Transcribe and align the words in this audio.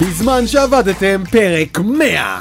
בזמן 0.00 0.46
שעבדתם 0.46 1.22
פרק 1.30 1.78
100. 1.78 2.40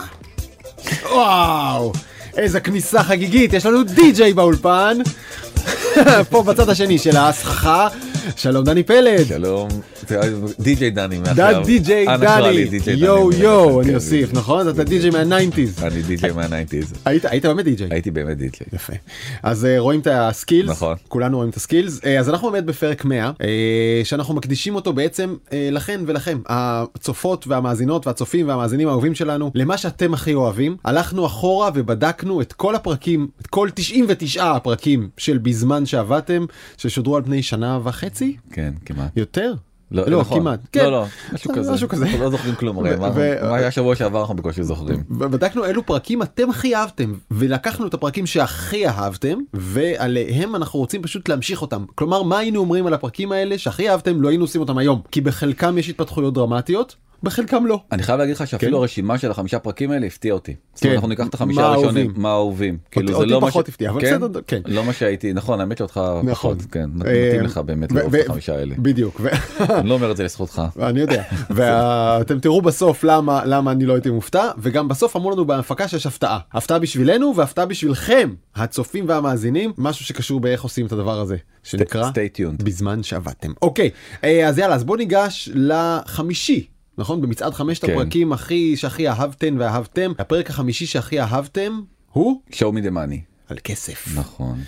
וואו, 1.11 1.93
איזה 2.37 2.59
כניסה 2.59 3.03
חגיגית, 3.03 3.53
יש 3.53 3.65
לנו 3.65 3.83
די-ג'יי 3.83 4.33
באולפן. 4.33 4.97
פה 6.29 6.43
בצד 6.43 6.69
השני 6.69 6.97
של 6.97 7.17
הסככה, 7.17 7.87
שלום 8.35 8.63
דני 8.63 8.83
פלד. 8.83 9.25
שלום, 9.27 9.69
די.ג'יי 10.59 10.91
דני 10.91 11.19
מעכשיו. 11.19 11.63
די.ג'יי 11.65 12.05
דני, 12.05 12.65
דני 12.79 12.93
יואו 12.93 13.31
יואו, 13.31 13.81
אני 13.81 13.95
אוסיף, 13.95 14.33
נכון? 14.33 14.69
אתה 14.69 14.83
די.ג'יי 14.83 15.09
מה 15.09 15.23
nineties. 15.23 15.83
אני 15.83 16.01
די.ג'יי 16.01 16.31
מה 16.31 16.43
nineties. 16.43 16.93
היית 17.05 17.45
באמת 17.45 17.65
די.ג'יי. 17.65 17.87
הייתי 17.91 18.11
באמת 18.11 18.37
די.ג'יי. 18.37 18.67
יפה. 18.73 18.93
אז 19.43 19.65
אה, 19.65 19.79
רואים 19.79 19.99
את 19.99 20.07
ה 20.11 20.18
skills, 20.19 20.69
נכון. 20.69 20.95
כולנו 21.07 21.37
רואים 21.37 21.49
את 21.49 21.55
הסקילס. 21.55 22.05
אה, 22.05 22.19
אז 22.19 22.29
אנחנו 22.29 22.51
באמת 22.51 22.65
בפרק 22.65 23.05
100, 23.05 23.31
אה, 23.41 24.01
שאנחנו 24.03 24.33
מקדישים 24.33 24.75
אותו 24.75 24.93
בעצם 24.93 25.35
אה, 25.53 25.69
לכן 25.71 26.01
ולכם, 26.07 26.39
הצופות 26.47 27.47
והמאזינות 27.47 28.07
והצופים 28.07 28.47
והמאזינים 28.47 28.87
האהובים 28.87 29.15
שלנו, 29.15 29.51
למה 29.55 29.77
שאתם 29.77 30.13
הכי 30.13 30.33
אוהבים. 30.33 30.77
הלכנו 30.85 31.25
אחורה 31.25 31.69
ובדקנו 31.73 32.41
את 32.41 32.53
כל 32.53 32.75
הפרקים, 32.75 33.27
את 33.41 33.47
כל 33.47 33.69
99 33.73 34.51
הפרקים 34.51 35.09
של 35.17 35.37
בזמן 35.37 35.85
שעבדתם, 35.85 36.45
ששודרו 36.77 37.15
על 37.15 37.23
פני 37.23 37.43
שנה 37.43 37.79
וחצי? 37.83 38.16
כן, 38.51 38.73
כמעט. 38.85 39.17
יותר? 39.17 39.53
לא, 39.91 40.07
לא, 40.07 40.19
נכון. 40.19 40.39
כמעט. 40.39 40.59
כן. 40.71 40.83
לא, 40.83 40.91
לא, 40.91 41.05
משהו 41.33 41.53
כזה. 41.53 41.71
משהו 41.71 41.89
כזה. 41.89 42.05
אנחנו 42.05 42.19
לא 42.19 42.29
זוכרים 42.29 42.55
כלום, 42.55 42.77
הרי 42.77 42.95
מה 43.41 43.55
היה 43.55 43.71
שבוע 43.71 43.95
שעבר 43.95 44.21
אנחנו 44.21 44.35
בקושי 44.35 44.63
זוכרים. 44.63 45.03
בדקנו 45.09 45.65
אילו 45.65 45.85
פרקים 45.85 46.21
אתם 46.21 46.49
הכי 46.49 46.75
אהבתם 46.75 47.13
ולקחנו 47.31 47.87
את 47.87 47.93
הפרקים 47.93 48.25
שהכי 48.25 48.87
אהבתם 48.87 49.37
ועליהם 49.53 50.55
אנחנו 50.55 50.79
רוצים 50.79 51.01
פשוט 51.01 51.29
להמשיך 51.29 51.61
אותם 51.61 51.85
כלומר 51.95 52.23
מה 52.23 52.37
היינו 52.37 52.59
אומרים 52.59 52.87
על 52.87 52.93
הפרקים 52.93 53.31
האלה 53.31 53.57
שהכי 53.57 53.89
אהבתם 53.89 54.21
לא 54.21 54.29
היינו 54.29 54.43
עושים 54.43 54.61
אותם 54.61 54.77
היום 54.77 55.01
כי 55.11 55.21
בחלקם 55.21 55.77
יש 55.77 55.89
התפתחויות 55.89 56.33
דרמטיות 56.33 56.95
בחלקם 57.23 57.65
לא. 57.65 57.81
אני 57.91 58.03
חייב 58.03 58.19
להגיד 58.19 58.35
לך 58.35 58.47
שאפילו 58.47 58.77
כן. 58.77 58.81
הרשימה 58.81 59.17
של 59.17 59.31
החמישה 59.31 59.59
פרקים 59.59 59.91
האלה 59.91 60.07
הפתיע 60.07 60.33
אותי. 60.33 60.55
זאת 60.73 60.83
כן. 60.83 60.87
אומרת, 60.87 60.95
אנחנו 60.95 61.09
ניקח 61.09 61.27
את 61.27 61.33
החמישה 61.33 61.65
הראשונים? 61.65 62.13
מה 62.15 62.29
האהובים. 62.29 62.77
כאילו 62.91 63.07
זה 63.07 63.13
אותי 63.13 63.29
לא 63.29 63.41
מה 63.41 63.47
פחות 63.47 63.69
הפתיע, 63.69 63.89
אבל 63.89 64.01
כן? 64.01 64.19
בסדר, 64.21 64.39
כן. 64.47 64.61
לא 64.65 64.83
מה 64.83 64.93
שהייתי, 64.93 65.33
נכון, 65.33 65.59
האמת 65.59 65.77
שאותך 65.77 66.01
נכון. 66.23 66.57
פחות, 66.57 66.71
כן, 66.71 66.89
מתאים 66.93 67.41
לך 67.41 67.57
באמת 67.57 67.91
לאהוב 67.91 68.15
את 68.15 68.29
החמישה 68.29 68.55
האלה. 68.55 68.75
בדיוק 68.77 69.21
אני 69.59 69.89
לא 69.89 69.93
אומר 69.93 70.11
את 70.11 70.17
זה 70.17 70.23
לזכותך. 70.23 70.61
אני 70.81 70.99
יודע 70.99 71.23
ואתם 71.55 72.39
תראו 72.39 72.61
בסוף 72.61 73.03
למה 73.03 73.41
למה 73.45 73.71
אני 73.71 73.85
לא 73.85 73.93
הייתי 73.93 74.09
מופתע 74.09 74.51
וגם 74.57 74.87
בסוף 74.87 75.15
אמרו 75.15 75.31
לנו 75.31 75.45
בהפקה 75.45 75.87
שיש 75.87 76.05
הפתעה 76.05 76.39
הפתעה 76.53 76.79
בשבילנו 76.79 77.33
והפתעה 77.35 77.65
בשבילכם 77.65 78.33
הצופים 78.55 79.05
והמאזינים 79.07 79.73
משהו 79.77 80.05
שקשור 80.05 80.39
באיך 80.39 80.63
עושים 80.63 80.85
את 80.85 80.91
הדבר 80.91 81.19
הזה 81.19 81.37
שנקרא 81.63 82.09
stay 82.09 82.37
tuned. 82.37 82.63
בזמן 82.63 83.03
שעבדתם 83.03 83.51
אוקיי 83.61 83.89
אה, 84.23 84.47
אז 84.47 84.57
יאללה 84.57 84.75
אז 84.75 84.83
בוא 84.83 84.97
ניגש 84.97 85.49
לחמישי. 85.53 86.76
נכון 86.97 87.21
במצעד 87.21 87.53
חמשת 87.53 87.85
כן. 87.85 87.91
הפרקים 87.91 88.33
הכי 88.33 88.77
שהכי 88.77 89.09
אהבתם 89.09 89.55
ואהבתם 89.59 90.11
הפרק 90.19 90.49
החמישי 90.49 90.85
שהכי 90.85 91.19
אהבתם 91.19 91.81
הוא 92.11 92.41
show 92.51 92.71
me 92.73 92.87
the 92.87 92.91
money. 92.91 93.37
על 93.49 93.57
כסף 93.63 94.07
נכון. 94.15 94.59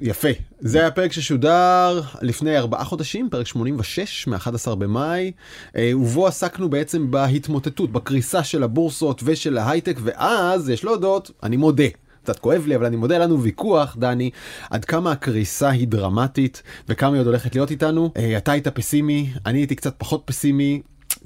יפה 0.00 0.28
זה 0.60 0.80
היה 0.80 0.90
פרק 0.90 1.12
ששודר 1.12 2.00
לפני 2.22 2.58
ארבעה 2.58 2.84
חודשים 2.84 3.28
פרק 3.30 3.46
86 3.46 4.26
מ-11 4.26 4.74
במאי 4.74 5.32
אה, 5.76 5.92
ובו 5.96 6.26
עסקנו 6.26 6.70
בעצם 6.70 7.10
בהתמוטטות 7.10 7.92
בקריסה 7.92 8.44
של 8.44 8.62
הבורסות 8.62 9.22
ושל 9.24 9.58
ההייטק 9.58 9.96
ואז 10.02 10.68
יש 10.68 10.84
להודות 10.84 11.30
אני 11.42 11.56
מודה. 11.56 11.84
קצת 12.22 12.38
כואב 12.38 12.66
לי 12.66 12.76
אבל 12.76 12.86
אני 12.86 12.96
מודה 12.96 13.18
לנו 13.18 13.42
ויכוח 13.42 13.96
דני 13.98 14.30
עד 14.70 14.84
כמה 14.84 15.12
הקריסה 15.12 15.70
היא 15.70 15.88
דרמטית 15.88 16.62
וכמה 16.88 17.12
היא 17.12 17.20
עוד 17.20 17.26
הולכת 17.26 17.54
להיות 17.54 17.70
איתנו 17.70 18.12
אה, 18.16 18.36
אתה 18.36 18.52
היית 18.52 18.68
פסימי 18.68 19.30
אני 19.46 19.58
הייתי 19.58 19.74
קצת 19.74 19.94
פחות 19.98 20.22
פסימי 20.24 20.82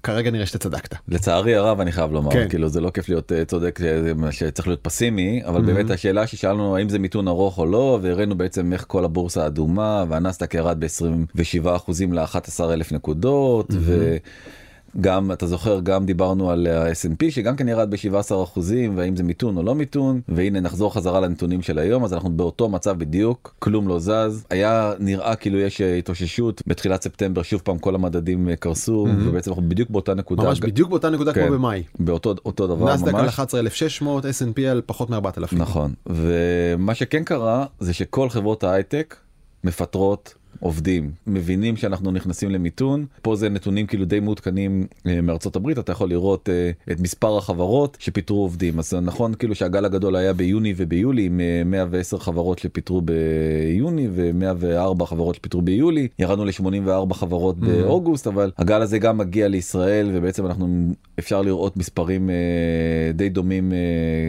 כרגע 0.07 0.31
נראה 0.31 0.47
שאתה 0.47 0.59
צדקת. 0.59 0.95
לצערי 1.09 1.55
הרב 1.55 1.81
אני 1.81 1.93
חייב 1.93 2.13
לומר 2.13 2.33
כן. 2.33 2.49
כאילו 2.49 2.69
זה 2.69 2.81
לא 2.81 2.91
כיף 2.91 3.09
להיות 3.09 3.33
אה, 3.33 3.45
צודק 3.45 3.81
מה 4.17 4.33
שצריך 4.33 4.69
להיות 4.69 4.81
פסימי 4.81 5.43
אבל 5.45 5.63
באמת 5.63 5.91
השאלה 5.91 6.27
ששאלנו 6.27 6.77
האם 6.77 6.89
זה 6.89 6.99
מיתון 6.99 7.29
ארוך 7.29 7.59
או 7.59 7.67
לא 7.67 7.99
והראינו 8.03 8.35
בעצם 8.35 8.73
איך 8.73 8.85
כל 8.89 9.05
הבורסה 9.05 9.47
אדומה 9.47 10.05
והנסדק 10.09 10.55
ירד 10.55 10.81
ב-27 10.81 11.77
אחוזים 11.77 12.13
ל-11 12.13 12.73
אלף 12.73 12.93
נקודות 12.93 13.69
וגם 14.99 15.33
אתה 15.33 15.47
זוכר 15.47 15.81
גם 15.81 16.07
דיברנו 16.07 16.51
על 16.51 16.67
ה-S&P 16.67 17.31
שגם 17.31 17.57
כן 17.57 17.69
ירד 17.69 17.91
ב-17 17.91 18.43
אחוזים 18.43 18.97
והאם 18.99 19.17
זה 19.17 19.23
מיתון 19.23 19.57
או 19.57 19.63
לא 19.63 19.75
מיתון 19.75 20.21
והנה 20.29 20.61
נחזור 20.61 20.95
חזרה 20.95 21.21
לנתונים 21.21 21.63
של 21.63 21.79
היום 21.79 22.05
אז 22.05 22.13
אנחנו 22.13 22.31
באותו 22.31 22.69
מצב 22.69 22.99
בדיוק 22.99 23.55
כלום 23.59 23.89
לא 23.89 23.99
זז 23.99 24.45
היה 24.51 24.93
נראה 24.99 25.37
כאילו 25.37 25.59
יש 25.59 25.81
אה, 25.81 25.95
התאוששות 25.95 26.63
בתחילת 26.67 27.03
ספטמבר 27.03 27.43
שוב 27.43 27.61
פעם 27.65 27.79
כל 27.79 27.95
המדדים 27.95 28.49
אה, 28.49 28.57
קרסו 28.57 29.07
ובעצם 29.19 29.51
אנחנו 29.51 29.69
בדיוק 29.69 29.91
באותה 29.91 30.15
נקודה. 30.15 30.43
ממש 30.43 30.61
בדיוק 30.61 30.91
באותה 30.91 31.11
נקודה 31.11 31.33
כן. 31.33 31.47
כמו 31.47 31.55
במאי. 31.55 31.83
באותו 31.99 32.35
אותו 32.45 32.67
דבר 32.67 32.95
נסדק 32.95 33.15
על 33.15 33.23
ממש 33.23 33.29
11,600 33.29 34.25
S&P 34.25 34.61
על 34.71 34.83
פחות 34.87 35.11
מ-4,000. 35.11 35.57
נכון 35.57 35.93
ומה 36.07 36.95
שכן 36.95 37.25
קרה 37.25 37.67
זה 37.81 37.93
שכל 37.93 38.29
חברות 38.31 38.65
ההייטק 38.65 39.17
מפטרות 39.65 40.35
עובדים 40.61 41.11
מבינים 41.27 41.77
שאנחנו 41.77 42.11
נכנסים 42.11 42.51
למיתון. 42.51 43.07
פה 43.23 43.37
זה 43.37 43.49
נתונים 43.49 43.87
כאילו 43.87 44.05
די 44.05 44.21
מעודכנים 44.21 44.87
אה, 45.07 45.21
מארצות 45.21 45.57
הברית. 45.57 45.79
אתה 45.79 45.93
יכול 45.93 46.09
לראות 46.09 46.49
אה, 46.49 46.93
את 46.93 47.01
מספר 47.01 47.39
החברות 47.39 47.97
שפיטרו 48.01 48.43
עובדים. 48.43 48.79
אז 48.79 48.95
נכון 48.95 49.35
כאילו 49.35 49.55
שהגל 49.55 49.85
הגדול 49.85 50.17
היה 50.17 50.33
ביוני 50.33 50.75
וביולי 50.77 51.25
עם 51.25 51.41
אה, 51.41 51.63
110 51.65 52.19
חברות 52.19 52.59
שפיטרו 52.59 53.01
ביוני 53.01 54.09
ו104 54.17 55.05
חברות 55.05 55.35
שפיטרו 55.35 55.63
ביולי. 55.63 56.09
ירדנו 56.19 56.45
ל84 56.45 57.15
חברות 57.15 57.59
באוגוסט 57.59 58.27
אבל 58.27 58.51
הגל 58.59 58.83
הזה 58.83 58.99
גם 58.99 59.19
מגיע 59.19 59.49
לישראל 59.49 60.11
ובעצם 60.15 60.47
אנחנו 60.47 60.67
אפשר 61.19 61.43
לראות 61.43 61.77
מספרים 61.77 62.31
אה, 62.31 63.13
די 63.15 63.29
דומים 63.29 63.73
אה, 63.73 63.79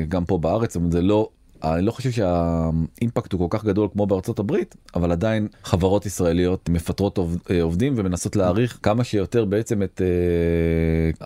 גם 0.10 0.26
פה 0.26 0.38
בארץ 0.38 0.76
אבל 0.76 0.92
זה 0.92 1.02
לא 1.02 1.30
אני 1.64 1.86
לא 1.86 1.92
חושב 1.92 2.12
שהאימפקט 2.12 3.34
הוא 3.34 3.50
כל 3.50 3.58
כך 3.58 3.66
גדול 3.66 3.88
כמו 3.94 4.06
בארצות 4.06 4.40
הברית 4.40 4.76
אבל 4.96 5.12
עדיין 5.12 5.48
חברות 5.64 6.06
ישראליות 6.06 6.70
מפטרות 6.70 7.20
אה, 7.52 7.62
עובדים 7.62 7.94
ומנסות 7.96 8.36
להעריך 8.36 8.80
כמה 8.84 9.04
שיותר 9.04 9.46
בעצם 9.46 9.84
את 9.84 10.02
אה, 10.02 10.08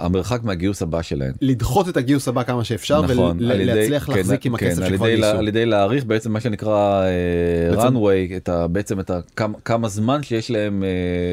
המרחק 0.06 0.44
מהגיוס 0.44 0.82
הבא 0.82 1.02
שלהן. 1.02 1.32
לדחות 1.42 1.90
את 1.90 1.98
הגיוס 1.98 2.28
הבא 2.28 2.44
כמה 2.44 2.64
שאפשר 2.64 3.02
נכון, 3.02 3.38
ולהצליח 3.40 4.06
כן, 4.06 4.14
להחזיק 4.18 4.46
עם 4.46 4.58
כן, 4.58 4.66
הכסף 4.68 4.82
על 4.82 4.90
שכבר 4.90 5.08
גייסו. 5.08 5.26
על 5.38 5.48
ידי 5.48 5.66
להעריך 5.66 6.06
בעצם 6.06 6.32
מה 6.32 6.40
שנקרא 6.40 7.04
אה, 7.04 7.76
בעצם- 7.76 7.96
runway 7.98 8.36
את 8.38 8.50
ה, 8.50 8.68
בעצם 8.68 9.00
את 9.00 9.10
ה, 9.10 9.20
כמה, 9.36 9.58
כמה 9.66 9.88
זמן 9.90 10.24
שיש 10.24 10.52
להם 10.52 10.84
אה, 10.84 10.90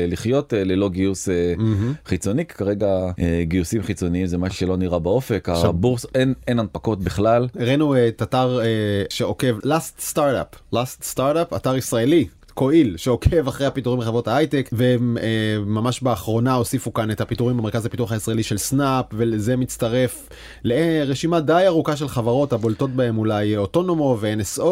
לחיות 0.09 0.55
אה, 0.55 0.65
ללא 0.65 0.89
גיוס 0.91 1.29
אה, 1.29 1.55
מהמם. 1.59 1.93
חיצוני 2.07 2.45
כרגע 2.45 2.87
אה, 3.19 3.43
גיוסים 3.43 3.83
חיצוניים 3.83 4.27
זה 4.27 4.39
משהו 4.39 4.57
שלא 4.59 4.77
נראה 4.77 4.99
באופק 4.99 5.49
עכשיו- 5.49 5.71
הבורסה 5.71 6.07
אין 6.15 6.35
אין 6.49 6.59
הנפקות 6.59 7.01
בכלל 7.01 7.49
הראינו 7.61 7.95
אה, 7.95 8.09
את 8.09 8.23
אתר 8.23 8.61
אה, 8.61 8.65
שעוקב 9.09 9.59
last 9.59 10.13
startup 10.15 10.75
last 10.75 11.15
startup 11.15 11.57
אתר 11.57 11.77
ישראלי. 11.77 12.29
קויל 12.59 12.97
שעוקב 12.97 13.49
אחרי 13.49 13.67
הפיטורים 13.67 14.01
בחברות 14.01 14.29
ההייטק 14.29 14.71
וממש 14.73 16.03
באחרונה 16.03 16.55
הוסיפו 16.55 16.93
כאן 16.93 17.11
את 17.11 17.21
הפיטורים 17.21 17.57
במרכז 17.57 17.87
הפיתוח 17.87 18.13
הישראלי 18.13 18.43
של 18.43 18.59
סנאפ 18.59 19.05
ולזה 19.13 19.57
מצטרף 19.57 20.29
לרשימה 20.65 21.41
די 21.41 21.63
ארוכה 21.67 21.97
של 21.97 22.09
חברות 22.09 22.53
הבולטות 22.53 22.91
בהם 22.91 23.19
אולי 23.19 23.57
אוטונומו 23.57 24.17
ו-NSO 24.21 24.63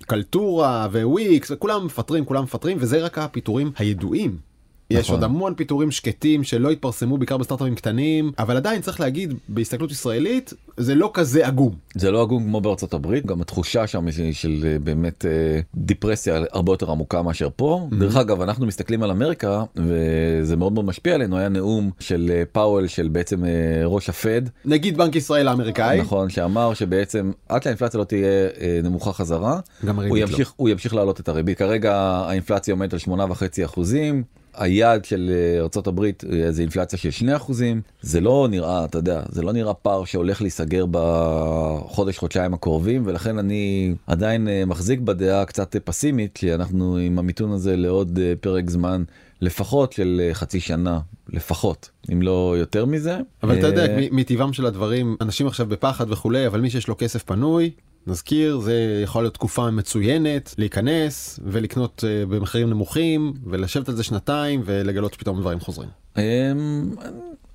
וקלטורה 0.00 0.88
וויקס 0.92 1.50
וכולם 1.50 1.86
מפטרים 1.86 2.24
כולם 2.24 2.42
מפטרים 2.42 2.76
וזה 2.80 3.04
רק 3.04 3.18
הפיטורים 3.18 3.70
הידועים. 3.76 4.51
יש 4.92 5.04
נכון. 5.06 5.14
עוד 5.14 5.24
המון 5.24 5.54
פיטורים 5.54 5.90
שקטים 5.90 6.44
שלא 6.44 6.70
התפרסמו 6.70 7.18
בעיקר 7.18 7.36
בסטארט-אפים 7.36 7.74
קטנים 7.74 8.32
אבל 8.38 8.56
עדיין 8.56 8.82
צריך 8.82 9.00
להגיד 9.00 9.34
בהסתכלות 9.48 9.90
ישראלית 9.90 10.52
זה 10.76 10.94
לא 10.94 11.10
כזה 11.14 11.46
עגום. 11.46 11.74
זה 11.94 12.10
לא 12.10 12.22
עגום 12.22 12.42
כמו 12.42 12.60
בארצות 12.60 12.94
הברית 12.94 13.26
גם 13.26 13.40
התחושה 13.40 13.86
שם 13.86 14.06
היא 14.06 14.34
של 14.34 14.64
אה, 14.64 14.78
באמת 14.78 15.26
אה, 15.26 15.60
דיפרסיה 15.74 16.42
הרבה 16.52 16.72
יותר 16.72 16.90
עמוקה 16.90 17.22
מאשר 17.22 17.48
פה 17.56 17.88
דרך 17.98 18.16
אגב 18.16 18.40
אנחנו 18.40 18.66
מסתכלים 18.66 19.02
על 19.02 19.10
אמריקה 19.10 19.64
וזה 19.76 20.56
מאוד 20.56 20.72
מאוד 20.72 20.84
משפיע 20.84 21.14
עלינו 21.14 21.38
היה 21.38 21.48
נאום 21.48 21.90
של 22.00 22.30
אה, 22.34 22.42
פאוול 22.52 22.86
של 22.86 23.08
בעצם 23.08 23.42
ראש 23.84 24.08
הפד 24.08 24.42
נגיד 24.64 24.96
בנק 24.96 25.16
ישראל 25.16 25.48
האמריקאי. 25.48 26.00
נכון 26.00 26.30
שאמר 26.30 26.74
שבעצם 26.74 27.32
עד 27.48 27.62
שהאינפלציה 27.62 28.00
לא 28.00 28.04
תהיה 28.04 28.48
נמוכה 28.82 29.12
חזרה 29.12 29.60
גם 29.86 29.96
הוא 30.00 30.16
לא. 30.16 30.22
ימשיך 30.22 30.52
הוא 30.56 30.68
ימשיך 30.68 30.94
להעלות 30.94 31.20
את 31.20 31.28
הריבית 31.28 31.58
כרגע 31.58 31.96
האינפלציה 31.96 32.74
עומדת 32.74 32.92
על 32.92 32.98
שמונה 32.98 33.24
וחצי 33.30 33.64
אחוזים. 33.64 34.22
היעד 34.54 35.04
של 35.04 35.30
אה, 35.30 35.60
ארה"ב 35.60 36.02
זה 36.50 36.62
אינפלציה 36.62 36.98
של 36.98 37.10
2 37.10 37.30
אחוזים 37.30 37.80
זה 38.00 38.20
לא 38.20 38.46
נראה 38.50 38.84
אתה 38.84 38.98
יודע 38.98 39.22
זה 39.28 39.42
לא 39.42 39.52
נראה 39.52 39.74
פער 39.74 40.04
שהולך 40.04 40.42
להיסגר 40.42 40.84
בחודש 40.90 42.18
חודשיים 42.18 42.54
הקרובים 42.54 43.02
ולכן 43.06 43.38
אני 43.38 43.94
עדיין 44.06 44.48
אה, 44.48 44.64
מחזיק 44.64 45.00
בדעה 45.00 45.44
קצת 45.44 45.76
פסימית 45.84 46.36
שאנחנו 46.36 46.96
עם 46.96 47.18
המיתון 47.18 47.52
הזה 47.52 47.76
לעוד 47.76 48.18
אה, 48.22 48.32
פרק 48.40 48.70
זמן 48.70 49.04
לפחות 49.42 49.92
של 49.92 50.20
אה, 50.24 50.34
חצי 50.34 50.60
שנה 50.60 51.00
לפחות 51.28 51.90
אם 52.12 52.22
לא 52.22 52.54
יותר 52.58 52.86
מזה. 52.86 53.18
אבל 53.42 53.58
אתה 53.58 53.66
יודע 53.66 53.86
אה, 53.86 54.06
מטבעם 54.12 54.52
של 54.52 54.66
הדברים 54.66 55.16
אנשים 55.20 55.46
עכשיו 55.46 55.66
בפחד 55.66 56.10
וכולי 56.10 56.46
אבל 56.46 56.60
מי 56.60 56.70
שיש 56.70 56.88
לו 56.88 56.94
כסף 56.98 57.22
פנוי 57.22 57.70
נזכיר 58.06 58.58
זה 58.58 59.00
יכול 59.02 59.22
להיות 59.22 59.34
תקופה 59.34 59.70
מצוינת 59.70 60.54
להיכנס 60.58 61.40
ולקנות 61.44 62.04
אה, 62.06 62.26
במחירים 62.26 62.70
נמוכים 62.70 63.32
ולשבת 63.46 63.88
על 63.88 63.94
זה 63.94 64.02
שנתיים 64.02 64.62
ולגלות 64.64 65.14
שפתאום 65.14 65.40
דברים 65.40 65.60
חוזרים. 65.60 65.88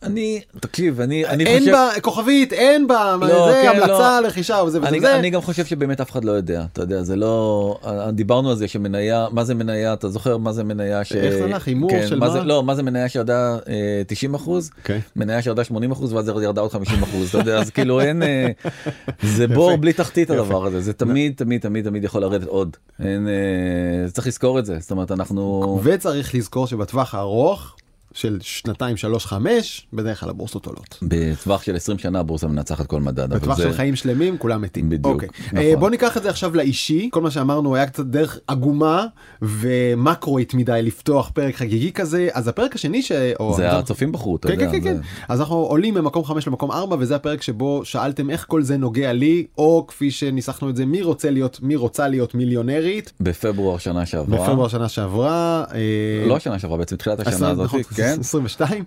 אני 0.04 0.42
תקשיב 0.60 1.02
אני 1.02 1.26
אני 1.26 1.46
אין 1.46 1.60
חושב 1.60 1.72
בה 1.72 1.90
כוכבית 2.02 2.54
אין 2.54 2.88
בה 2.88 3.16
לא, 3.22 3.52
זה 3.52 3.62
כן, 3.64 3.70
המלצה 3.70 4.22
לרכישה 4.22 4.64
וזה 4.68 4.80
וזה 4.80 4.88
אני, 4.88 4.98
וזה. 4.98 5.20
אני 5.20 5.30
גם 5.30 5.42
חושב 5.42 5.66
שבאמת 5.66 6.02
אף 6.02 6.12
אחד 6.12 6.26
לא 6.26 6.32
יודע 6.32 6.66
אתה 6.74 6.82
יודע 6.82 7.04
זה 7.04 7.16
לא 7.16 7.80
אה, 7.86 8.12
דיברנו 8.12 8.50
על 8.50 8.56
זה 8.56 8.68
שמניה 8.68 9.28
מה 9.32 9.44
זה 9.44 9.56
מניה 9.56 9.94
אתה 9.94 10.10
זוכר 10.10 10.38
מה 10.38 10.54
זה 10.54 10.64
מניה 10.64 11.04
ש... 11.04 11.12
איך 11.12 11.34
זה 11.34 11.44
הלך? 11.44 11.68
הימור 11.68 11.90
כן, 11.90 12.08
של 12.08 12.20
מה? 12.20 12.30
זה, 12.30 12.44
לא 12.44 12.64
מה 12.64 12.76
זה 12.76 12.84
מניה 12.84 13.10
שירדה 13.10 13.58
אה, 13.70 14.02
90 14.08 14.34
אחוז 14.34 14.72
אוקיי. 14.78 15.02
מניה 15.16 15.42
שירדה 15.42 15.64
80 15.64 15.92
אחוז 15.92 16.14
ואז 16.14 16.28
ירדה 16.28 16.62
עוד 16.62 16.72
50 16.72 17.04
אחוז 17.04 17.30
אתה 17.30 17.38
יודע 17.38 17.58
אז 17.58 17.70
כאילו 17.70 18.02
אין 18.02 18.24
אה, 18.24 18.48
זה 19.36 19.48
בור 19.48 19.76
בלי 19.76 19.94
תחתית 19.94 20.30
הדבר 20.30 20.66
הזה 20.66 20.82
זה 20.82 20.94
תמיד 20.94 21.34
תמיד 21.36 21.62
תמיד 21.62 21.86
תמיד 21.86 22.04
יכול 22.04 22.22
לרדת 22.22 22.48
עוד 22.48 22.78
אין 23.00 23.28
אה, 23.28 24.12
צריך 24.12 24.28
לזכור 24.28 24.60
את 24.60 24.66
זה 24.66 24.78
זאת 24.80 24.92
אומרת 24.92 25.12
אנחנו 25.12 25.80
וצריך 25.84 26.36
לזכור 26.36 26.68
שבטווח 26.68 27.16
הארוך 27.16 27.76
של 28.18 28.38
שנתיים 28.42 28.98
שלוש 28.98 29.26
חמש 29.26 29.88
בדרך 29.94 30.20
כלל 30.20 30.30
הבורסות 30.30 30.66
עולות. 30.66 30.98
בטווח 31.02 31.64
של 31.64 31.76
20 31.76 31.98
שנה 32.00 32.20
הבורסה 32.20 32.48
מנצחת 32.48 32.86
כל 32.88 33.02
מדד 33.02 33.30
בטווח 33.34 33.58
זה 33.58 33.64
של 33.64 33.74
חיים 33.74 33.96
שלמים 33.96 34.38
כולם 34.38 34.62
מתים. 34.62 34.90
בדיוק, 34.90 35.06
אוקיי. 35.14 35.30
נכון. 35.46 35.58
אה, 35.58 35.74
בוא 35.80 35.90
ניקח 35.90 36.18
את 36.18 36.24
זה 36.24 36.30
עכשיו 36.30 36.56
לאישי 36.56 37.10
כל 37.12 37.22
מה 37.22 37.32
שאמרנו 37.32 37.76
היה 37.76 37.86
קצת 37.88 38.06
דרך 38.06 38.40
עגומה 38.48 39.06
ומקרואית 39.42 40.54
מדי 40.54 40.80
לפתוח 40.84 41.32
פרק 41.34 41.56
חגיגי 41.56 41.92
כזה 41.92 42.28
אז 42.34 42.48
הפרק 42.48 42.76
השני 42.76 43.02
ש... 43.02 43.12
או- 43.40 43.54
זה 43.58 43.72
הצופים 43.72 44.12
בחרו 44.12 44.36
אתה 44.36 44.48
כן 44.48 44.54
יודע. 44.54 44.66
כן 44.66 44.72
כן, 44.72 44.84
כן. 44.84 44.96
זה- 44.96 45.02
אז 45.30 45.40
אנחנו 45.40 45.56
עולים 45.56 45.94
ממקום 45.94 46.24
5 46.24 46.48
למקום 46.48 46.72
4 46.72 46.96
וזה 47.00 47.16
הפרק 47.16 47.42
שבו 47.42 47.82
שאלתם 47.86 48.30
איך 48.30 48.46
כל 48.48 48.62
זה 48.64 48.78
נוגע 48.78 49.14
לי 49.14 49.46
או 49.58 49.86
כפי 49.88 50.12
שניסחנו 50.12 50.70
את 50.70 50.76
זה 50.76 50.86
מי 50.86 51.02
רוצה 51.02 51.30
להיות 51.30 51.60
מי 51.62 51.76
רוצה 51.76 52.08
להיות 52.08 52.36
מיליונרית 52.36 53.12
בפברואר 53.20 53.78
שנה 53.78 54.06
שעברה. 54.06 54.38
בפברואר 54.48 54.68
שנה 54.68 54.90
שעברה. 54.90 55.64
אה, 55.74 56.28
לא 56.28 56.36
השנה 56.36 56.60
שעברה 56.60 56.78
בעצם 56.78 56.96
תחילת 56.96 57.20
השנה 57.28 57.50
הזאת 57.50 57.66
נכון, 57.66 57.82
כן 58.16 58.20
22 58.20 58.84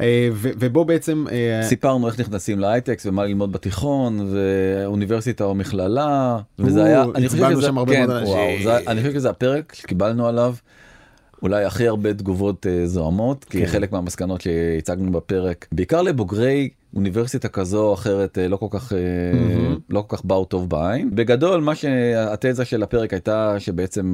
אה, 0.00 0.28
ובו 0.32 0.84
בעצם 0.84 1.24
אה, 1.32 1.62
סיפרנו 1.62 2.06
איך 2.08 2.20
נכנסים 2.20 2.58
להייטקס 2.58 3.06
ומה 3.06 3.24
ללמוד 3.24 3.52
בתיכון 3.52 4.32
ואוניברסיטה 4.32 5.44
או 5.44 5.54
מכללה 5.54 6.38
וזה 6.58 6.84
היה 6.84 7.04
אני 7.14 7.28
חושב 7.28 7.50
שזה 7.50 7.70
כן. 7.86 8.06
וואו, 8.10 8.48
זה- 8.64 8.78
אני 8.86 9.00
חושב 9.00 9.14
שזה 9.14 9.30
הפרק 9.30 9.72
שקיבלנו 9.74 10.26
עליו. 10.26 10.54
אולי 11.42 11.64
הכי 11.64 11.88
הרבה 11.88 12.14
תגובות 12.14 12.66
אה, 12.66 12.86
זוהמות 12.86 13.44
כי 13.44 13.60
כן. 13.60 13.66
חלק 13.66 13.92
מהמסקנות 13.92 14.40
שהצגנו 14.40 15.12
בפרק 15.12 15.66
בעיקר 15.72 16.02
לבוגרי 16.02 16.68
אוניברסיטה 16.96 17.48
כזו 17.48 17.82
או 17.88 17.94
אחרת 17.94 18.38
אה, 18.38 18.48
לא 18.48 18.56
כל 18.56 18.66
כך 18.70 18.92
אה, 18.92 18.98
לא 19.90 20.04
כל 20.06 20.16
כך 20.16 20.24
באו 20.24 20.44
טוב 20.44 20.70
בעין. 20.70 21.10
בגדול 21.14 21.60
מה 21.60 21.74
שהתזה 21.74 22.64
של 22.64 22.82
הפרק 22.82 23.12
הייתה 23.12 23.54
שבעצם 23.58 24.12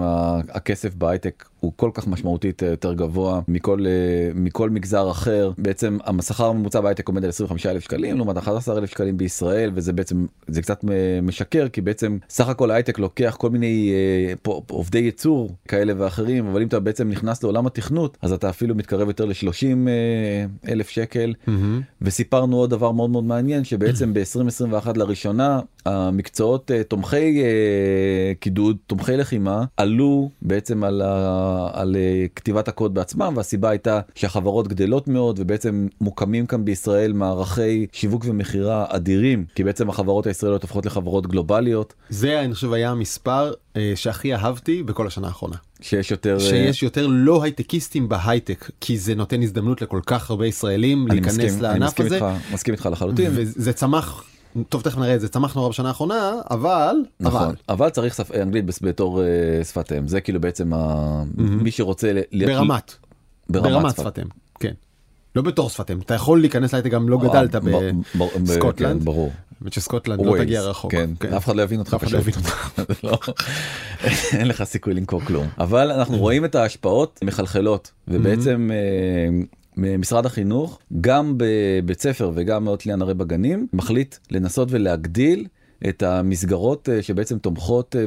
הכסף 0.49 0.95
בהייטק 0.95 1.45
הוא 1.61 1.73
כל 1.77 1.91
כך 1.95 2.07
משמעותית 2.07 2.63
אה, 2.63 2.69
יותר 2.69 2.93
גבוה 2.93 3.41
מכל 3.49 3.85
מכל 4.35 4.71
מגזר 4.71 5.11
אחר. 5.11 5.53
בעצם 5.59 5.99
השכר 6.19 6.47
הממוצע 6.47 6.81
בהייטק 6.81 7.09
עומד 7.09 7.25
על 7.25 7.31
25 7.31 7.67
אלף 7.67 7.83
שקלים 7.83 8.17
לעומת 8.17 8.37
11 8.37 8.79
אלף 8.79 8.91
שקלים 8.91 9.17
בישראל 9.17 9.71
וזה 9.75 9.93
בעצם 9.93 10.27
זה 10.47 10.63
קצת 10.63 10.85
משקר 11.23 11.69
כי 11.69 11.81
בעצם 11.81 12.19
סך 12.29 12.49
הכל 12.49 12.71
ההייטק 12.71 12.99
לוקח 12.99 13.37
כל 13.39 13.51
מיני 13.51 13.93
עובדי 14.69 14.99
ייצור 14.99 15.51
כאלה 15.69 15.93
ואחרים 15.97 16.47
אבל 16.47 16.63
אם 16.63 16.67
אתה 16.67 16.81
בעצם 16.81 17.09
נכנס 17.09 17.43
לעולם 17.43 17.67
התכנות 17.67 18.19
אז 18.23 18.33
אתה 18.33 18.49
אפילו 18.51 18.75
מתקרב 18.75 19.09
יותר 19.09 19.25
ל-30 19.25 19.89
אלף 20.69 20.89
שקל. 20.89 21.35
מהמם. 21.47 21.81
וסיפרנו 22.03 22.66
עוד 22.67 22.71
דבר 22.71 22.93
מאוד 22.93 23.11
מאוד 23.11 23.25
מעניין 23.25 23.65
שבעצם 23.65 24.15
ב-2021 24.15 24.89
לראשונה 24.97 25.61
המקצועות 25.87 26.71
אה, 26.71 26.85
תומכי 26.85 27.43
אה, 27.43 28.33
קידוד 28.41 28.77
תומכי 28.87 29.17
לחימה 29.17 29.65
עלו 29.77 30.31
בעצם 30.43 30.85
על, 30.85 31.03
ה, 31.03 31.71
על 31.73 31.97
אה, 31.97 32.27
כתיבת 32.37 32.69
הקוד 32.69 32.95
בעצמם 32.95 33.33
והסיבה 33.37 33.71
הייתה 33.71 34.01
שהחברות 34.15 34.69
גדלות 34.69 35.09
מאוד 35.09 35.41
ובעצם 35.41 35.89
מוקמים 36.01 36.47
כאן 36.47 36.65
בישראל 36.65 37.13
מערכי 37.13 37.87
שיווק 37.93 38.25
ומכירה 38.29 38.85
אדירים 38.89 39.45
כי 39.55 39.65
בעצם 39.65 39.89
החברות 39.89 40.27
הישראליות 40.27 40.63
הופכות 40.63 40.87
לחברות 40.87 41.27
גלובליות 41.27 41.95
זה 42.09 42.41
אני 42.41 42.55
חושב 42.55 42.73
היה 42.73 42.91
המספר 42.91 43.53
שהכי 43.95 44.35
אהבתי 44.35 44.83
בכל 44.83 45.07
השנה 45.07 45.27
האחרונה. 45.27 45.57
שיש 45.87 46.11
יותר 46.11 46.35
אה, 46.35 46.41
שיש 46.41 46.83
יותר 46.83 47.07
לא 47.11 47.43
הייטקיסטים 47.43 48.09
בהייטק 48.09 48.71
כי 48.81 48.99
זה 48.99 49.15
נותן 49.15 49.43
הזדמנות 49.43 49.83
לכל 49.83 50.01
כך 50.07 50.31
הרבה 50.31 50.47
ישראלים 50.47 51.07
אני 51.07 51.15
להיכנס 51.15 51.39
מסכים, 51.39 51.49
אני 51.49 51.63
לענף 51.63 51.83
מסכים 51.89 52.07
הזה. 52.07 52.15
איתך, 52.15 52.53
מסכים 52.53 52.75
איתך 52.75 52.89
לחלוטין. 52.93 53.31
וזה 53.35 53.73
צמח 53.73 54.25
טוב 54.69 54.83
תכף 54.83 54.99
נראה 54.99 55.15
את 55.15 55.21
זה 55.21 55.29
צמח 55.29 55.55
נורא 55.55 55.69
בשנה 55.69 55.89
האחרונה 55.89 56.33
אבל 56.51 56.97
נכון 57.21 57.43
אבל. 57.43 57.55
אבל 57.69 57.91
צריך 57.91 58.15
שפ... 58.15 58.31
אנגלית 58.33 58.65
בתור 58.83 59.23
אה, 59.23 59.65
שפת 59.65 59.93
אם. 59.93 60.09
זה 60.09 60.21
כאילו 60.21 60.41
בעצם 60.41 60.73
ה... 60.75 61.23
מי 61.37 61.71
שרוצה 61.71 62.13
ל... 62.33 62.47
ברמת. 62.47 62.95
ברמת 63.51 63.73
ברמת 63.73 63.97
שפת 63.97 64.19
אם. 64.19 64.46
לא 65.37 65.43
בתור 65.43 65.71
שפת 65.71 65.91
אם 65.91 65.99
אתה 65.99 66.15
יכול 66.15 66.41
להיכנס 66.41 66.73
להייטק 66.73 66.91
גם 66.91 67.09
לא 67.09 67.19
גדלת 67.19 67.55
ב- 67.55 67.69
ב- 67.69 67.93
בסקוטלנד. 68.43 68.99
כן, 68.99 69.05
ברור. 69.05 69.33
האמת 69.61 69.73
שסקוטלנד 69.73 70.27
לא 70.27 70.39
תגיע 70.39 70.63
רחוק. 70.63 70.93
כן, 70.93 71.11
אף 71.37 71.45
אחד 71.45 71.57
לא 71.57 71.63
יבין 71.63 71.79
אותך 71.79 71.93
לא 71.93 71.99
פשוט. 71.99 72.35
לא, 73.05 73.19
אין 74.39 74.49
לך 74.49 74.65
סיכוי 74.65 74.95
למכור 74.95 75.21
כלום 75.21 75.47
אבל 75.59 75.91
אנחנו 75.91 76.19
רואים 76.19 76.45
את 76.45 76.55
ההשפעות 76.55 77.21
מחלחלות 77.25 77.93
ובעצם 78.09 78.71
אה, 78.73 79.97
משרד 79.99 80.27
החינוך 80.27 80.79
גם 81.01 81.35
בבית 81.37 82.01
ספר 82.01 82.31
וגם 82.35 82.65
מאות 82.65 82.87
ליאן 82.87 83.03
הרי 83.03 83.15
בגנים 83.15 83.67
מחליט 83.73 84.17
לנסות 84.31 84.69
ולהגדיל 84.71 85.47
את 85.89 86.03
המסגרות 86.03 86.89
אה, 86.89 87.03
שבעצם 87.03 87.39
תומכות 87.39 87.97
אה, 87.97 88.05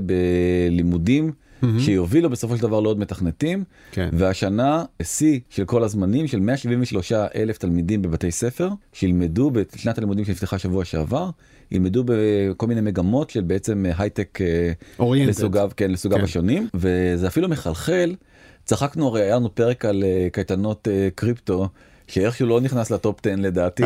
בלימודים 0.69 1.31
שיובילו 1.79 2.29
בסופו 2.29 2.57
של 2.57 2.61
דבר 2.61 2.79
לעוד 2.79 2.99
מתכנתים 2.99 3.63
כן. 3.91 4.09
והשנה 4.13 4.83
שיא 5.01 5.39
של 5.49 5.65
כל 5.65 5.83
הזמנים 5.83 6.27
של 6.27 6.39
173 6.39 7.11
אלף 7.11 7.57
תלמידים 7.57 8.01
בבתי 8.01 8.31
ספר 8.31 8.69
שילמדו 8.93 9.51
בשנת 9.51 9.97
הלימודים 9.97 10.25
שנפתחה 10.25 10.59
שבוע 10.59 10.85
שעבר 10.85 11.29
ילמדו 11.71 12.03
בכל 12.05 12.67
מיני 12.67 12.81
מגמות 12.81 13.29
של 13.29 13.41
בעצם 13.41 13.85
הייטק 13.97 14.39
אה, 14.41 14.71
Oriented. 14.99 15.27
לסוגיו 15.27 15.71
כן 15.77 15.91
לסוגיו 15.91 16.17
כן. 16.17 16.23
השונים 16.23 16.67
וזה 16.73 17.27
אפילו 17.27 17.49
מחלחל 17.49 18.15
צחקנו 18.65 19.07
הרי 19.07 19.21
היה 19.21 19.35
לנו 19.35 19.55
פרק 19.55 19.85
על 19.85 20.03
אה, 20.03 20.27
קייטנות 20.31 20.87
אה, 20.87 21.07
קריפטו 21.15 21.69
שאיכשהו 22.09 22.47
לא 22.47 22.61
נכנס 22.61 22.91
לטופ 22.91 23.19
10 23.27 23.35
לדעתי 23.37 23.83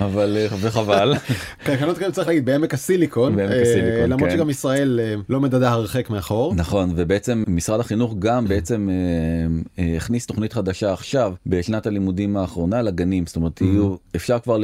אבל 0.00 0.36
אה, 0.36 0.46
וחבל 0.60 1.12
קייטנות 1.64 1.98
כאלה 1.98 2.12
צריך 2.12 2.28
להגיד 2.28 2.44
בעמק 2.44 2.74
הסיליקון 2.74 3.40
אה, 3.40 4.06
למרות 4.06 4.30
כן. 4.30 4.36
שגם 4.36 4.50
ישראל 4.50 5.00
אה, 5.02 5.14
לא 5.28 5.40
מדדה 5.40 5.70
הרחק 5.70 6.10
מאחור. 6.10 6.54
נכון 6.54 6.92
ובעצם 6.96 7.44
משרד 7.48 7.80
החינוך 7.80 8.14
גם 8.18 8.48
בעצם 8.48 8.88
אה, 8.90 9.84
אה, 9.84 9.96
הכניס 9.96 10.26
תוכנית 10.26 10.52
חדשה 10.52 10.92
עכשיו 10.92 11.34
בשנת 11.46 11.86
הלימודים 11.86 12.36
האחרונה 12.36 12.82
לגנים 12.82 13.26
זאת 13.26 13.36
אומרת 13.36 13.60
יהיו 13.60 13.94
אפשר 14.16 14.38
כבר 14.38 14.58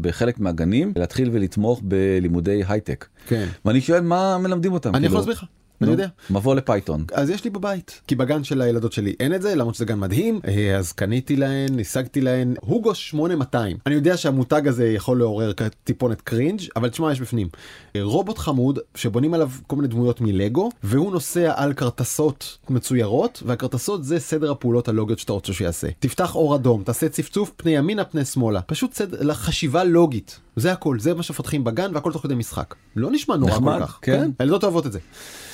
בחלק 0.00 0.40
מהגנים 0.40 0.92
להתחיל 0.96 1.30
ולתמוך 1.32 1.80
בלימודי 1.84 2.62
הייטק 2.68 3.06
כן. 3.26 3.46
ואני 3.64 3.80
שואל 3.80 4.00
מה 4.00 4.38
מלמדים 4.38 4.72
אותם 4.72 4.94
אני 4.94 5.06
יכול 5.06 5.20
כאילו? 5.20 5.30
להסביר 5.30 5.48
לך. 5.48 5.57
אני 5.82 5.90
יודע. 5.90 6.08
מבוא 6.30 6.54
לפייתון. 6.54 7.04
אז 7.12 7.30
יש 7.30 7.44
לי 7.44 7.50
בבית 7.50 8.00
כי 8.06 8.14
בגן 8.14 8.44
של 8.44 8.60
הילדות 8.60 8.92
שלי 8.92 9.14
אין 9.20 9.34
את 9.34 9.42
זה 9.42 9.54
למרות 9.54 9.74
שזה 9.74 9.84
גן 9.84 9.98
מדהים. 9.98 10.40
אה, 10.48 10.76
אז 10.76 10.92
קניתי 10.92 11.36
להן 11.36 11.80
השגתי 11.80 12.20
להן. 12.20 12.54
הוגו 12.60 12.94
8200 12.94 13.76
אני 13.86 13.94
יודע 13.94 14.16
שהמותג 14.16 14.68
הזה 14.68 14.88
יכול 14.88 15.18
לעורר 15.18 15.52
טיפונת 15.84 16.20
cringe 16.20 16.60
אבל 16.76 16.88
תשמע 16.88 17.12
יש 17.12 17.20
בפנים. 17.20 17.48
אה, 17.96 18.02
רובוט 18.02 18.38
חמוד 18.38 18.78
שבונים 18.94 19.34
עליו 19.34 19.50
כל 19.66 19.76
מיני 19.76 19.88
דמויות 19.88 20.20
מלגו 20.20 20.70
והוא 20.82 21.12
נוסע 21.12 21.52
על 21.56 21.72
כרטסות 21.72 22.58
מצוירות 22.70 23.42
והכרטסות 23.46 24.04
זה 24.04 24.18
סדר 24.18 24.50
הפעולות 24.50 24.88
הלוגיות 24.88 25.18
שאתה 25.18 25.32
רוצה 25.32 25.52
שיעשה 25.52 25.88
תפתח 25.98 26.34
אור 26.34 26.54
אדום 26.54 26.82
תעשה 26.82 27.08
צפצוף 27.08 27.52
פני 27.56 27.70
ימינה 27.70 28.04
פני 28.04 28.24
שמאלה. 28.24 28.60
פשוט 28.62 28.94
סדר 28.94 29.18
לחשיבה 29.20 29.84
לוגית. 29.84 30.40
זה 30.56 30.72
הכל 30.72 31.00
זה 31.00 31.14
מה 31.14 31.22
שמפתחים 31.22 31.64
בגן 31.64 31.90
והכל 31.94 32.12
תוך 32.12 32.22
כדי 32.22 32.34
משחק. 32.34 32.74
לא 32.96 33.10
נשמע 33.10 33.36
נורא 33.36 33.50
נחמד, 33.50 33.78
כל 33.78 33.86
כך. 33.86 33.98
כן. 34.02 34.30
הילדות 34.38 34.64
אוהבות 34.64 34.86
את 34.86 34.92
זה 34.92 34.98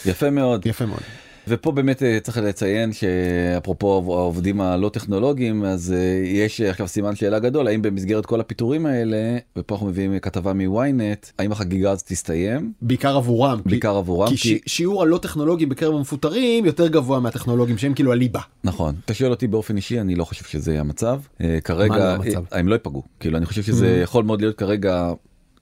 יפה 0.06 0.30
מאוד 0.30 0.66
יפה 0.66 0.86
מאוד. 0.86 1.00
ופה 1.48 1.72
באמת 1.72 2.02
אה, 2.02 2.18
צריך 2.22 2.38
לציין 2.38 2.92
שאפרופו 2.92 3.88
העובדים 4.18 4.60
הלא 4.60 4.88
טכנולוגיים 4.88 5.64
אז 5.64 5.92
אה, 5.96 5.98
יש 6.26 6.60
עכשיו 6.60 6.88
סימן 6.88 7.16
שאלה 7.16 7.38
גדול 7.38 7.66
האם 7.66 7.82
במסגרת 7.82 8.26
כל 8.26 8.40
הפיטורים 8.40 8.86
האלה 8.86 9.16
ופה 9.56 9.74
אנחנו 9.74 9.86
מביאים 9.86 10.18
כתבה 10.18 10.52
מוויינט 10.52 11.26
האם 11.38 11.52
החגיגה 11.52 11.90
הזאת 11.90 12.06
תסתיים 12.06 12.72
בעיקר 12.82 13.16
עבורם. 13.16 13.60
כי- 13.62 13.68
בעיקר 13.68 13.96
עבורם 13.96 14.28
כי 14.28 14.36
כי 14.36 14.58
ש- 14.66 14.72
שיעור 14.76 15.02
הלא 15.02 15.18
טכנולוגי 15.18 15.66
בקרב 15.66 15.94
המפוטרים 15.94 16.64
יותר 16.64 16.88
גבוה 16.88 17.20
מהטכנולוגים 17.20 17.78
שהם 17.78 17.94
כאילו 17.94 18.12
הליבה. 18.12 18.40
נכון 18.64 18.94
אתה 19.04 19.14
שואל 19.14 19.30
אותי 19.30 19.46
באופן 19.46 19.76
אישי 19.76 20.00
אני 20.00 20.14
לא 20.14 20.24
חושב 20.24 20.44
שזה 20.44 20.80
המצב 20.80 21.20
אה, 21.40 21.54
מה 21.54 21.60
כרגע 21.60 21.96
לא 21.96 22.02
המצב? 22.04 22.42
אה, 22.52 22.58
הם 22.58 22.68
לא 22.68 22.74
ייפגעו 22.74 23.02
כאילו 23.20 23.36
אני 23.38 23.46
חושב 23.46 23.62
שזה 23.62 24.00
יכול 24.02 24.24
מאוד 24.24 24.40
להיות 24.40 24.56
כרגע. 24.58 25.12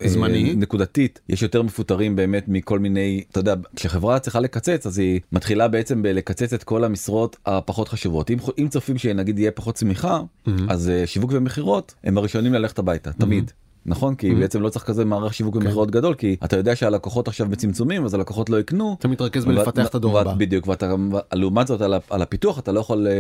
אה, 0.02 0.09
זמני. 0.09 0.54
נקודתית 0.54 1.21
יש 1.28 1.42
יותר 1.42 1.62
מפוטרים 1.62 2.16
באמת 2.16 2.44
מכל 2.49 2.78
מיני 2.78 3.23
אתה 3.30 3.40
יודע 3.40 3.54
כשחברה 3.76 4.18
צריכה 4.18 4.40
לקצץ 4.40 4.87
אז 4.87 4.99
היא 4.99 5.21
מתחילה 5.32 5.68
בעצם 5.68 6.02
בלקצץ 6.02 6.52
את 6.52 6.64
כל 6.64 6.85
המשרות 6.85 7.37
הפחות 7.47 7.88
חשובות. 7.88 8.30
אם 8.30 8.38
אם 8.59 8.68
צופים 8.68 8.99
שנגיד 8.99 9.38
יהיה 9.38 9.50
פחות 9.50 9.75
צמיחה 9.75 10.21
אז 10.68 10.88
אה, 10.88 11.06
שיווק 11.06 11.30
ומכירות 11.35 11.94
הם 12.04 12.18
הראשונים 12.18 12.52
ללכת 12.52 12.78
הביתה 12.78 13.12
תמיד 13.12 13.50
נכון 13.87 14.15
כי 14.15 14.33
Mhm. 14.33 14.35
בעצם 14.35 14.62
לא 14.62 14.69
צריך 14.69 14.85
כזה 14.85 15.05
מערך 15.05 15.35
שיווק 15.35 15.57
ומכירות 15.57 15.91
גדול 15.91 16.15
כי 16.15 16.37
אתה 16.45 16.57
יודע 16.57 16.77
שהלקוחות 16.77 17.29
עכשיו 17.29 17.49
בצמצומים 17.49 18.05
אז 18.05 18.15
הלקוחות 18.15 18.51
לא 18.51 18.61
יקנו. 18.61 18.97
אתה 18.99 19.09
מתרכז 19.09 19.45
בלפתח 19.45 19.87
את 19.87 19.95
הדור 19.95 20.19
הבא. 20.19 20.35
בדיוק 20.35 20.69
ואתה 20.69 20.95
לעומת 21.33 21.67
זאת 21.67 21.81
על, 21.81 21.95
על 22.11 22.23
הפיתוח 22.23 22.59
אתה 22.59 22.73
לא 22.73 22.81
יכול 22.81 23.07
אה, 23.07 23.12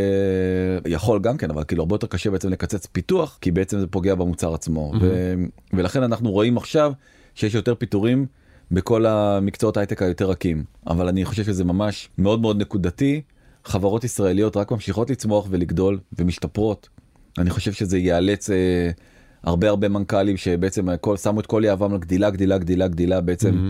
יכול 0.90 1.20
גם 1.20 1.36
כן 1.36 1.50
אבל 1.50 1.64
כאילו 1.64 1.82
הרבה 1.82 1.94
יותר 1.94 2.06
קשה 2.06 2.30
בעצם 2.30 2.48
לקצץ 2.48 2.86
פיתוח 2.86 3.38
כי 3.40 3.50
בעצם 3.50 3.78
זה 3.80 3.86
פוגע 3.86 4.14
במוצר 4.14 4.54
עצמו 4.54 4.92
ו, 5.00 5.34
ולכן 5.72 6.02
אנחנו 6.02 6.30
רואים 6.30 6.56
עכשיו 6.56 6.92
שיש 7.34 7.54
יותר 7.54 7.74
פיטורים 7.74 8.26
בכל 8.70 9.06
המקצועות 9.06 9.76
הייטק 9.76 10.02
היותר 10.02 10.30
רכים 10.30 10.64
אבל 10.86 11.08
אני 11.08 11.24
חושב 11.24 11.44
שזה 11.44 11.64
ממש 11.64 12.08
מאוד 12.18 12.40
מאוד 12.40 12.60
נקודתי 12.60 13.22
חברות 13.64 14.04
ישראליות 14.04 14.56
רק 14.56 14.72
ממשיכות 14.72 15.10
לצמוח 15.10 15.46
ולגדול 15.50 15.98
ומשתפרות. 16.18 16.88
אני 17.38 17.50
חושב 17.50 17.72
שזה 17.72 17.98
יאלץ 17.98 18.50
אה, 18.50 18.90
הרבה 19.44 19.68
הרבה 19.68 19.88
מנכ"לים 19.88 20.36
שבעצם 20.36 20.88
הכל 20.88 21.16
שמו 21.16 21.40
את 21.40 21.46
כל 21.46 21.62
יהבם 21.64 21.94
לגדילה 21.94 22.30
גדילה 22.30 22.58
גדילה 22.58 22.88
גדילה 22.88 23.20
בעצם 23.20 23.68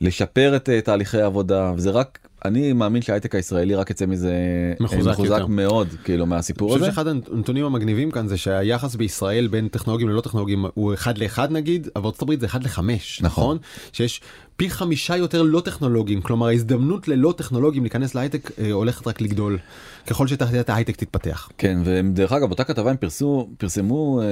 לשפר 0.00 0.56
את 0.56 0.68
אה, 0.68 0.80
תהליכי 0.80 1.20
העבודה 1.20 1.72
וזה 1.76 1.90
רק 1.90 2.19
אני 2.44 2.72
מאמין 2.72 3.02
שההייטק 3.02 3.34
הישראלי 3.34 3.74
רק 3.74 3.90
יצא 3.90 4.06
מזה 4.06 4.32
אה, 4.32 4.74
מחוזק 4.80 5.18
יותר. 5.18 5.46
מאוד 5.46 5.88
כאילו 6.04 6.26
מהסיפור 6.26 6.68
אני 6.68 6.76
הזה. 6.76 6.84
חושב 6.84 6.92
שאחד 6.92 7.08
הנתונים 7.32 7.64
המגניבים 7.64 8.10
כאן 8.10 8.28
זה 8.28 8.36
שהיחס 8.36 8.94
בישראל 8.94 9.46
בין 9.46 9.68
טכנולוגים 9.68 10.08
ללא 10.08 10.20
טכנולוגים 10.20 10.64
הוא 10.74 10.94
אחד 10.94 11.18
לאחד 11.18 11.52
נגיד, 11.52 11.88
אבל 11.96 12.02
בארצות 12.02 12.22
הברית 12.22 12.40
זה 12.40 12.46
אחד 12.46 12.62
לחמש, 12.62 13.22
נכון. 13.22 13.44
נכון? 13.44 13.58
שיש 13.92 14.20
פי 14.56 14.70
חמישה 14.70 15.16
יותר 15.16 15.42
לא 15.42 15.60
טכנולוגים, 15.60 16.20
כלומר 16.20 16.46
ההזדמנות 16.46 17.08
ללא 17.08 17.34
טכנולוגים 17.36 17.82
להיכנס 17.82 18.14
להייטק 18.14 18.50
אה, 18.58 18.72
הולכת 18.72 19.06
רק 19.06 19.20
לגדול, 19.20 19.58
ככל 20.06 20.26
שתעשיית 20.26 20.70
ההייטק 20.70 20.96
תתפתח. 20.96 21.48
כן 21.58 21.78
ודרך 21.84 22.32
אגב 22.32 22.50
אותה 22.50 22.64
כתבה 22.64 22.90
הם 22.90 22.96
פרסו 22.96 23.50
פרסמו 23.58 24.20
אה, 24.22 24.26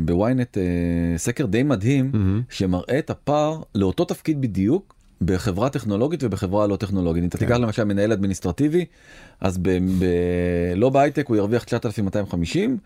בוויינט 0.00 0.58
אה, 0.58 0.62
סקר 1.16 1.46
די 1.46 1.62
מדהים 1.62 2.10
מהמם. 2.12 2.42
שמראה 2.50 2.98
את 2.98 3.10
הפער 3.10 3.60
לאותו 3.74 4.04
תפקיד 4.04 4.40
בדיוק 4.40 4.97
בחברה 5.22 5.68
טכנולוגית 5.68 6.24
ובחברה 6.24 6.66
לא 6.66 6.76
טכנולוגית. 6.76 7.22
אם 7.22 7.28
אתה 7.28 7.38
כן. 7.38 7.46
תיקח 7.46 7.56
למשל 7.56 7.84
מנהל 7.84 8.12
אדמיניסטרטיבי 8.12 8.84
אז 9.40 9.58
ב, 9.58 9.68
ב, 9.98 10.04
לא 10.76 10.90
בהייטק 10.90 11.28
הוא 11.28 11.36
ירוויח 11.36 11.64
9,250 11.64 12.78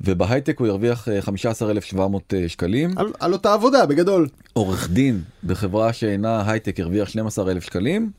ובהייטק 0.00 0.58
הוא 0.58 0.66
ירוויח 0.66 1.08
אה, 1.08 1.22
15,700 1.22 2.34
אה, 2.34 2.48
שקלים. 2.48 2.98
על, 2.98 3.12
על 3.20 3.32
אותה 3.32 3.54
עבודה 3.54 3.86
בגדול. 3.86 4.28
עורך 4.52 4.90
דין 4.90 5.20
בחברה 5.44 5.92
שאינה 5.92 6.50
הייטק 6.50 6.80
הרוויח 6.80 7.08
12,000 7.08 7.62
שקלים 7.62 8.10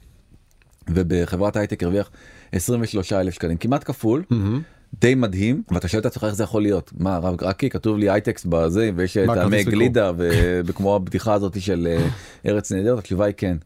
ובחברת 0.89 1.55
הייטק 1.55 1.83
הרוויח 1.83 2.09
23,000 2.51 3.33
שקלים 3.33 3.57
כמעט 3.57 3.83
כפול. 3.83 4.23
מהמם. 4.29 4.61
די 5.01 5.15
מדהים 5.15 5.63
ואתה 5.71 5.87
שואל 5.87 6.01
את 6.01 6.05
עצמך 6.05 6.23
איך 6.23 6.33
זה 6.33 6.43
יכול 6.43 6.61
להיות 6.61 6.91
מה 6.97 7.17
רק, 7.17 7.43
רק 7.43 7.59
כי 7.59 7.69
כתוב 7.69 7.97
לי 7.97 8.09
הייטק 8.09 8.45
בזה 8.45 8.89
ויש 8.95 9.17
טעמי 9.17 9.35
כרטיס 9.35 9.65
ביקור? 9.65 9.71
גלידה 9.73 10.11
וכמו 10.65 10.95
הבדיחה 10.95 11.33
הזאת 11.33 11.61
של 11.61 11.87
אה, 11.91 12.07
ארץ 12.45 12.71
נהדרת 12.71 12.99
התשובה 12.99 13.25
היא 13.25 13.33
כן. 13.37 13.57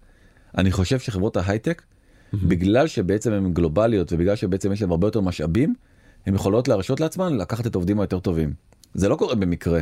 אני 0.57 0.72
חושב 0.72 1.00
שחברות 1.00 1.38
ההייטק 1.38 1.81
בגלל 2.34 2.88
שבעצם 2.88 3.31
הן 3.34 3.53
גלובליות 3.53 4.13
ובגלל 4.13 4.36
שבעצם 4.36 4.72
יש 4.72 4.81
להן 4.81 4.91
הרבה 4.91 5.07
יותר 5.07 5.22
משאבים 5.22 5.74
הן 6.25 6.36
יכולות 6.36 6.67
להרשות 6.67 7.00
לעצמן 7.00 7.38
לקחת 7.38 7.67
את 7.67 7.75
העובדים 7.75 8.00
היותר 8.00 8.19
טובים. 8.19 8.53
זה 8.93 9.10
לא 9.10 9.15
קורה 9.15 9.36
במקרה. 9.36 9.81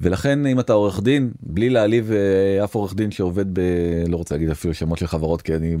ולכן 0.00 0.46
אם 0.46 0.60
אתה 0.60 0.72
עורך 0.72 1.02
דין 1.02 1.30
בלי 1.40 1.70
להעליב 1.70 2.12
אה, 2.12 2.64
אף 2.64 2.74
עורך 2.74 2.94
דין 2.94 3.10
שעובד 3.10 3.54
ב... 3.54 3.60
לא 4.08 4.16
רוצה 4.16 4.34
להגיד 4.34 4.50
אפילו 4.50 4.74
שמות 4.74 4.98
של 4.98 5.06
חברות 5.06 5.42
כי 5.42 5.54
אני 5.54 5.76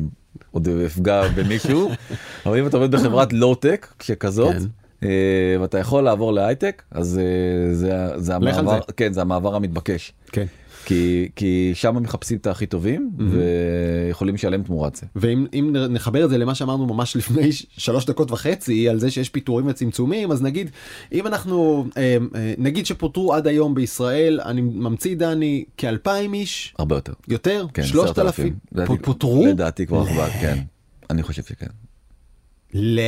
עוד 0.50 0.68
אפגע 0.86 1.22
במישהו 1.28 1.90
אבל 2.46 2.58
אם 2.58 2.66
אתה 2.66 2.76
עובד 2.76 2.90
בחברת 2.90 3.32
לואו-טק 3.32 3.86
שכזאת 4.02 4.54
כן. 4.54 5.08
אה, 5.08 5.56
ואתה 5.60 5.78
יכול 5.78 6.04
לעבור 6.04 6.32
להייטק 6.32 6.82
אז 6.90 7.18
אה, 7.18 7.74
זה, 7.74 8.08
זה 8.16 8.36
על 8.36 8.48
המעבר 8.48 8.80
זה. 8.86 8.92
כן 8.96 9.12
זה 9.12 9.20
המעבר 9.20 9.54
המתבקש 9.54 10.12
כן. 10.32 10.46
כי 10.86 11.28
כי 11.36 11.70
שם 11.74 12.02
מחפשים 12.02 12.38
את 12.38 12.46
הכי 12.46 12.66
טובים 12.66 13.10
ויכולים 13.18 14.34
לשלם 14.34 14.62
תמורת 14.62 14.96
זה. 14.96 15.06
ואם 15.16 15.46
אם 15.54 15.76
נחבר 15.76 16.24
את 16.24 16.30
זה 16.30 16.38
למה 16.38 16.54
שאמרנו 16.54 16.86
ממש 16.86 17.16
לפני 17.16 17.48
שלוש 17.52 18.06
דקות 18.06 18.30
וחצי 18.30 18.88
על 18.88 18.98
זה 18.98 19.10
שיש 19.10 19.28
פיטורים 19.28 19.66
וצמצומים 19.66 20.30
אז 20.30 20.42
נגיד 20.42 20.70
אם 21.12 21.26
אנחנו 21.26 21.86
אה, 21.96 22.16
אה, 22.34 22.54
נגיד 22.58 22.86
שפוטרו 22.86 23.34
עד 23.34 23.46
היום 23.46 23.74
בישראל 23.74 24.40
אני 24.40 24.60
ממציא 24.60 25.16
דני 25.16 25.64
כאלפיים 25.76 26.34
איש 26.34 26.74
הרבה 26.78 26.96
יותר. 26.96 27.12
יותר 27.28 27.66
כן, 27.74 27.82
שלושת 27.82 28.18
10,000. 28.18 28.54
אלפים 28.78 28.96
פוטרו 28.96 29.46
לדעתי 29.46 29.86
כבר 29.86 30.04
כן. 30.40 30.58
אני 31.10 31.22
חושב 31.22 31.42
שכן. 31.42 31.85
ל... 32.78 33.00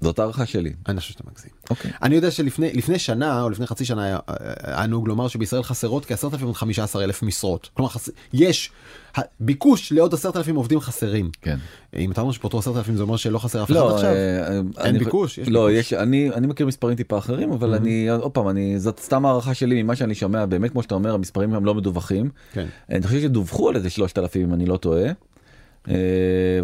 זאת 0.00 0.18
הערכה 0.18 0.46
שלי. 0.46 0.72
אני 0.88 1.00
חושב 1.00 1.12
שאתה 1.12 1.22
מגזים. 1.30 1.50
אוקיי. 1.70 1.90
אני 2.02 2.14
יודע 2.14 2.30
שלפני 2.30 2.72
לפני 2.72 2.98
שנה 2.98 3.42
או 3.42 3.50
לפני 3.50 3.66
חצי 3.66 3.84
שנה 3.84 4.04
היה- 4.04 4.18
היה 4.62 4.86
נהוג 4.86 5.08
לומר 5.08 5.28
שבישראל 5.28 5.62
חסרות 5.62 6.04
כ-10,000 6.04 6.24
עד 6.48 6.52
15,000 6.54 7.22
משרות. 7.22 7.68
כלומר 7.74 7.88
חס... 7.90 8.08
יש 8.32 8.70
ה- 9.18 9.20
ביקוש 9.40 9.92
לעוד 9.92 10.14
10,000 10.14 10.56
עובדים 10.56 10.80
חסרים. 10.80 11.30
כן. 11.42 11.56
אם 11.96 12.10
אתה 12.12 12.20
אומר 12.20 12.32
שפוטרו 12.32 12.60
10,000 12.60 12.96
זה 12.96 13.02
אומר 13.02 13.16
שלא 13.16 13.38
חסר 13.38 13.62
אף 13.62 13.66
אחד 13.70 13.74
לא, 13.74 13.94
עכשיו. 13.94 14.10
אה, 14.10 14.48
אין 14.56 14.64
אני- 14.78 14.98
ביקוש? 14.98 15.38
יש 15.38 15.48
לא, 15.48 15.66
ביקוש. 15.66 15.80
יש, 15.80 15.92
אני, 15.92 16.30
אני 16.30 16.46
מכיר 16.46 16.66
מספרים 16.66 16.96
טיפה 16.96 17.18
אחרים, 17.18 17.52
אבל 17.52 17.74
אני, 17.74 18.08
עוד 18.10 18.32
פעם, 18.32 18.48
אני, 18.48 18.78
זאת 18.78 19.00
סתם 19.00 19.26
הערכה 19.26 19.54
שלי 19.54 19.82
ממה 19.82 19.96
שאני 19.96 20.14
שומע, 20.14 20.46
באמת 20.46 20.70
כמו 20.70 20.82
שאתה 20.82 20.94
אומר, 20.94 21.14
המספרים 21.14 21.54
הם 21.54 21.64
לא 21.64 21.74
מדווחים. 21.74 22.30
כן. 22.52 22.66
אני 22.90 23.02
חושב 23.06 23.20
שדווחו 23.20 23.68
על 23.68 23.76
איזה 23.76 23.90
3,000 23.90 24.42
אם 24.42 24.54
אני 24.54 24.66
לא 24.66 24.76
טועה. 24.76 25.04
אה, 25.88 25.94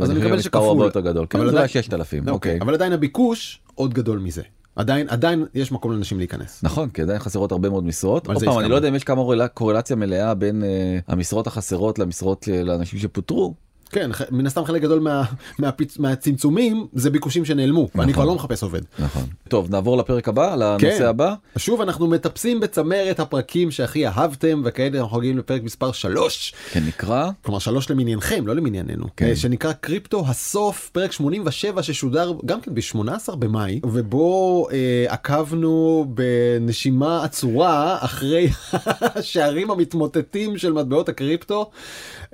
אז 0.02 0.10
אני 0.10 0.18
מקבל 0.18 0.28
הוא 0.28 0.30
הרבה 0.30 0.42
שכפול. 0.42 0.86
יותר 0.86 1.00
גדול. 1.00 1.26
כן, 1.30 1.38
אבל 1.38 1.50
זה 1.50 1.58
היה 1.58 1.68
6,000, 1.68 2.28
אוקיי. 2.28 2.58
אבל 2.60 2.74
עדיין 2.74 2.92
הביקוש 2.92 3.60
עוד 3.74 3.94
גדול 3.94 4.18
מזה. 4.18 4.42
עדיין 4.76 5.06
עדיין 5.08 5.46
יש 5.54 5.72
מקום 5.72 5.92
לאנשים 5.92 6.18
להיכנס. 6.18 6.60
נכון, 6.62 6.88
כי 6.88 7.02
עדיין 7.02 7.18
חסרות 7.18 7.52
הרבה 7.52 7.70
מאוד 7.70 7.84
משרות. 7.84 8.26
עוד 8.26 8.44
פעם, 8.44 8.58
אני. 8.58 8.68
לא 8.68 8.74
יודע 8.74 8.88
אם 8.88 8.94
יש 8.94 9.04
כמה 9.04 9.48
קורלציה 9.48 9.96
מלאה 9.96 10.34
בין 10.34 10.64
אה, 10.64 10.98
המשרות 11.08 11.46
החסרות 11.46 11.98
למשרות 11.98 12.48
אה, 12.52 12.62
לאנשים 12.64 12.98
שפוטרו. 12.98 13.54
כן 13.90 14.11
מן 14.30 14.47
הסתם 14.47 14.64
חלק 14.64 14.82
גדול 14.82 15.00
מה, 15.00 15.25
מהפיצ... 15.59 15.99
מהצמצומים 15.99 16.87
זה 16.92 17.11
ביקושים 17.11 17.44
שנעלמו 17.44 17.88
ואני 17.94 18.12
כבר 18.12 18.23
נכון. 18.23 18.35
לא 18.35 18.35
מחפש 18.35 18.62
עובד. 18.62 18.80
נכון. 18.99 19.23
טוב, 19.49 19.70
נעבור 19.70 19.97
לפרק 19.97 20.28
הבא, 20.28 20.54
לנושא 20.54 20.99
כן. 20.99 21.04
הבא. 21.04 21.35
שוב 21.56 21.80
אנחנו 21.80 22.06
מטפסים 22.06 22.61
בצמרת 22.61 23.20
הפרקים 23.20 23.70
שהכי 23.70 24.06
אהבתם 24.06 24.62
וכעת 24.64 24.94
אנחנו 24.94 25.18
מגיעים 25.18 25.38
לפרק 25.38 25.62
מספר 25.62 25.92
3 25.92 26.54
כן, 26.70 26.82
נקרא. 26.87 27.30
כלומר 27.42 27.59
3 27.59 27.90
למניינכם 27.90 28.47
לא 28.47 28.54
למנייננו 28.54 29.06
כן. 29.16 29.26
אה, 29.26 29.37
שנקרא 29.37 29.73
קריפטו 29.73 30.25
הסוף 30.26 30.90
פרק 30.92 31.12
87 31.12 31.82
ששודר 31.82 32.32
גם 32.47 32.61
כן 32.61 32.75
ב-18 32.75 33.37
במאי 33.37 33.80
ובו 33.85 34.68
אה, 34.73 35.04
עקבנו 35.09 36.06
בנשימה 36.09 37.25
עצורה 37.25 37.99
אחרי 38.00 38.49
השערים 39.16 39.70
המתמוטטים 39.70 40.59
של 40.59 40.73
מטבעות 40.73 41.09
הקריפטו. 41.09 41.70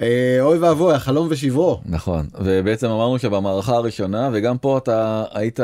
אה, 0.01 0.39
אוי 0.41 0.59
ואבוי 0.59 0.95
החלום 0.95 1.29
ושברו. 1.47 1.81
נכון 1.87 2.27
ובעצם 2.41 2.87
אמרנו 2.87 3.19
שבמערכה 3.19 3.73
הראשונה 3.73 4.31
וגם 4.33 4.59
פה 4.59 4.79
אתה 4.79 5.25
היית 5.33 5.61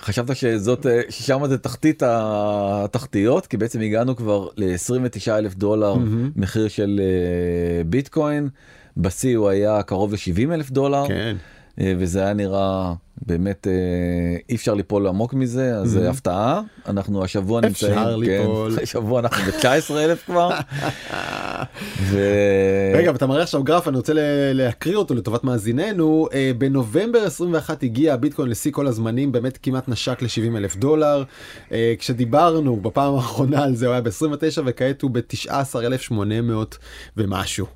חשבת 0.00 0.36
שזאת 0.36 0.86
ששם 1.08 1.46
זה 1.46 1.58
תחתית 1.58 2.02
התחתיות 2.06 3.46
כי 3.46 3.56
בעצם 3.56 3.80
הגענו 3.80 4.16
כבר 4.16 4.48
ל-29 4.56 5.30
אלף 5.30 5.54
דולר 5.54 5.94
מהמם. 5.94 6.30
מחיר 6.36 6.68
של 6.68 7.00
אה, 7.00 7.84
ביטקוין 7.84 8.48
בשיא 8.96 9.36
הוא 9.36 9.48
היה 9.48 9.82
קרוב 9.82 10.12
ל-70 10.12 10.54
אלף 10.54 10.70
דולר 10.70 11.04
כן. 11.08 11.36
אה, 11.80 11.94
וזה 11.98 12.22
היה 12.22 12.32
נראה 12.32 12.92
באמת 13.22 13.66
אה, 13.66 14.36
אי 14.48 14.54
אפשר 14.54 14.74
ליפול 14.74 15.06
עמוק 15.06 15.34
מזה 15.34 15.76
אז 15.76 15.94
מהמם. 15.94 16.06
אה, 16.06 16.10
הפתעה 16.10 16.60
אנחנו 16.86 17.24
השבוע 17.24 17.60
אפשר 17.66 17.88
נמצאים 17.88 18.20
ליפול. 18.20 18.76
כן, 18.76 18.82
השבוע 18.82 19.20
אנחנו 19.20 19.52
ב-19 19.52 19.94
אלף 19.94 20.24
כבר. 20.26 20.50
ו- 22.10 22.92
רגע 22.94 23.12
ואתה 23.12 23.26
מראה 23.26 23.42
עכשיו 23.42 23.62
גרף 23.62 23.88
אני 23.88 23.96
רוצה 23.96 24.12
להקריא 24.54 24.96
אותו 24.96 25.14
לטובת 25.14 25.44
מאזיננו 25.44 26.28
אה, 26.34 26.50
בנובמבר 26.58 27.24
21 27.24 27.82
הגיע 27.82 28.14
הביטקוין 28.14 28.48
לשיא 28.48 28.72
כל 28.72 28.86
הזמנים 28.86 29.32
באמת 29.32 29.58
כמעט 29.62 29.88
נשק 29.88 30.22
ל-70 30.22 30.56
אלף 30.56 30.76
דולר 30.76 31.24
כשדיברנו 31.98 32.76
בפעם 32.76 33.14
האחרונה 33.14 33.64
על 33.64 33.74
זה 33.76 33.86
הוא 33.86 33.92
היה 33.92 34.02
ב-29 34.02 34.60
וכעת 34.66 35.02
הוא 35.02 35.10
ב-19,800 35.10 36.76
ומשהו 37.16 37.66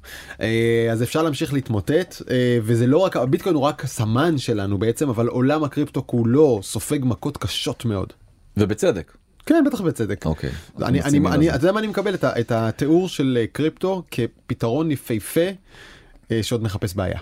אז 0.93 1.03
אפשר 1.03 1.23
להמשיך 1.23 1.53
להתמוטט 1.53 2.23
וזה 2.63 2.87
לא 2.87 2.99
רק 2.99 3.17
הביטקוין 3.17 3.55
הוא 3.55 3.63
רק 3.63 3.85
הסמן 3.85 4.39
שלנו 4.39 4.79
בעצם 4.79 5.09
אבל 5.09 5.28
עולם 5.29 5.65
הקריפטו 5.65 6.07
כולו 6.07 6.61
סופג 6.63 6.99
מכות 7.03 7.37
קשות 7.37 7.85
מאוד. 7.85 8.13
ובצדק. 8.57 9.17
כן 9.47 9.65
בטח 9.67 9.81
בצדק. 9.81 10.27
אוקיי. 10.27 10.51
אני, 10.83 11.03
אני, 11.03 11.19
אני, 11.29 11.45
זה. 11.47 11.55
אתה 11.55 11.65
יודע 11.65 11.73
מה 11.73 11.79
אני 11.81 11.87
מקבל 11.87 12.15
את, 12.15 12.25
ה- 12.25 12.41
את 12.41 12.53
התיאור 12.53 13.09
של 13.09 13.39
אה, 13.41 13.47
קריפטו 13.53 14.03
כפתרון 14.11 14.91
יפהפה 14.91 15.41
אה, 16.31 16.43
שעוד 16.43 16.63
מחפש 16.63 16.95
בעיה. 16.95 17.19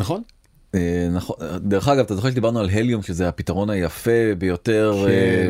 נכון? 0.00 0.22
אה, 0.74 1.08
נכון 1.12 1.36
דרך 1.56 1.88
אגב 1.88 2.04
אתה 2.04 2.14
זוכר 2.14 2.30
שדיברנו 2.30 2.60
על 2.60 2.70
הליום 2.70 3.02
שזה 3.02 3.28
הפתרון 3.28 3.70
היפה 3.70 4.10
ביותר 4.38 4.94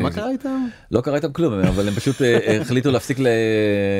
מה 0.01 0.11
קרה 0.11 0.29
איתם? 0.31 0.67
לא 0.91 1.01
קרה 1.01 1.15
איתם 1.15 1.31
כלום 1.33 1.53
אבל 1.53 1.87
הם 1.87 1.93
פשוט 1.93 2.15
החליטו 2.61 2.91
להפסיק 2.91 3.17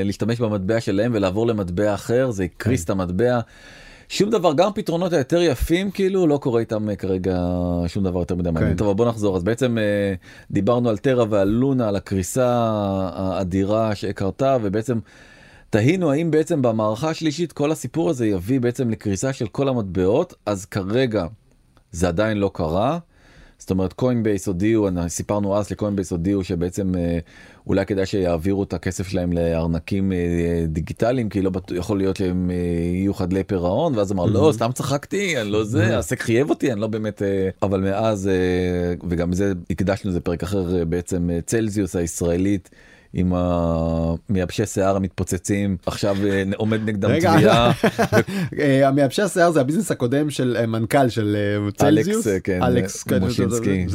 להשתמש 0.06 0.40
במטבע 0.40 0.82
שלהם 0.82 1.12
ולעבור 1.16 1.48
למטבע 1.48 1.94
אחר 1.94 2.32
זה 2.32 2.44
הקריס 2.44 2.84
את 2.84 2.90
המטבע. 2.90 3.40
שום 4.14 4.30
דבר 4.30 4.54
גם 4.54 4.68
הפתרונות 4.68 5.14
היותר 5.14 5.42
יפים 5.42 5.92
כאילו 5.92 6.28
לא 6.28 6.38
קורה 6.38 6.60
איתם 6.60 6.90
אה, 6.90 6.96
כרגע 6.96 7.38
שום 7.88 8.04
דבר 8.04 8.20
יותר 8.20 8.36
מדי 8.36 8.52
מעניין. 8.52 8.78
טוב 8.78 8.98
בוא 8.98 9.06
נחזור 9.06 9.36
אז 9.36 9.44
בעצם 9.44 9.78
אה, 9.78 10.14
דיברנו 10.52 10.90
על 10.90 10.98
טרה 10.98 11.26
ועל 11.30 11.48
לונה 11.48 11.88
על 11.88 11.96
הקריסה 11.96 12.48
האדירה 13.16 13.96
שקרתה 13.96 14.58
ובעצם. 14.62 15.00
תהינו 15.70 16.12
האם 16.12 16.32
בעצם 16.32 16.62
במערכה 16.62 17.10
השלישית 17.10 17.52
כל 17.52 17.72
הסיפור 17.72 18.10
הזה 18.10 18.28
יביא 18.28 18.60
בעצם 18.60 18.90
לקריסה 18.90 19.34
של 19.34 19.48
כל 19.48 19.70
המטבעות 19.70 20.34
אז 20.46 20.66
כרגע 20.66 21.26
זה 21.92 22.08
עדיין 22.08 22.38
לא 22.38 22.52
קרה. 22.54 23.00
זאת 23.64 23.72
אומרת 23.72 23.94
קוינבייס 23.94 24.48
הודיעו, 24.48 24.90
סיפרנו 25.08 25.58
אז 25.58 25.72
לקוינבייס 25.72 26.12
הודיעו 26.12 26.44
שבעצם 26.44 26.96
אה, 26.96 27.20
אולי 27.68 27.86
כדאי 27.86 28.06
שיעבירו 28.06 28.64
את 28.64 28.74
הכסף 28.74 29.08
שלהם 29.08 29.34
לארנקים 29.34 30.12
אה, 30.12 30.18
דיגיטליים 30.68 31.30
כי 31.30 31.42
לא 31.42 31.50
בטוח 31.50 31.78
יכול 31.78 31.98
להיות 31.98 32.18
שהם 32.18 32.52
אה, 32.52 32.56
יהיו 32.94 33.14
חדלי 33.14 33.44
פירעון 33.44 33.96
ואז 33.98 34.12
אמר 34.12 34.26
לא 34.26 34.52
סתם 34.54 34.72
צחקתי 34.74 35.42
אני 35.42 35.50
לא 35.50 35.64
זה 35.64 35.98
ה-SEC 35.98 36.22
חייב 36.22 36.50
אותי 36.50 36.72
אני 36.72 36.82
לא 36.82 36.88
באמת 36.88 37.22
אבל 37.62 37.80
מאז 37.82 38.30
וגם 39.10 39.34
זה 39.34 39.54
הקדשנו 39.70 40.10
איזה 40.10 40.20
פרק 40.20 40.44
אחר 40.44 40.86
בעצם 40.86 41.30
צלזיוס 41.46 41.96
הישראלית. 41.96 42.70
עם 43.14 43.34
המייבשי 43.34 44.66
שיער 44.66 44.96
המתפוצצים 44.96 45.78
עכשיו 45.86 46.18
אה, 46.26 46.44
עומד 46.56 46.90
נגדם 46.90 47.20
תביעה. 47.20 47.72
אה, 48.60 48.88
המייבשי 48.88 49.22
השיער 49.22 49.52
זה 49.52 49.62
הביזנס 49.62 49.92
הקודם 49.92 50.30
של 50.30 50.58
אה, 50.60 50.66
מנכ"ל 50.66 51.10
של 51.10 51.38
צלזיוס, 51.78 52.28
אלכס 52.62 53.04
כן, 53.04 53.20
משינסקי, 53.20 53.86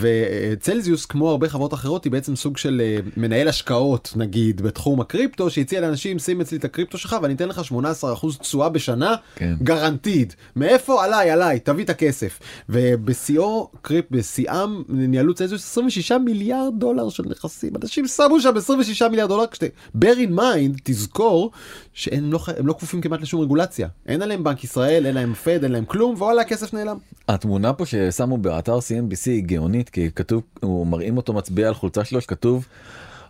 וצלזיוס 0.00 1.06
כמו 1.06 1.30
הרבה 1.30 1.48
חברות 1.48 1.74
אחרות 1.74 2.04
היא 2.04 2.12
בעצם 2.12 2.36
סוג 2.36 2.56
של 2.56 2.82
מנהל 3.16 3.48
השקעות 3.48 4.12
נגיד 4.16 4.60
בתחום 4.60 5.00
הקריפטו 5.00 5.50
שהציע 5.50 5.80
לאנשים 5.80 6.18
שים 6.18 6.40
אצלי 6.40 6.58
את 6.58 6.64
הקריפטו 6.64 6.98
שלך 6.98 7.16
ואני 7.22 7.34
אתן 7.34 7.48
לך 7.48 7.60
18% 7.70 8.38
תשואה 8.40 8.68
בשנה 8.68 9.14
כן. 9.36 9.54
guaranteed. 9.62 10.32
מאיפה? 10.56 11.04
עליי 11.04 11.30
עליי 11.30 11.60
תביא 11.60 11.84
את 11.84 11.90
הכסף. 11.90 12.38
ובשיאו 12.68 13.70
קריפ 13.82 14.04
בשיאם 14.10 14.82
ניהלו 14.88 15.34
צלזיוס 15.34 15.64
26 15.64 16.12
מיליארד 16.12 16.72
דולר 16.78 17.08
של 17.08 17.22
נכסים. 17.30 17.72
אנשים 17.82 18.06
שמו 18.06 18.40
שם 18.40 18.54
26 18.66 19.02
מיליארד 19.02 19.28
דולר, 19.28 19.46
כשאתה, 19.46 19.66
bear 19.98 20.16
in 20.28 20.38
mind, 20.38 20.80
תזכור 20.82 21.50
שהם 21.92 22.32
לא, 22.32 22.40
לא 22.64 22.72
כפופים 22.72 23.00
כמעט 23.00 23.20
לשום 23.20 23.40
רגולציה. 23.40 23.88
אין 24.06 24.22
עליהם 24.22 24.44
בנק 24.44 24.64
ישראל, 24.64 25.06
אין 25.06 25.14
להם 25.14 25.34
פד, 25.34 25.62
אין 25.62 25.72
להם 25.72 25.84
כלום, 25.84 26.14
ווואלה 26.14 26.40
הכסף 26.40 26.74
נעלם. 26.74 26.96
התמונה 27.28 27.72
פה 27.72 27.86
ששמו 27.86 28.38
באתר 28.38 28.78
CNBC 28.78 29.26
היא 29.26 29.42
גאונית, 29.42 29.88
כי 29.88 30.10
כתוב, 30.14 30.42
הוא 30.60 30.86
מראים 30.86 31.16
אותו 31.16 31.32
מצביע 31.32 31.68
על 31.68 31.74
חולצה 31.74 32.04
שלו 32.04 32.20
שכתוב. 32.20 32.66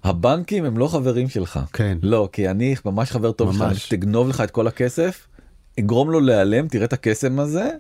הבנקים 0.05 0.65
הם 0.65 0.79
לא 0.79 0.89
חברים 0.89 1.29
שלך. 1.29 1.61
כן. 1.73 1.99
לא, 2.03 2.29
כי 2.33 2.49
אני 2.49 2.75
ממש 2.85 3.11
חבר 3.11 3.33
טוב 3.33 3.53
שלך, 3.53 3.89
תגנוב 3.89 4.29
לך 4.29 4.41
את 4.41 4.51
כל 4.51 4.67
הכסף, 4.67 5.27
יגרום 5.79 6.11
לו 6.11 6.21
להיעלם, 6.21 6.69
תראה 6.69 6.85
את 6.85 6.93
הקסם 6.93 7.39
הזה, 7.39 7.71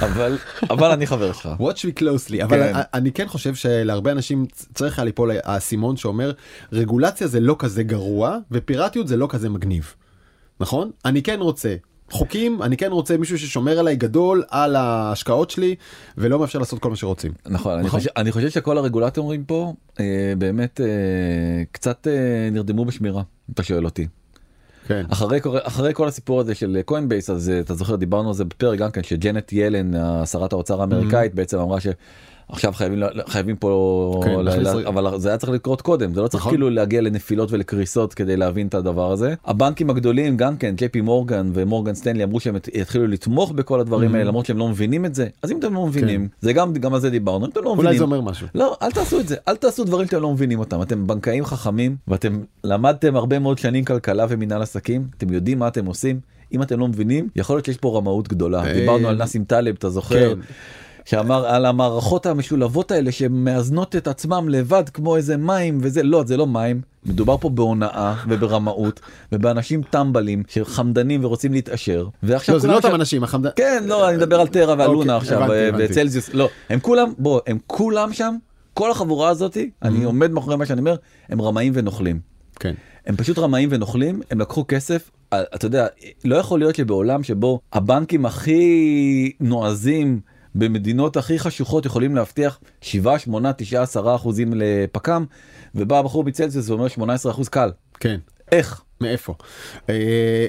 אבל 0.00 0.38
אבל 0.70 0.90
אני 0.90 1.06
חבר 1.06 1.32
שלך. 1.32 1.48
watch 1.58 1.78
me 1.78 2.00
closely 2.00 2.44
אבל 2.44 2.72
כן. 2.72 2.80
אני 2.94 3.12
כן 3.12 3.28
חושב 3.28 3.54
שלהרבה 3.54 4.12
אנשים 4.12 4.46
צריך 4.74 4.98
היה 4.98 5.04
ליפול 5.04 5.30
האסימון 5.44 5.96
שאומר 5.96 6.32
רגולציה 6.72 7.26
זה 7.26 7.40
לא 7.40 7.56
כזה 7.58 7.82
גרוע 7.82 8.38
ופיראטיות 8.50 9.08
זה 9.08 9.16
לא 9.16 9.26
כזה 9.30 9.48
מגניב. 9.48 9.94
נכון? 10.60 10.90
אני 11.04 11.22
כן 11.22 11.40
רוצה 11.40 11.74
חוקים 12.10 12.62
אני 12.62 12.76
כן 12.76 12.92
רוצה 12.92 13.16
מישהו 13.16 13.38
ששומר 13.38 13.78
עליי 13.78 13.96
גדול 13.96 14.42
על 14.48 14.76
ההשקעות 14.76 15.50
שלי 15.50 15.74
ולא 16.18 16.38
מאפשר 16.38 16.58
לעשות 16.58 16.78
כל 16.78 16.90
מה 16.90 16.96
שרוצים. 16.96 17.32
נכון, 17.46 17.54
נכון? 17.54 17.78
אני, 17.78 17.88
חושב, 17.88 18.10
אני 18.16 18.32
חושב 18.32 18.50
שכל 18.50 18.78
הרגולטורים 18.78 19.44
פה 19.44 19.74
אה, 20.00 20.32
באמת 20.38 20.80
אה, 20.80 20.86
קצת 21.72 22.06
אה, 22.06 22.48
נרדמו 22.52 22.84
בשמירה 22.84 23.22
אתה 23.54 23.62
שואל 23.62 23.84
אותי. 23.84 24.06
כן. 24.90 25.06
אחרי, 25.08 25.40
אחרי 25.62 25.94
כל 25.94 26.08
הסיפור 26.08 26.40
הזה 26.40 26.54
של 26.54 26.80
קוינבייס 26.84 27.30
אז 27.30 27.52
אתה 27.60 27.74
זוכר 27.74 27.96
דיברנו 27.96 28.28
על 28.28 28.34
זה 28.34 28.44
בפרק 28.44 28.78
גם 28.78 28.90
כן 28.90 29.02
שג'נט 29.02 29.52
ילן 29.52 29.90
שרת 30.26 30.52
האוצר 30.52 30.80
האמריקאית 30.80 31.32
mm-hmm. 31.32 31.36
בעצם 31.36 31.58
אמרה 31.58 31.80
ש... 31.80 31.86
עכשיו 32.52 32.72
חייבים 32.72 33.02
חייבים 33.28 33.56
פה 33.56 34.20
כן, 34.24 34.40
לה, 34.40 34.88
אבל 34.88 35.18
זה 35.18 35.28
היה 35.28 35.38
צריך 35.38 35.52
לקרות 35.52 35.82
קודם 35.82 36.14
זה 36.14 36.20
לא 36.20 36.28
צריך 36.28 36.42
נכון. 36.42 36.52
כאילו 36.52 36.70
להגיע 36.70 37.00
לנפילות 37.00 37.52
ולקריסות 37.52 38.14
כדי 38.14 38.36
להבין 38.36 38.66
את 38.66 38.74
הדבר 38.74 39.12
הזה 39.12 39.34
הבנקים 39.44 39.90
הגדולים 39.90 40.36
גם 40.36 40.56
כן 40.56 40.74
ג'יי 40.76 40.88
פי 40.88 41.00
מורגן 41.00 41.50
ומורגן 41.54 41.94
סטנלי 41.94 42.24
אמרו 42.24 42.40
שהם 42.40 42.56
יתחילו 42.74 43.06
לתמוך 43.06 43.52
בכל 43.52 43.80
הדברים 43.80 44.10
mm-hmm. 44.10 44.16
האלה 44.16 44.28
למרות 44.28 44.46
שהם 44.46 44.58
לא 44.58 44.68
מבינים 44.68 45.04
את 45.04 45.14
זה 45.14 45.26
אז 45.42 45.52
אם 45.52 45.58
אתם 45.58 45.74
לא 45.74 45.86
מבינים 45.86 46.28
כן. 46.28 46.34
זה 46.40 46.52
גם 46.52 46.72
גם 46.72 46.94
על 46.94 47.00
זה 47.00 47.10
דיברנו 47.10 47.46
אם 47.46 47.50
אתם 47.50 47.60
לא 47.64 47.74
מבינים 47.74 47.86
אולי 47.86 47.98
זה 47.98 48.04
אומר 48.04 48.20
משהו 48.20 48.46
לא 48.54 48.76
אל 48.82 48.90
תעשו 48.90 49.20
את 49.20 49.28
זה 49.28 49.36
אל 49.48 49.56
תעשו 49.56 49.84
דברים 49.84 50.06
שאתם 50.06 50.22
לא 50.22 50.32
מבינים 50.32 50.58
אותם 50.58 50.82
אתם 50.82 51.06
בנקאים 51.06 51.44
חכמים 51.44 51.96
ואתם 52.08 52.40
למדתם 52.64 53.16
הרבה 53.16 53.38
מאוד 53.38 53.58
שנים 53.58 53.84
כלכלה 53.84 54.26
ומנהל 54.28 54.62
עסקים 54.62 55.06
אתם 55.16 55.32
יודעים 55.32 55.58
מה 55.58 55.68
אתם 55.68 55.86
עושים 55.86 56.20
אם 56.52 56.62
אתם 56.62 56.80
לא 56.80 56.88
מבינים 56.88 57.28
יכול 57.36 57.56
להיות 57.56 57.64
שיש 57.64 57.76
פה 57.76 57.98
רמאות 57.98 58.28
גדולה 58.28 58.66
אה, 58.66 58.72
דיברנו 58.72 59.08
על 59.08 59.16
נאסים 59.16 59.44
טלב 59.44 59.74
אתה 59.78 59.90
זוכר. 59.90 60.34
כן. 60.34 60.40
שאמר 61.04 61.46
על 61.46 61.66
המערכות 61.66 62.26
המשולבות 62.26 62.90
האלה 62.90 63.12
שמאזנות 63.12 63.96
את 63.96 64.08
עצמם 64.08 64.48
לבד 64.48 64.88
כמו 64.88 65.16
איזה 65.16 65.36
מים 65.36 65.78
וזה 65.82 66.02
לא 66.02 66.24
זה 66.26 66.36
לא 66.36 66.46
מים 66.46 66.80
מדובר 67.06 67.36
פה 67.36 67.48
בהונאה 67.48 68.14
וברמאות 68.28 69.00
ובאנשים 69.32 69.82
טמבלים 69.82 70.42
שחמדנים 70.48 71.24
ורוצים 71.24 71.52
להתעשר 71.52 72.08
ועכשיו 72.22 72.54
לא, 72.54 72.60
זה 72.60 72.68
לא 72.68 72.76
אותם 72.76 72.94
אנשים 72.94 73.24
החמדנים 73.24 73.52
כן 73.56 73.82
לא 73.86 74.08
אני 74.08 74.16
מדבר 74.16 74.40
על 74.40 74.48
טרה 74.48 74.74
ועל 74.78 74.90
לונה 74.90 75.14
אוקיי, 75.14 75.28
עכשיו 75.28 75.48
וצלזיוס 75.78 76.34
לא 76.34 76.48
הם 76.68 76.80
כולם 76.80 77.12
בוא 77.18 77.40
הם 77.46 77.58
כולם 77.66 78.12
שם 78.12 78.36
כל 78.74 78.90
החבורה 78.90 79.28
הזאתי 79.28 79.70
אני 79.82 80.02
mm-hmm. 80.02 80.06
עומד 80.06 80.30
מאחורי 80.30 80.56
מה 80.56 80.66
שאני 80.66 80.80
אומר 80.80 80.96
הם 81.28 81.42
רמאים 81.42 81.72
ונוכלים. 81.76 82.20
כן. 82.60 82.74
הם 83.06 83.16
פשוט 83.16 83.38
רמאים 83.38 83.68
ונוכלים 83.72 84.20
הם 84.30 84.40
לקחו 84.40 84.64
כסף 84.68 85.10
אתה 85.28 85.66
יודע 85.66 85.86
לא 86.24 86.36
יכול 86.36 86.58
להיות 86.58 86.74
שבעולם 86.74 87.22
שבו 87.22 87.60
הבנקים 87.72 88.26
הכי 88.26 89.32
נועזים 89.40 90.20
במדינות 90.54 91.16
הכי 91.16 91.38
חשוכות 91.38 91.86
יכולים 91.86 92.14
להבטיח 92.14 92.58
7, 92.80 93.18
8, 93.18 93.52
9, 93.52 93.82
10 93.82 94.14
אחוזים 94.14 94.52
לפק"ם, 94.56 95.24
ובא 95.74 95.98
הבחור 95.98 96.24
מצלזיוס 96.24 96.68
ואומר 96.68 96.88
18 96.88 97.32
אחוז 97.32 97.48
קל. 97.48 97.70
כן. 98.00 98.18
איך? 98.52 98.82
מאיפה? 99.00 99.34
אה, 99.88 100.46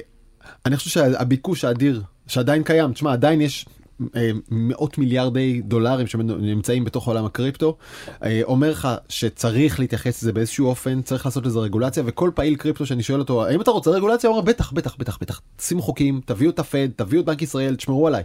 אני 0.65 0.77
חושב 0.77 0.89
שהביקוש 0.89 1.65
האדיר 1.65 2.01
שעדיין 2.27 2.63
קיים, 2.63 2.93
תשמע 2.93 3.13
עדיין 3.13 3.41
יש 3.41 3.65
מאות 4.51 4.97
מיליארדי 4.97 5.61
דולרים 5.61 6.07
שנמצאים 6.07 6.83
בתוך 6.83 7.07
עולם 7.07 7.25
הקריפטו, 7.25 7.77
אה, 8.23 8.41
אומר 8.43 8.71
לך 8.71 8.87
שצריך 9.09 9.79
להתייחס 9.79 10.21
לזה 10.21 10.33
באיזשהו 10.33 10.67
אופן, 10.67 11.01
צריך 11.01 11.25
לעשות 11.25 11.45
לזה 11.45 11.59
רגולציה, 11.59 12.03
וכל 12.05 12.31
פעיל 12.35 12.55
קריפטו 12.55 12.85
שאני 12.85 13.03
שואל 13.03 13.19
אותו, 13.19 13.45
האם 13.45 13.61
אתה 13.61 13.71
רוצה 13.71 13.91
רגולציה? 13.91 14.29
הוא 14.29 14.37
אומר, 14.37 14.49
בטח, 14.49 14.71
בטח, 14.71 14.95
בטח, 14.99 15.17
בטח, 15.21 15.41
שימו 15.61 15.81
חוקים, 15.81 16.21
תביאו 16.25 16.51
את 16.51 16.59
הפד, 16.59 16.87
תביאו 16.95 17.21
את 17.21 17.25
בנק 17.25 17.41
ישראל, 17.41 17.75
תשמרו 17.75 18.07
עליי. 18.07 18.23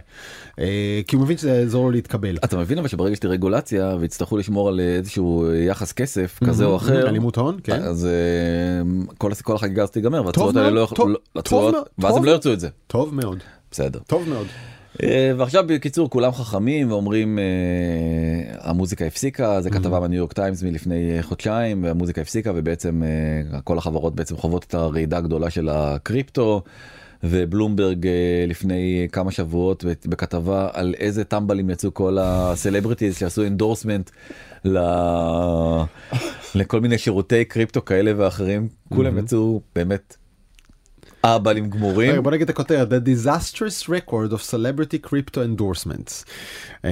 אה, 0.59 1.01
כי 1.07 1.15
הוא 1.15 1.23
מבין 1.23 1.37
שזה 1.37 1.49
יעזור 1.49 1.85
לו 1.85 1.91
להתקבל. 1.91 2.37
אתה 2.43 2.57
מבין 2.57 2.77
אבל 2.77 2.87
שברגע 2.87 3.15
שתהיה 3.15 3.31
רגולציה 3.31 3.95
ויצטרכו 3.99 4.37
לשמור 4.37 4.69
על 4.69 4.79
איזשהו 4.79 5.45
יחס 5.67 5.91
כסף 5.91 6.39
כזה 6.47 6.65
או 6.65 6.75
אחר, 6.75 7.09
אלימות 7.09 7.37
הון, 7.37 7.57
כן. 7.63 7.81
אז 7.81 8.07
כל 9.43 9.55
החגיגה 9.55 9.83
הזאת 9.83 9.93
תיגמר, 9.93 10.25
והתשואות 10.25 10.55
האלה 10.55 10.69
לא 10.69 10.79
יוכלו, 10.79 11.07
ואז 11.97 12.17
הם 12.17 12.25
לא 12.25 12.31
ירצו 12.31 12.53
את 12.53 12.59
זה. 12.59 12.69
טוב 12.87 13.13
מאוד. 13.13 13.37
בסדר. 13.71 13.99
טוב 14.07 14.29
מאוד. 14.29 14.47
אה, 15.03 15.31
ועכשיו 15.37 15.63
בקיצור 15.67 16.09
כולם 16.09 16.31
חכמים 16.31 16.91
ואומרים 16.91 17.39
אה, 17.39 17.43
המוזיקה 18.69 19.05
הפסיקה 19.05 19.61
זה 19.61 19.69
כתבה 19.69 19.99
בניו 19.99 20.17
יורק 20.17 20.33
טיימס 20.33 20.63
מלפני 20.63 21.17
חודשיים 21.21 21.83
והמוזיקה 21.83 22.21
הפסיקה 22.21 22.51
ובעצם 22.55 23.03
אה, 23.03 23.61
כל 23.61 23.77
החברות 23.77 24.15
בעצם 24.15 24.37
חוות 24.37 24.63
את 24.63 24.73
הרעידה 24.73 25.17
הגדולה 25.17 25.49
של 25.49 25.69
הקריפטו. 25.69 26.61
ובלומברג 27.23 28.07
לפני 28.47 29.07
כמה 29.11 29.31
שבועות 29.31 29.85
בכתבה 30.05 30.69
על 30.73 30.95
איזה 30.99 31.23
טמבלים 31.23 31.69
יצאו 31.69 31.93
כל 31.93 32.17
ה 32.21 32.29
celebrities 32.29 33.17
שעשו 33.17 33.43
endorsement 33.43 34.09
לכל 36.55 36.81
מיני 36.81 36.97
שירותי 36.97 37.45
קריפטו 37.45 37.85
כאלה 37.85 38.11
ואחרים 38.17 38.67
כולם 38.89 39.17
יצאו 39.17 39.61
באמת 39.75 40.15
אהבלים 41.27 41.69
גמורים. 41.69 42.23
בוא 42.23 42.31
נגיד 42.31 42.43
את 42.43 42.49
הכותרת, 42.49 42.91
The 42.91 43.07
Disastrous 43.07 43.89
Record 43.89 44.33
of 44.33 44.51
Celebrity 44.51 45.07
Crypto 45.07 45.37
Endorsements. 45.37 46.25
Uh, 46.81 46.85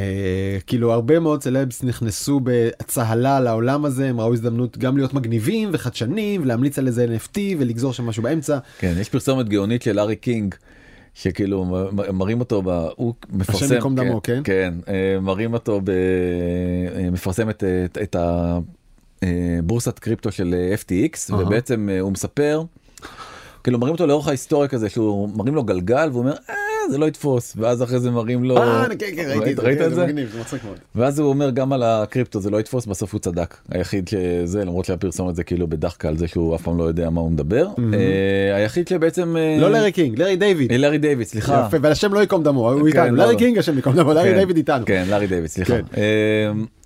כאילו 0.68 0.94
הרבה 0.94 1.20
מאוד 1.20 1.44
סלבס 1.44 1.84
נכנסו 1.84 2.40
בצהלה 2.44 3.40
לעולם 3.40 3.86
הזה, 3.86 4.10
הם 4.10 4.20
ראו 4.20 4.34
הזדמנות 4.34 4.78
גם 4.78 4.98
להיות 4.98 5.14
מגניבים 5.14 5.70
וחדשנים 5.74 6.42
ולהמליץ 6.42 6.80
על 6.80 6.88
איזה 6.88 7.06
NFT 7.06 7.38
ולגזור 7.60 7.94
שם 7.94 8.06
משהו 8.06 8.24
באמצע. 8.24 8.58
כן, 8.80 8.94
יש 9.00 9.10
פרסומת 9.10 9.50
גאונית 9.50 9.82
של 9.82 10.00
לארי 10.00 10.16
קינג. 10.16 10.56
שכאילו 11.14 11.66
מראים 12.14 12.40
אותו 12.40 12.62
ב... 12.62 12.70
הוא 12.96 13.14
מפרסם, 13.30 13.66
השם 13.66 13.74
ייקום 13.74 13.96
דמו, 13.96 14.22
כן? 14.24 14.42
כן, 14.44 14.74
אה, 14.88 15.20
מראים 15.22 15.54
אותו 15.54 15.82
ב... 15.84 15.90
אה, 15.90 17.10
מפרסם 17.12 17.50
את, 17.50 17.64
את, 17.86 17.98
את 18.04 18.16
הבורסת 19.22 20.00
קריפטו 20.00 20.32
של 20.32 20.56
FTX 20.84 21.16
uh-huh. 21.16 21.34
ובעצם 21.36 21.90
הוא 22.02 22.12
מספר 22.12 22.64
כאילו 23.66 23.80
מראים 23.80 23.94
אותו 23.94 24.08
לאורך 24.08 24.28
ההיסטוריה 24.28 24.68
כזה 24.68 24.90
שהוא 24.90 25.30
מראים 25.36 25.56
לו 25.56 25.64
גלגל 25.64 26.10
והוא 26.12 26.20
אומר 26.20 26.34
אה, 26.50 26.56
זה 26.90 26.98
לא 26.98 27.06
יתפוס 27.06 27.54
ואז 27.58 27.84
אחרי 27.84 28.00
זה 28.00 28.12
מראים 28.12 28.44
לו 28.44 28.58
אה, 28.58 28.86
כן, 29.00 29.06
כן, 29.16 29.26
ראיתי 29.30 29.52
את 29.52 29.56
זה, 29.56 29.62
ראית 29.62 29.78
כן, 29.78 29.86
את 29.86 29.96
זה 29.96 30.06
מגניב, 30.06 30.30
זה 30.34 30.40
מצחיק 30.40 30.64
מאוד. 30.64 30.78
ואז 30.96 31.20
הוא 31.20 31.30
אומר 31.30 31.50
גם 31.50 31.74
על 31.74 31.84
הקריפטו 31.84 32.40
זה 32.40 32.50
לא 32.50 32.60
יתפוס 32.60 32.86
בסוף 32.86 33.14
הוא 33.14 33.20
צדק 33.20 33.58
היחיד 33.70 34.08
שזה 34.08 34.66
למרות 34.66 34.86
שהפרסומת 34.86 35.36
זה 35.36 35.44
כאילו 35.44 35.68
בדחקה 35.68 36.08
על 36.08 36.18
זה 36.18 36.28
שהוא 36.28 36.56
אף 36.56 36.62
פעם 36.62 36.78
לא 36.78 36.84
יודע 36.84 37.10
מה 37.10 37.22
הוא 37.22 37.32
מדבר 37.32 37.68
אה, 37.94 38.56
היחיד 38.56 38.88
שבעצם 38.88 39.36
אה, 39.38 39.58
לא 39.60 39.72
לארי 39.72 39.92
קינג, 39.92 40.20
לארי 40.22 40.36
דיוויד. 40.36 40.72
אה, 40.72 40.78
לארי 40.78 40.98
דיוויד 40.98 41.28
סליחה 41.28 41.66
יפה, 41.68 41.78
והשם 41.82 42.14
לא 42.14 42.20
ייקום 42.20 42.44
דמו, 42.44 42.72
הוא 42.72 42.80
כן, 42.80 42.88
איתנו. 42.88 43.16
לא, 43.16 43.24
לארי 43.24 43.34
לא. 43.34 43.40
קינג 43.40 43.58
השם 43.58 43.76
ייקום 43.76 43.96
דמו, 43.96 44.14
לארי 44.14 44.32
כן, 44.32 44.40
דיוויד 44.40 44.58
איתנו. 44.58 44.86
כן, 44.86 45.06
לארי 45.10 45.28
דיוויד, 45.28 45.50
סליחה. 45.50 45.74
כן. 45.74 46.02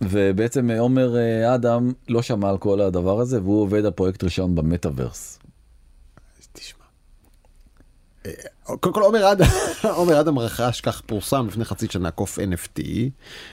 ובעצם 0.01 0.69
עומר 0.79 1.15
אדם 1.55 1.91
לא 2.09 2.21
שמע 2.21 2.49
על 2.49 2.57
כל 2.57 2.81
הדבר 2.81 3.19
הזה 3.19 3.41
והוא 3.41 3.61
עובד 3.61 3.85
על 3.85 3.91
פרויקט 3.91 4.23
ראשון 4.23 4.55
במטאוורס. 4.55 5.38
אה, 8.29 8.77
קודם 8.77 8.93
כל 8.93 9.01
עומר 9.01 9.31
אדם, 9.31 9.47
עומר 9.95 10.19
אדם 10.19 10.39
רכש 10.39 10.81
כך 10.81 11.01
פורסם 11.01 11.47
לפני 11.47 11.65
חצי 11.65 11.87
שנה 11.89 12.11
קוף 12.11 12.39
NFT 12.39 12.81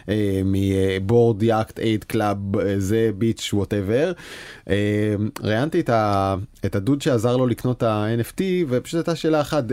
אה, 0.09 0.41
מ 0.45 0.61
Bored 0.61 1.43
Yacht 1.43 1.79
Ape 1.79 2.05
Club 2.05 2.57
אה, 2.57 2.75
זה 2.79 3.11
beach 3.19 3.51
whatever. 3.53 4.13
ראיינתי 5.43 5.81
את, 5.81 5.91
את 6.67 6.75
הדוד 6.77 7.03
שעזר 7.03 7.37
לו 7.37 7.47
לקנות 7.47 7.77
את 7.77 7.83
ה-NFT 7.83 8.43
ופשוט 8.69 8.95
הייתה 8.95 9.17
שאלה 9.17 9.41
אחת 9.41 9.65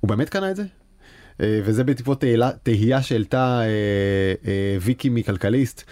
הוא 0.00 0.08
באמת 0.08 0.28
קנה 0.28 0.50
את 0.50 0.56
זה? 0.56 0.64
וזה 1.40 1.82
תהילה- 2.18 2.50
תהייה 2.62 3.02
שהעלתה 3.02 3.60
ויקי 4.80 5.08
מכלכליסט. 5.08 5.82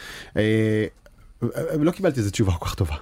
לא 1.80 1.90
קיבלתי 1.90 2.20
איזה 2.20 2.30
תשובה 2.30 2.52
כל 2.52 2.66
כך 2.66 2.74
טובה. 2.74 2.94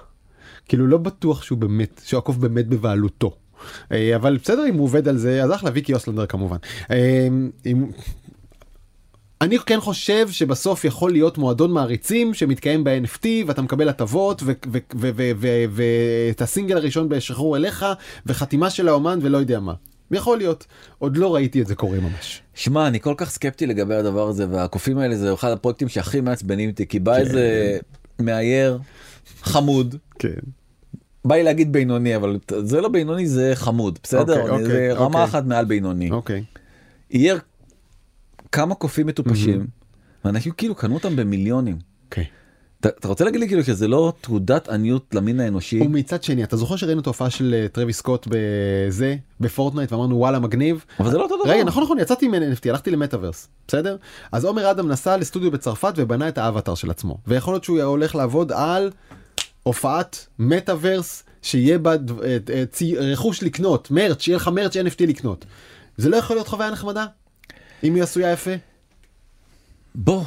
כאילו 0.67 0.87
לא 0.87 0.97
בטוח 0.97 1.43
שהוא 1.43 1.57
באמת, 1.57 2.01
שהקוף 2.05 2.35
באמת 2.35 2.67
בבעלותו. 2.67 3.35
אה, 3.91 4.15
אבל 4.15 4.37
בסדר 4.43 4.65
אם 4.69 4.73
הוא 4.73 4.83
עובד 4.83 5.07
על 5.07 5.17
זה 5.17 5.43
אז 5.43 5.51
אחלה 5.51 5.71
ויקי 5.73 5.93
אוסלנדר 5.93 6.25
כמובן. 6.25 6.57
אה, 6.91 7.27
אם... 7.65 7.85
אני 9.41 9.59
כן 9.59 9.79
חושב 9.79 10.29
שבסוף 10.29 10.85
יכול 10.85 11.11
להיות 11.11 11.37
מועדון 11.37 11.71
מעריצים 11.71 12.33
שמתקיים 12.33 12.83
ב-NFT 12.83 13.25
ואתה 13.47 13.61
מקבל 13.61 13.89
הטבות 13.89 14.43
ואת 15.75 16.41
הסינגל 16.41 16.77
הראשון 16.77 17.09
בשחרור 17.09 17.57
אליך 17.57 17.85
וחתימה 18.25 18.69
של 18.69 18.87
האומן 18.87 19.19
ולא 19.21 19.37
יודע 19.37 19.59
מה. 19.59 19.73
יכול 20.11 20.37
להיות. 20.37 20.65
עוד 20.97 21.17
לא 21.17 21.35
ראיתי 21.35 21.61
את 21.61 21.67
זה 21.67 21.75
קורה 21.75 21.99
ממש. 21.99 22.41
שמע, 22.53 22.87
אני 22.87 22.99
כל 22.99 23.13
כך 23.17 23.29
סקפטי 23.29 23.65
לגבי 23.65 23.95
הדבר 23.95 24.27
הזה 24.27 24.45
והקופים 24.49 24.97
האלה 24.97 25.15
זה 25.15 25.33
אחד 25.33 25.51
הפרויקטים 25.51 25.89
שהכי 25.89 26.21
מעצבנים 26.21 26.69
אותי 26.69 26.87
כי 26.87 26.99
בא 26.99 27.13
כן. 27.13 27.19
איזה 27.19 27.77
מאייר 28.19 28.79
חמוד. 29.41 29.95
כן. 30.19 30.39
בא 31.25 31.35
לי 31.35 31.43
להגיד 31.43 31.73
בינוני 31.73 32.15
אבל 32.15 32.39
זה 32.59 32.81
לא 32.81 32.89
בינוני 32.89 33.27
זה 33.27 33.51
חמוד 33.55 33.99
בסדר 34.03 34.41
אוקיי, 34.41 34.65
זה 34.65 34.71
אוקיי, 34.71 34.93
רמה 34.93 35.05
אוקיי. 35.05 35.23
אחת 35.23 35.45
מעל 35.45 35.65
בינוני 35.65 36.11
אוקיי. 36.11 36.43
אייר 37.11 37.39
כמה 38.51 38.75
קופים 38.75 39.07
מטופשים 39.07 39.67
ואנשים 40.25 40.51
כאילו 40.51 40.75
קנו 40.75 40.93
אותם 40.93 41.15
במיליונים. 41.15 41.77
אוקיי. 42.05 42.25
אתה 42.79 42.89
אתה 42.89 43.07
רוצה 43.07 43.25
להגיד 43.25 43.39
לי 43.39 43.47
כאילו 43.47 43.63
שזה 43.63 43.87
לא 43.87 44.13
תעודת 44.21 44.69
עניות 44.69 45.05
למין 45.13 45.39
האנושי? 45.39 45.81
ומצד 45.81 46.23
שני 46.23 46.43
אתה 46.43 46.57
זוכר 46.57 46.75
שראינו 46.75 47.01
את 47.01 47.07
ההופעה 47.07 47.29
של 47.29 47.53
אה, 47.53 47.67
טרוויס 47.67 47.97
סקוט 47.97 48.27
בזה 48.29 49.15
בפורטנייט 49.39 49.91
ואמרנו 49.91 50.17
וואלה 50.17 50.39
מגניב. 50.39 50.85
אבל 50.99 51.11
זה 51.11 51.17
לא 51.17 51.23
אותו 51.23 51.43
דבר. 51.43 51.51
רגע 51.51 51.63
נכון 51.63 51.83
נכון 51.83 51.99
יצאתי 51.99 52.25
עם 52.25 52.33
NFT 52.33 52.69
הלכתי 52.69 52.91
למטאוורס 52.91 53.47
בסדר 53.67 53.97
אז 54.31 54.45
עומר 54.45 54.71
אדם 54.71 54.87
נסע 54.87 55.17
לסטודיו 55.17 55.51
בצרפת 55.51 55.93
ובנה 55.97 56.27
את 56.27 56.37
האבטר 56.37 56.75
של 56.75 56.89
עצמו 56.89 57.17
ויכול 57.27 57.53
להיות 57.53 57.63
שהוא 57.63 57.81
הולך 57.81 58.15
לעבוד 58.15 58.51
על 58.51 58.91
הופעת 59.69 60.27
מטאוורס 60.39 61.23
שיהיה 61.41 61.77
בה 61.77 61.91
אה, 61.91 62.37
אה, 62.53 62.63
צי- 62.71 62.97
רכוש 62.97 63.43
לקנות 63.43 63.91
merch 63.91 64.21
שיהיה 64.21 64.35
לך 64.35 64.47
merch 64.47 64.75
NFT 64.77 65.05
לקנות. 65.07 65.45
זה 65.97 66.09
לא 66.09 66.17
יכול 66.17 66.35
להיות 66.35 66.47
חוויה 66.47 66.69
נחמדה? 66.71 67.05
אם 67.83 67.95
היא 67.95 68.03
עשויה 68.03 68.31
יפה? 68.31 68.51
בוא, 69.95 70.23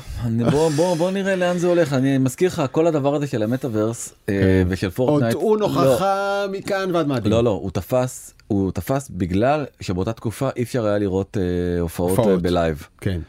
בוא, 0.50 0.68
בוא, 0.70 0.94
בוא 0.96 1.10
נראה 1.10 1.36
לאן 1.36 1.58
זה 1.58 1.66
הולך. 1.66 1.92
אני 1.92 2.18
מזכיר 2.18 2.48
לך, 2.48 2.62
כל 2.72 2.86
הדבר 2.86 3.14
הזה 3.14 3.26
של 3.26 3.42
המטאוורס 3.42 4.08
אה, 4.28 4.40
כן. 4.42 4.66
ושל 4.68 4.86
עוד 4.86 4.94
פורטנייט. 4.94 5.34
הוא 5.34 5.56
לא, 5.58 5.68
נוכחה 5.68 6.44
מכאן 6.52 6.94
ועד 6.94 7.06
מאדים. 7.06 7.32
לא, 7.32 7.44
לא, 7.44 7.50
הוא 7.50 7.70
תפס, 7.70 8.34
הוא 8.48 8.72
תפס 8.72 9.10
בגלל 9.10 9.64
שבאותה 9.80 10.12
תקופה 10.12 10.48
אי 10.56 10.62
אפשר 10.62 10.86
היה 10.86 10.98
לראות 10.98 11.36
אה, 11.40 11.80
הופעות 11.80 12.10
הופעות. 12.10 12.28
אה, 12.28 12.36
ב 12.36 12.44
live. 12.44 12.86
כן. 13.00 13.20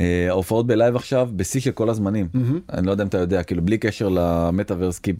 אה, 0.00 0.26
ההופעות 0.28 0.66
ב 0.66 0.72
live 0.72 0.96
עכשיו 0.96 1.28
בשיא 1.36 1.60
של 1.60 1.70
כל 1.70 1.90
הזמנים. 1.90 2.28
אני 2.72 2.86
לא 2.86 2.90
יודע 2.90 3.02
אם 3.02 3.08
אתה 3.08 3.18
יודע, 3.18 3.42
כאילו 3.42 3.62
בלי 3.62 3.78
קשר 3.78 4.08
למטאוורס, 4.08 4.98
כי 4.98 5.12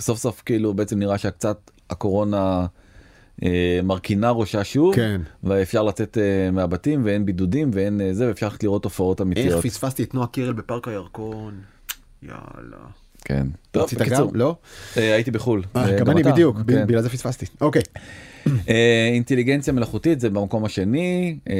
סוף 0.00 0.18
סוף 0.18 0.42
כאילו 0.46 0.74
בעצם 0.74 0.98
נראה 0.98 1.18
שקצת 1.18 1.70
הקורונה 1.90 2.66
אה, 3.42 3.80
מרכינה 3.84 4.30
ראשה 4.30 4.64
שוב, 4.64 4.94
כן. 4.94 5.20
ואפשר 5.44 5.82
לצאת 5.82 6.18
אה, 6.18 6.50
מהבתים 6.50 7.04
ואין 7.04 7.26
בידודים 7.26 7.70
ואין 7.72 8.00
אה, 8.00 8.14
זה, 8.14 8.28
ואפשר 8.28 8.48
לראות 8.62 8.84
הופעות 8.84 9.20
איך 9.20 9.26
אמיתיות. 9.26 9.64
פספסתי 9.64 10.02
את 10.02 10.14
נועה 10.14 10.26
קירל 10.26 10.52
בפארק 10.52 10.88
הירקון. 10.88 11.60
יאללה. 12.22 12.76
כן. 13.24 13.46
טוב, 13.70 13.82
רצית 13.82 13.98
גם? 13.98 14.26
לא? 14.32 14.56
אה, 14.96 15.14
הייתי 15.14 15.30
בחו"ל. 15.30 15.62
אה, 15.76 15.98
גם 15.98 16.10
אני? 16.10 16.22
בדיוק, 16.22 16.56
כן. 16.56 16.86
בגלל 16.86 17.02
זה 17.02 17.08
פספסתי. 17.08 17.46
אוקיי. 17.60 17.82
אה, 18.68 19.08
אינטליגנציה 19.12 19.72
מלאכותית 19.72 20.20
זה 20.20 20.30
במקום 20.30 20.64
השני, 20.64 21.36
אה, 21.50 21.54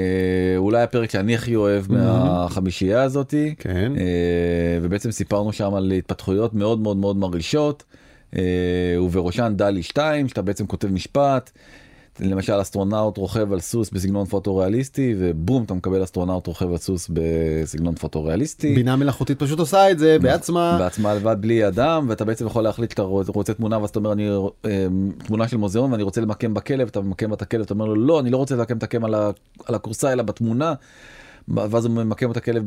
אולי 0.57 0.83
הפרק 0.83 1.11
שאני 1.11 1.35
הכי 1.35 1.57
אוהב 1.57 1.93
מהחמישייה 1.93 3.03
הזאתי. 3.03 3.55
כן. 3.59 3.93
אה, 3.97 4.79
ובעצם 4.83 5.11
סיפרנו 5.11 5.53
שם 5.53 5.75
על 5.75 5.93
התפתחויות 5.93 6.55
מאוד 6.55 6.81
מאוד 6.81 6.97
מאוד 6.97 7.17
מרעישות, 7.17 7.85
ובראשן 9.03 9.53
DALL-E 9.57 9.83
2, 9.83 10.29
שאתה 10.29 10.43
בעצם 10.43 10.67
כותב 10.67 10.89
משפט. 10.89 11.51
למשל 12.21 12.61
אסטרונאוט 12.61 13.17
רוכב 13.19 13.53
על 13.53 13.61
סוס 13.61 13.91
בסגנון 13.91 14.25
פוטו-ריאליסטי 14.27 15.15
ובום 15.19 15.63
אתה 15.63 15.75
מקבל 15.75 16.05
אסטרונאוט 16.05 16.47
רוכב 16.47 16.71
על 16.71 16.77
סוס 16.77 17.11
בסגנון 17.13 17.95
פוטו-ריאליסטי. 17.95 18.75
בינה 18.75 18.97
מלאכותית 18.97 19.39
פשוט 19.39 19.59
עושה 19.59 19.91
את 19.91 19.99
זה 19.99 20.17
בעצמה. 20.23 20.77
בעצמה 20.79 21.15
לבד 21.15 21.37
בלי 21.41 21.69
אדם 21.69 22.07
ואתה 22.09 22.25
בעצם 22.25 22.47
יכול 22.47 22.65
להחליט 22.65 22.91
שאתה 22.91 23.03
רוצ- 23.03 23.31
רוצה 23.35 23.55
תמונה 23.55 23.79
ואז 23.79 23.91
אתה 23.91 23.99
אומר 23.99 24.13
אני 24.13 24.29
אה, 24.65 24.87
תמונה 25.27 25.49
של 25.49 25.57
מוזיאון 25.57 25.93
ואני 25.93 26.03
רוצה 26.03 26.21
למקם 26.21 26.55
בכלב 26.55 26.89
אתה 26.89 27.01
ממקם 27.01 27.33
את 27.33 27.43
הכלב 27.43 27.61
אתה 27.63 27.75
אומר 27.75 27.85
לו 27.87 27.95
לא 27.95 28.21
אני 28.21 28.31
לא 28.31 28.37
רוצה 28.37 28.57
למקם 28.57 28.77
את 28.79 28.83
הכלב 28.83 29.05
על 29.67 29.75
הכורסה 29.75 30.13
אלא 30.13 30.23
בתמונה. 30.23 30.75
ואז 31.49 31.85
הוא 31.85 31.95
ממקם 31.95 32.31
את 32.31 32.37
הכלב 32.37 32.65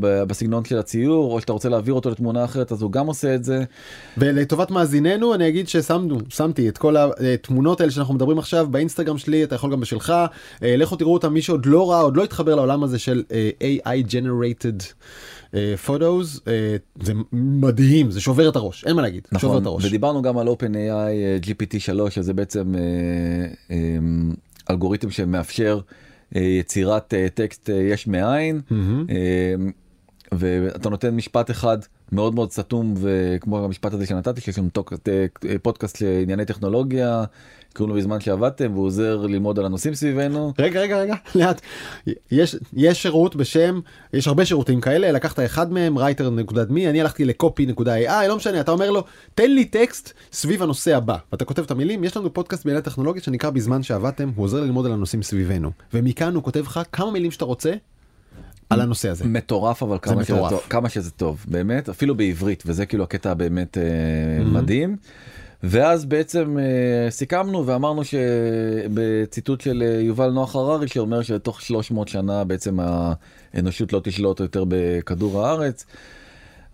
בסגנון 0.00 0.64
של 0.64 0.78
הציור 0.78 1.34
או 1.34 1.40
שאתה 1.40 1.52
רוצה 1.52 1.68
להעביר 1.68 1.94
אותו 1.94 2.10
לתמונה 2.10 2.44
אחרת 2.44 2.72
אז 2.72 2.82
הוא 2.82 2.92
גם 2.92 3.06
עושה 3.06 3.34
את 3.34 3.44
זה. 3.44 3.64
ולטובת 4.18 4.70
מאזיננו 4.70 5.34
אני 5.34 5.48
אגיד 5.48 5.68
ששמנו 5.68 6.18
שמתי 6.28 6.68
את 6.68 6.78
כל 6.78 6.96
התמונות 6.96 7.80
האלה 7.80 7.92
שאנחנו 7.92 8.14
מדברים 8.14 8.38
עכשיו 8.38 8.66
באינסטגרם 8.70 9.18
שלי 9.18 9.44
אתה 9.44 9.54
יכול 9.54 9.72
גם 9.72 9.80
בשלך 9.80 10.10
אה, 10.62 10.76
לכו 10.76 10.96
תראו 10.96 11.12
אותם 11.12 11.32
מי 11.32 11.42
שעוד 11.42 11.66
לא 11.66 11.90
ראה 11.90 12.00
עוד 12.00 12.16
לא 12.16 12.24
התחבר 12.24 12.54
לעולם 12.54 12.84
הזה 12.84 12.98
של 12.98 13.22
אה, 13.32 13.50
AI 13.84 14.10
generated 14.10 14.84
אה, 15.54 15.74
photos 15.86 16.40
אה, 16.48 16.76
זה 17.02 17.12
מדהים 17.32 18.10
זה 18.10 18.20
שובר 18.20 18.48
את 18.48 18.56
הראש 18.56 18.84
אין 18.84 18.96
מה 18.96 19.02
להגיד 19.02 19.28
שובר 19.38 19.48
נכון 19.48 19.62
את 19.62 19.66
הראש. 19.66 19.84
ודיברנו 19.84 20.22
גם 20.22 20.38
על 20.38 20.48
OpenAI 20.48 20.90
אה, 20.90 21.38
GPT 21.42 21.78
3 21.78 22.14
שזה 22.14 22.34
בעצם 22.34 22.74
אה, 22.74 22.80
אה, 23.70 23.76
אלגוריתם 24.70 25.10
שמאפשר 25.10 25.80
אה, 25.88 26.07
יצירת 26.32 27.14
אה, 27.14 27.26
טקסט 27.34 27.70
אה, 27.70 27.74
יש 27.74 28.06
מאין. 28.06 28.60
אה, 29.10 29.54
ואתה 30.32 30.90
נותן 30.90 31.16
משפט 31.16 31.50
אחד 31.50 31.78
מאוד 32.12 32.34
מאוד 32.34 32.52
סתום 32.52 32.94
וכמו 32.96 33.64
המשפט 33.64 33.92
הזה 33.92 34.06
שנתתי 34.06 34.40
שיש 34.40 34.58
לנו 34.58 34.68
אה, 35.08 35.26
פודקאסט 35.62 36.00
לענייני 36.00 36.44
טכנולוגיה 36.44 37.24
קוראים 37.74 37.94
לו 37.94 38.00
בזמן 38.00 38.20
שעבדתם 38.20 38.72
והוא 38.74 38.86
עוזר 38.86 39.16
ללמוד 39.26 39.58
על 39.58 39.64
הנושאים 39.64 39.94
סביבנו. 39.94 40.52
רגע 40.58 40.80
רגע 40.80 40.98
רגע 40.98 41.14
לאט 41.34 41.60
יש 42.30 42.56
יש 42.72 43.02
שירות 43.02 43.36
בשם 43.36 43.80
יש 44.12 44.28
הרבה 44.28 44.44
שירותים 44.44 44.80
כאלה 44.80 45.12
לקחת 45.12 45.40
אחד 45.40 45.72
מהם 45.72 45.98
writer.me 45.98 46.88
אני 46.90 47.00
הלכתי 47.00 47.24
ל-copy.ai 47.24 48.28
לא 48.28 48.36
משנה 48.36 48.60
אתה 48.60 48.70
אומר 48.70 48.90
לו 48.90 49.04
תן 49.34 49.50
לי 49.50 49.64
טקסט 49.64 50.12
סביב 50.32 50.62
הנושא 50.62 50.96
הבא 50.96 51.16
ואתה 51.32 51.44
כותב 51.44 51.62
את 51.62 51.70
המילים 51.70 52.04
יש 52.04 52.16
לנו 52.16 52.34
פודקאסט 52.34 52.64
בענייני 52.64 52.84
טכנולוגיה 52.84 53.22
שנקרא 53.22 53.50
בזמן 53.50 53.82
שעבדתם 53.82 54.30
הוא 54.36 54.44
עוזר 54.44 54.60
ללמוד 54.60 54.86
על 54.86 54.92
הנושאים 54.92 55.22
סביבנו 55.22 55.70
ומכאן 55.94 56.34
הוא 56.34 56.42
כותב 56.42 56.60
לך 56.60 56.80
כמה 56.92 57.10
מילים 57.10 57.30
שאתה 57.30 57.44
רוצה 57.44 57.72
על 58.70 58.80
הנושא 58.80 59.08
הזה. 59.08 59.24
מטורף 59.24 59.82
אבל 59.82 59.98
כמה 60.02 60.24
שזה, 60.24 60.34
מטורף. 60.34 60.50
טוב, 60.50 60.60
כמה 60.70 60.88
שזה 60.88 61.10
טוב 61.10 61.44
באמת 61.48 61.88
אפילו 61.88 62.14
בעברית 62.14 62.62
וזה 62.66 62.86
כאילו 62.86 63.04
הקטע 63.04 63.34
באמת 63.34 63.78
אה, 63.78 64.44
מדהים. 64.44 64.96
ואז 65.62 66.04
בעצם 66.04 66.56
אה, 66.58 67.10
סיכמנו 67.10 67.66
ואמרנו 67.66 68.02
שבציטוט 68.04 69.60
של 69.60 69.82
אה, 69.86 70.00
יובל 70.00 70.30
נוח 70.30 70.56
הררי 70.56 70.88
שאומר 70.88 71.22
שתוך 71.22 71.62
300 71.62 72.08
שנה 72.08 72.44
בעצם 72.44 72.78
האנושות 73.54 73.92
לא 73.92 74.00
תשלוט 74.04 74.40
יותר 74.40 74.64
בכדור 74.68 75.46
הארץ. 75.46 75.86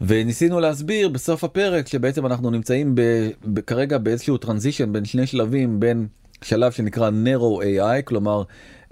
וניסינו 0.01 0.61
להסביר 0.61 1.09
בסוף 1.09 1.45
הפרק 1.45 1.87
שבעצם 1.87 2.27
אנחנו 2.27 2.51
נמצאים 2.51 2.95
ב, 2.95 3.01
ב, 3.45 3.61
כרגע 3.61 3.99
באיזשהו 3.99 4.37
טרנזישן 4.37 4.93
בין 4.93 5.05
שני 5.05 5.27
שלבים 5.27 5.81
בין 5.81 6.07
שלב 6.43 6.73
שנקרא 6.73 7.11
narrow 7.11 7.63
AI 7.63 8.03
כלומר 8.05 8.43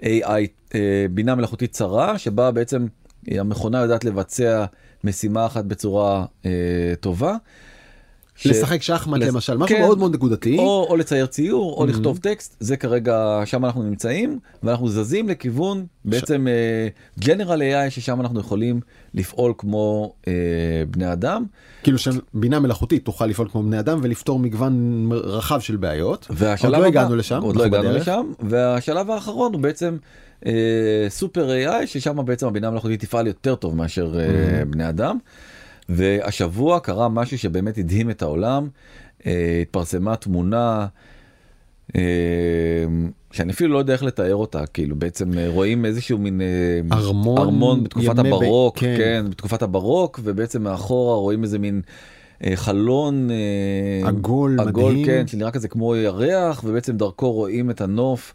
AI 0.01 0.47
אה, 0.75 1.05
בינה 1.11 1.35
מלאכותית 1.35 1.71
צרה 1.71 2.17
שבה 2.17 2.51
בעצם 2.51 2.85
המכונה 3.27 3.81
יודעת 3.81 4.05
לבצע 4.05 4.65
משימה 5.03 5.45
אחת 5.45 5.65
בצורה 5.65 6.25
אה, 6.45 6.93
טובה. 6.99 7.35
ש- 8.35 8.47
לשחק 8.47 8.81
שחמט 8.81 9.21
לס- 9.21 9.27
למשל, 9.27 9.57
משהו 9.57 9.75
כן. 9.75 9.81
מאוד 9.81 9.97
מאוד 9.97 10.13
נקודתי. 10.15 10.57
או, 10.57 10.87
או 10.89 10.95
לצייר 10.97 11.25
ציור 11.25 11.73
או 11.77 11.83
Mhm. 11.83 11.87
לכתוב 11.87 12.17
טקסט 12.17 12.55
זה 12.59 12.77
כרגע 12.77 13.41
שם 13.45 13.65
אנחנו 13.65 13.83
נמצאים 13.83 14.39
ואנחנו 14.63 14.89
זזים 14.89 15.29
לכיוון 15.29 15.85
בעצם 16.05 16.47
ג'נרל 17.19 17.61
AI 17.61 17.89
ששם 17.89 18.21
אנחנו 18.21 18.39
יכולים 18.39 18.79
לפעול 19.13 19.53
כמו 19.57 20.13
אה, 20.27 20.33
בני 20.91 21.11
אדם 21.13 21.45
כאילו 21.83 21.97
שבינה 21.97 22.59
מלאכותית 22.59 23.05
תוכל 23.05 23.25
לפעול 23.25 23.47
כמו 23.51 23.63
בני 23.63 23.79
אדם 23.79 23.99
ולפתור 24.03 24.39
מגוון 24.39 24.73
רחב 25.11 25.59
של 25.59 25.75
בעיות. 25.75 26.27
עוד 26.63 26.71
לא 26.71 26.85
הגענו 26.85 27.15
לשם, 27.15 27.41
עוד 27.41 27.55
לא 27.55 27.63
הגענו 27.65 27.83
בדרך. 27.89 28.01
לשם 28.01 28.31
והשלב 28.39 29.11
האחרון 29.11 29.53
הוא 29.53 29.61
בעצם 29.61 29.97
סופר 31.09 31.49
AI 31.49 31.87
ששם 31.87 32.25
בעצם 32.25 32.47
הבינה 32.47 32.67
המלאכותית 32.67 32.99
תפעל 33.01 33.27
יותר 33.27 33.55
טוב 33.55 33.75
מאשר 33.75 34.19
אה, 34.19 34.25
Mhm. 34.61 34.65
בני 34.65 34.89
אדם. 34.89 35.17
והשבוע 35.93 36.79
קרה 36.79 37.09
משהו 37.09 37.37
שבאמת 37.37 37.77
הדהים 37.77 38.09
את 38.09 38.21
העולם 38.21 38.67
אה, 39.25 39.59
התפרסמה 39.61 40.15
תמונה. 40.15 40.87
אה, 41.95 42.01
שאני 43.31 43.51
אפילו 43.51 43.73
לא 43.73 43.77
יודע 43.77 43.93
איך 43.93 44.03
לתאר 44.03 44.35
אותה 44.35 44.65
כאילו 44.65 44.95
בעצם 44.95 45.37
אה, 45.37 45.49
רואים 45.49 45.85
איזשהו 45.85 46.17
מין 46.17 46.41
ארמון, 46.91 47.37
ארמון 47.37 47.83
בתקופת 47.83 48.17
ימי 48.17 48.31
ב- 48.31 48.33
הברוק 48.33 48.77
כן. 48.77 48.95
כן 48.97 49.25
בתקופת 49.29 49.61
הברוק 49.61 50.19
ובעצם 50.23 50.63
מאחורה 50.63 51.15
רואים 51.15 51.43
איזה 51.43 51.59
מין 51.59 51.81
חלון 52.55 53.29
עגול, 54.03 54.59
עגול 54.59 54.91
מדהים. 54.91 55.05
כן 55.05 55.27
שנראה 55.27 55.51
כזה 55.51 55.67
כמו 55.67 55.95
ירח 55.95 56.63
ובעצם 56.63 56.97
דרכו 56.97 57.31
רואים 57.31 57.69
את 57.69 57.81
הנוף. 57.81 58.33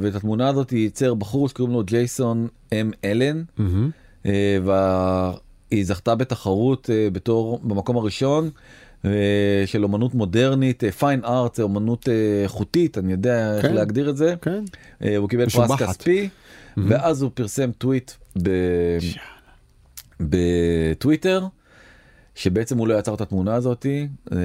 ואת 0.00 0.14
התמונה 0.14 0.48
הזאת 0.48 0.72
ייצר 0.72 1.14
בחור 1.14 1.48
שקוראים 1.48 1.74
לו 1.74 1.84
ג'ייסון 1.84 2.48
אם 2.72 2.90
אלן. 3.04 3.42
אה, 4.26 4.58
והיא 5.70 5.84
זכתה 5.84 6.14
בתחרות 6.14 6.90
אה, 6.90 7.08
בתור 7.12 7.60
במקום 7.62 7.96
הראשון 7.96 8.50
אה, 9.04 9.10
של 9.66 9.84
אומנות 9.84 10.14
מודרנית 10.14 10.82
פיין 10.98 11.24
ארט 11.24 11.54
זה 11.54 11.62
אומנות 11.62 12.08
אה, 12.08 12.42
איכותית 12.42 12.98
אני 12.98 13.12
יודע 13.12 13.56
איך 13.56 13.66
כן. 13.66 13.74
להגדיר 13.74 14.10
את 14.10 14.16
זה 14.16 14.34
כן. 14.42 14.64
הוא 15.16 15.28
קיבל 15.28 15.44
פרס 15.44 15.56
משובחת. 15.56 15.88
כספי 15.88 16.28
ואז 16.76 17.22
הוא 17.22 17.30
פרסם 17.34 17.70
טוויט 17.72 18.12
ב... 18.42 18.50
בטוויטר 20.20 21.46
שבעצם 22.34 22.78
הוא 22.78 22.88
לא 22.88 22.98
יצר 22.98 23.14
את 23.14 23.20
התמונה 23.20 23.54
הזאתי 23.54 24.08
אה, 24.32 24.38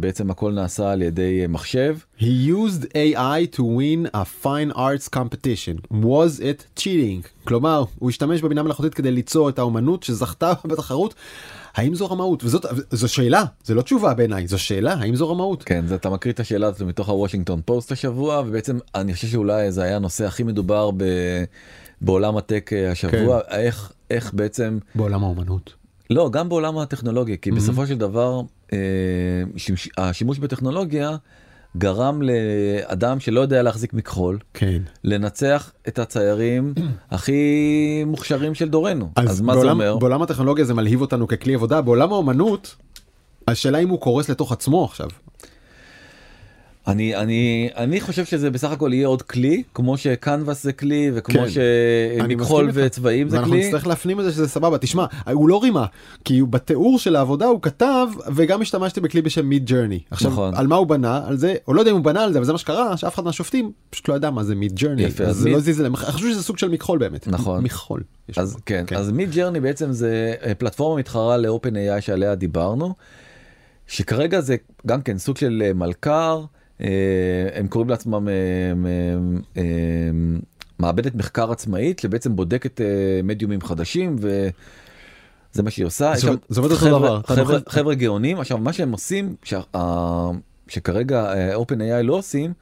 בעצם 0.00 0.30
הכל 0.30 0.52
נעשה 0.52 0.92
על 0.92 1.02
ידי 1.02 1.42
אה, 1.42 1.48
מחשב 1.48 1.96
He 2.18 2.48
used 2.48 2.84
AI 2.84 3.56
to 3.56 3.60
win 3.60 4.16
a 4.16 4.44
fine 4.44 4.76
arts 4.76 5.08
competition. 5.16 5.92
Was 5.92 6.40
it 6.40 6.80
cheating? 6.80 7.28
כלומר, 7.44 7.84
הוא 7.98 8.10
השתמש 8.10 8.42
בבינה 8.42 8.62
מלאכותית 8.62 8.94
כדי 8.94 9.10
ליצור 9.10 9.48
את 9.48 9.58
האומנות 9.58 10.02
שזכתה 10.02 10.52
בתחרות. 10.68 11.14
האם 11.74 11.94
זו 11.94 12.06
רמאות? 12.06 12.44
וזאת 12.44 12.66
זו 12.90 13.08
שאלה, 13.08 13.44
זה 13.64 13.74
לא 13.74 13.82
תשובה 13.82 14.14
בעיניי, 14.14 14.46
זו 14.46 14.58
שאלה, 14.58 14.94
האם 14.94 15.16
זו 15.16 15.30
רמאות? 15.30 15.62
כן 15.62 15.86
זה 15.86 15.94
אתה 15.94 16.10
מקריא 16.10 16.32
את 16.34 16.40
השאלה 16.40 16.66
הזאת 16.66 16.82
מתוך 16.82 17.08
הוושינגטון 17.08 17.60
פוסט 17.64 17.92
השבוע 17.92 18.42
ובעצם 18.46 18.78
אני 18.94 19.14
חושב 19.14 19.28
שאולי 19.28 19.72
זה 19.72 19.82
היה 19.82 19.96
הנושא 19.96 20.26
הכי 20.26 20.42
מדובר 20.42 20.90
ב... 20.90 21.04
בעולם 22.00 22.36
הטק 22.36 22.70
אה, 22.72 22.90
השבוע 22.90 23.40
איך 23.50 23.92
איך 24.10 24.34
בעצם 24.34 24.78
בעולם 24.94 25.24
האומנות. 25.24 25.74
לא 26.10 26.30
גם 26.30 26.48
בעולם 26.48 26.78
הטכנולוגיה 26.78 27.36
כי 27.36 27.50
בסופו 27.50 27.86
של 27.86 27.98
דבר 27.98 28.40
אה, 28.72 28.78
שימוש- 29.56 29.88
השימוש 29.98 30.38
בטכנולוגיה 30.38 31.16
גרם 31.78 32.22
לאדם 32.22 33.20
שלא 33.20 33.40
יודע 33.40 33.62
להחזיק 33.62 33.94
מכחול 33.94 34.38
כן. 34.54 34.82
לנצח 35.04 35.72
את 35.88 35.98
הציירים 35.98 36.74
הכי 37.10 38.04
מוכשרים 38.06 38.54
של 38.54 38.68
דורנו 38.68 39.10
אז, 39.16 39.30
אז, 39.30 39.40
מה 39.40 39.52
זה 39.52 39.58
בעולם, 39.58 39.80
אומר 39.80 39.96
בעולם 39.96 40.22
הטכנולוגיה 40.22 40.64
זה 40.64 40.74
מלהיב 40.74 41.00
אותנו 41.00 41.26
ככלי 41.26 41.54
עבודה, 41.54 41.80
בעולם 41.80 42.12
האומנות, 42.12 42.76
השאלה 43.48 43.78
אם 43.78 43.88
הוא 43.88 44.00
קורס 44.00 44.28
לתוך 44.28 44.52
עצמו 44.52 44.84
עכשיו. 44.84 45.08
אני 46.86 47.16
אני 47.16 47.68
אני 47.76 48.00
חושב 48.00 48.24
שזה 48.24 48.50
בסך 48.50 48.70
הכל 48.70 48.92
יהיה 48.92 49.08
עוד 49.08 49.22
כלי 49.22 49.62
כמו 49.74 49.96
שקנבס 49.98 50.62
זה 50.62 50.72
כלי 50.72 51.10
וכמו 51.14 51.40
כן. 51.40 51.48
שמכחול. 51.48 52.70
וצבעים 52.72 53.28
זה 53.28 53.38
כלי. 53.44 53.66
נצטרך 53.66 53.86
להפנים 53.86 54.20
את 54.20 54.24
זה 54.24 54.32
שזה 54.32 54.48
סבבה 54.48 54.78
תשמע 54.78 55.06
הוא 55.32 55.48
לא 55.48 55.62
רימה 55.62 55.86
כי 56.24 56.38
הוא 56.38 56.48
בתיאור 56.48 56.98
של 56.98 57.16
העבודה 57.16 57.46
הוא 57.46 57.62
כתב 57.62 58.06
וגם 58.34 58.62
השתמשתי 58.62 59.00
בכלי 59.00 59.22
בשם 59.22 59.46
Midjourney 59.46 60.00
עכשיו 60.10 60.30
נכון. 60.30 60.54
על 60.54 60.66
מה 60.66 60.76
הוא 60.76 60.86
בנה 60.86 61.22
על 61.26 61.36
זה 61.36 61.54
או 61.68 61.74
לא 61.74 61.80
יודע 61.80 61.90
אם 61.90 61.96
הוא 61.96 62.04
בנה 62.04 62.24
על 62.24 62.32
זה 62.32 62.38
אבל 62.38 62.46
זה 62.46 62.52
מה 62.52 62.58
שקרה 62.58 62.96
שאף 62.96 63.14
אחד 63.14 63.24
מהשופטים 63.24 63.72
פשוט 63.90 64.08
לא 64.08 64.14
ידע 64.14 64.30
מה 64.30 64.44
זה 64.44 64.54
Midjourney 64.54 65.06
אז 65.06 65.46
Mid- 65.46 65.50
לא 65.50 65.60
זיז 65.60 65.80
להם 65.80 65.96
חשבו 65.96 66.28
שזה 66.30 66.42
סוג 66.42 66.58
של 66.58 66.68
מכחול 66.68 66.98
באמת 66.98 67.28
נכון. 67.28 67.64
מכחול. 67.64 68.02
אז 68.36 68.54
פה. 68.54 68.60
כן, 68.66 68.84
אז 68.96 69.10
מיד 69.12 69.30
ג'רני 69.30 69.60
בעצם 69.60 69.92
זה 69.92 70.34
אה, 70.42 70.54
פלטפורמה 70.54 70.98
מתחרה 71.00 71.36
לאופן 71.36 71.76
AI 71.76 72.00
שעליה 72.00 72.34
דיברנו, 72.34 72.94
שכרגע 73.86 74.40
זה 74.40 74.56
גם 74.86 75.02
כן 75.02 75.18
סוג 75.18 75.36
של 75.36 75.62
אה, 75.66 75.72
מלכ"ר, 75.72 76.44
הם 77.54 77.66
קוראים 77.68 77.90
לעצמם 77.90 78.28
אה, 78.28 78.32
אה, 78.86 79.62
אה, 79.62 79.62
מעבדת 80.78 81.14
מחקר 81.14 81.52
עצמאית 81.52 81.98
שבעצם 81.98 82.36
בודקת 82.36 82.80
אה, 82.80 82.86
מדיומים 83.24 83.60
חדשים 83.60 84.16
וזה 84.18 85.62
מה 85.62 85.70
שהיא 85.70 85.86
עושה. 85.86 86.12
זה 86.48 86.60
עובד- 86.60 86.72
אותו 86.72 86.84
דבר, 86.98 87.20
חבר'ה- 87.26 87.58
גאונים, 87.94 88.40
עכשיו 88.40 88.58
מה 88.58 88.72
שהם 88.72 88.92
עושים, 88.92 89.34
שכרגע 90.68 91.24
אופן 91.54 91.80
AI 91.80 92.02
לא 92.02 92.14
עושים, 92.14 92.52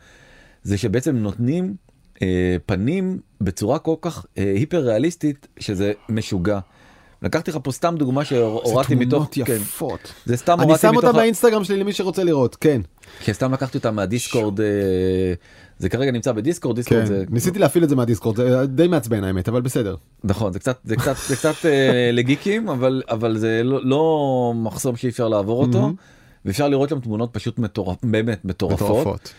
זה 0.62 0.78
שבעצם 0.78 1.16
נותנים 1.16 1.74
אה, 2.22 2.56
פנים 2.66 3.18
בצורה 3.40 3.78
כל 3.78 3.94
כך 4.00 4.26
אה, 4.38 4.52
היפר 4.56 4.78
ריאליסטית 4.78 5.46
שזה 5.58 5.92
משוגע. 6.08 6.58
לקחתי 7.24 7.50
לך 7.50 7.58
פה 7.62 7.72
סתם 7.72 7.94
דוגמה 7.98 8.24
שהורדתי 8.24 8.94
זה 8.94 9.00
מתוך, 9.00 9.28
תמונות 9.28 9.48
כן, 9.48 9.62
יפות. 9.62 10.12
זה 10.26 10.36
סתם 10.36 10.52
אני 10.60 10.64
הורדתי 10.64 10.80
שם 10.82 10.96
אותה 10.96 11.06
מתוך, 11.06 11.16
ה- 11.16 11.18
באינסטגרם 11.18 11.64
שלי 11.64 11.76
למי 11.76 11.92
שרוצה 11.92 12.24
לראות 12.24 12.56
כן 12.60 12.80
שסתם 13.24 13.52
לקחתי 13.52 13.78
אותה 13.78 13.90
מהדיסקורד, 13.90 14.60
אה, 14.60 14.66
זה 15.78 15.88
כרגע 15.88 16.10
נמצא 16.10 16.32
בדיסקורד, 16.32 16.76
דיסקורד 16.76 17.00
כן 17.00 17.06
זה, 17.06 17.24
ניסיתי 17.30 17.58
להפעיל 17.58 17.84
את 17.84 17.88
זה 17.88 17.96
מהדיסקורד 17.96 18.36
זה 18.36 18.66
די 18.66 18.88
מעצבן 18.88 19.24
האמת 19.24 19.48
אבל 19.48 19.60
בסדר. 19.60 19.96
נכון, 20.24 20.52
זה 20.52 20.58
קצת, 20.58 20.78
זה 20.84 20.96
קצת, 20.96 21.16
זה 21.28 21.36
קצת 21.36 21.54
אה, 21.64 22.10
לגיקים, 22.12 22.68
אבל, 22.68 23.02
אבל 23.10 23.38
זה 23.38 23.60
לא, 23.64 23.80
לא 23.84 24.52
מחסום 24.56 24.96
שאי 24.96 25.08
אפשר 25.08 25.28
לעבור 25.28 25.62
אותו. 25.62 25.92
ואפשר 26.44 26.68
לראות 26.68 26.88
שם 26.88 27.00
תמונות 27.00 27.30
פשוט 27.32 27.58
מטורפ, 27.58 27.96
באמת 28.02 28.44
מטורפות. 28.44 28.90
מטורפות. 28.90 29.32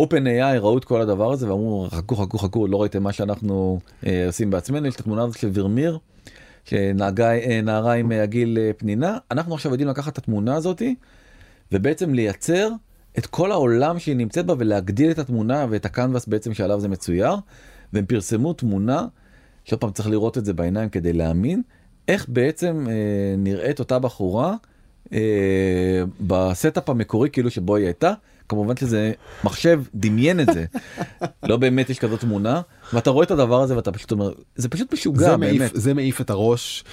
open 0.00 0.24
AI 0.26 0.58
ראו 0.58 0.78
את 0.78 0.84
כל 0.84 1.00
הדבר 1.00 1.32
הזה 1.32 1.48
ואמרו 1.50 1.88
חכו 1.90 2.16
חכו 2.16 2.38
חכו 2.38 2.66
לא 2.66 2.80
ראיתם 2.82 3.02
מה 3.02 3.12
שאנחנו 3.12 3.78
אה, 4.06 4.26
עושים 4.26 4.50
בעצמנו 4.50 4.86
יש 4.86 4.94
את 4.94 5.00
התמונה 5.00 5.22
הזאת 5.22 5.38
של 5.38 5.50
ורמיר 5.54 5.98
שנהגה 6.70 7.32
אה, 7.32 7.60
נערה 7.62 7.92
עם 7.92 8.12
אה, 8.12 8.22
הגיל 8.22 8.58
אה, 8.60 8.70
פנינה. 8.76 9.18
אנחנו 9.30 9.54
עכשיו 9.54 9.72
יודעים 9.72 9.88
לקחת 9.88 10.12
את 10.12 10.18
התמונה 10.18 10.54
הזאתי 10.54 10.94
ובעצם 11.72 12.14
לייצר 12.14 12.68
את 13.18 13.26
כל 13.26 13.52
העולם 13.52 13.98
שהיא 13.98 14.16
נמצאת 14.16 14.46
בה 14.46 14.54
ולהגדיל 14.58 15.10
את 15.10 15.18
התמונה 15.18 15.66
ואת 15.70 15.84
הקנבס 15.84 16.26
בעצם 16.26 16.54
שעליו 16.54 16.80
זה 16.80 16.88
מצויר. 16.88 17.34
והם 17.92 18.06
פרסמו 18.06 18.52
תמונה 18.52 19.06
שעוד 19.64 19.80
פעם 19.80 19.90
צריך 19.90 20.08
לראות 20.08 20.38
את 20.38 20.44
זה 20.44 20.52
בעיניים 20.52 20.88
כדי 20.88 21.12
להאמין 21.12 21.62
איך 22.08 22.28
בעצם 22.28 22.86
אה, 22.88 23.34
נראית 23.38 23.78
אותה 23.78 23.98
בחורה 23.98 24.54
אה, 25.12 26.02
ב 26.20 26.31
setup 26.31 26.88
המקורי 26.88 27.30
כאילו 27.30 27.50
שבו 27.50 27.76
היא 27.76 27.84
הייתה 27.84 28.12
כמובן 28.50 28.76
שזה 28.76 29.12
מחשב 29.44 29.82
דמיין 29.94 30.40
את 30.40 30.46
זה 30.54 30.64
לא 31.50 31.56
באמת 31.56 31.90
יש 31.90 31.98
כזאת 31.98 32.20
תמונה 32.20 32.60
ואתה 32.92 33.10
רואה 33.10 33.24
את 33.24 33.30
הדבר 33.30 33.62
הזה 33.62 33.76
ואתה 33.76 33.92
פשוט 33.92 34.10
אומר 34.10 34.32
זה 34.56 34.68
פשוט 34.68 34.92
משוגע 34.92 35.30
זה 35.30 35.36
מעיף, 35.36 35.58
באמת. 35.58 35.70
זה 35.74 35.94
מעיף 35.94 36.20
את 36.20 36.30
הראש 36.30 36.84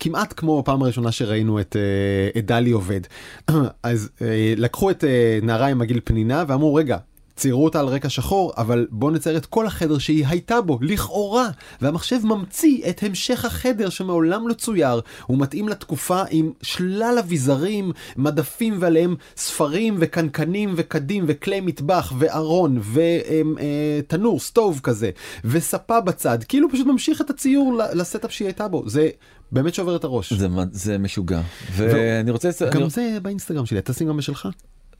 כמעט 0.00 0.34
כמו 0.36 0.62
בפעם 0.62 0.82
הראשונה 0.82 1.12
שראינו 1.12 1.60
את, 1.60 1.76
אה, 1.76 2.40
את 2.40 2.46
DALL-E 2.46 2.70
עובד. 2.70 3.00
אז 3.82 4.10
אה, 4.22 4.54
לקחו 4.56 4.90
את 4.90 5.04
אה, 5.04 5.38
נערה 5.42 5.66
עם 5.66 5.82
עגיל 5.82 6.00
פנינה 6.04 6.44
ואמרו 6.48 6.74
רגע. 6.74 6.98
ציירו 7.36 7.64
אותה 7.64 7.80
על 7.80 7.86
רקע 7.86 8.08
שחור 8.08 8.52
אבל 8.56 8.86
בוא 8.90 9.10
נצייר 9.10 9.36
את 9.36 9.46
כל 9.46 9.66
החדר 9.66 9.98
שהיא 9.98 10.26
הייתה 10.26 10.60
בו 10.60 10.78
לכאורה. 10.82 11.48
והמחשב 11.80 12.16
ממציא 12.26 12.88
את 12.90 13.02
המשך 13.02 13.44
החדר 13.44 13.88
שמעולם 13.88 14.48
לא 14.48 14.54
צויר 14.54 15.00
הוא 15.26 15.38
מתאים 15.38 15.68
לתקופה 15.68 16.22
עם 16.30 16.52
שלל 16.62 17.16
אביזרים 17.20 17.92
מדפים 18.16 18.76
ועליהם 18.80 19.14
ספרים 19.36 19.96
וקנקנים 19.98 20.74
וקדים 20.76 21.24
וכלי 21.28 21.60
מטבח 21.60 22.12
וארון 22.18 22.80
ותנור 22.92 24.40
סטוב 24.40 24.80
כזה 24.82 25.10
וספה 25.44 26.00
בצד. 26.00 26.38
כאילו 26.48 26.70
פשוט 26.72 26.86
ממשיך 26.86 27.20
את 27.20 27.30
הציור 27.30 27.80
לסטאפ 27.94 28.32
שהיא 28.32 28.46
הייתה 28.48 28.68
בו. 28.68 28.88
זה 28.88 29.08
באמת 29.52 29.74
שובר 29.74 29.96
את 29.96 30.04
הראש. 30.04 30.32
זה, 30.32 30.46
זה 30.72 30.98
משוגע. 30.98 31.40
ואני 31.76 32.30
רוצה 32.30 32.48
גם 32.72 32.80
אני- 32.82 32.90
זה 32.90 33.18
באינסטגרם 33.22 33.66
שלי. 33.66 33.80
תשים 33.84 34.08
גם 34.08 34.16
בשלך. 34.16 34.48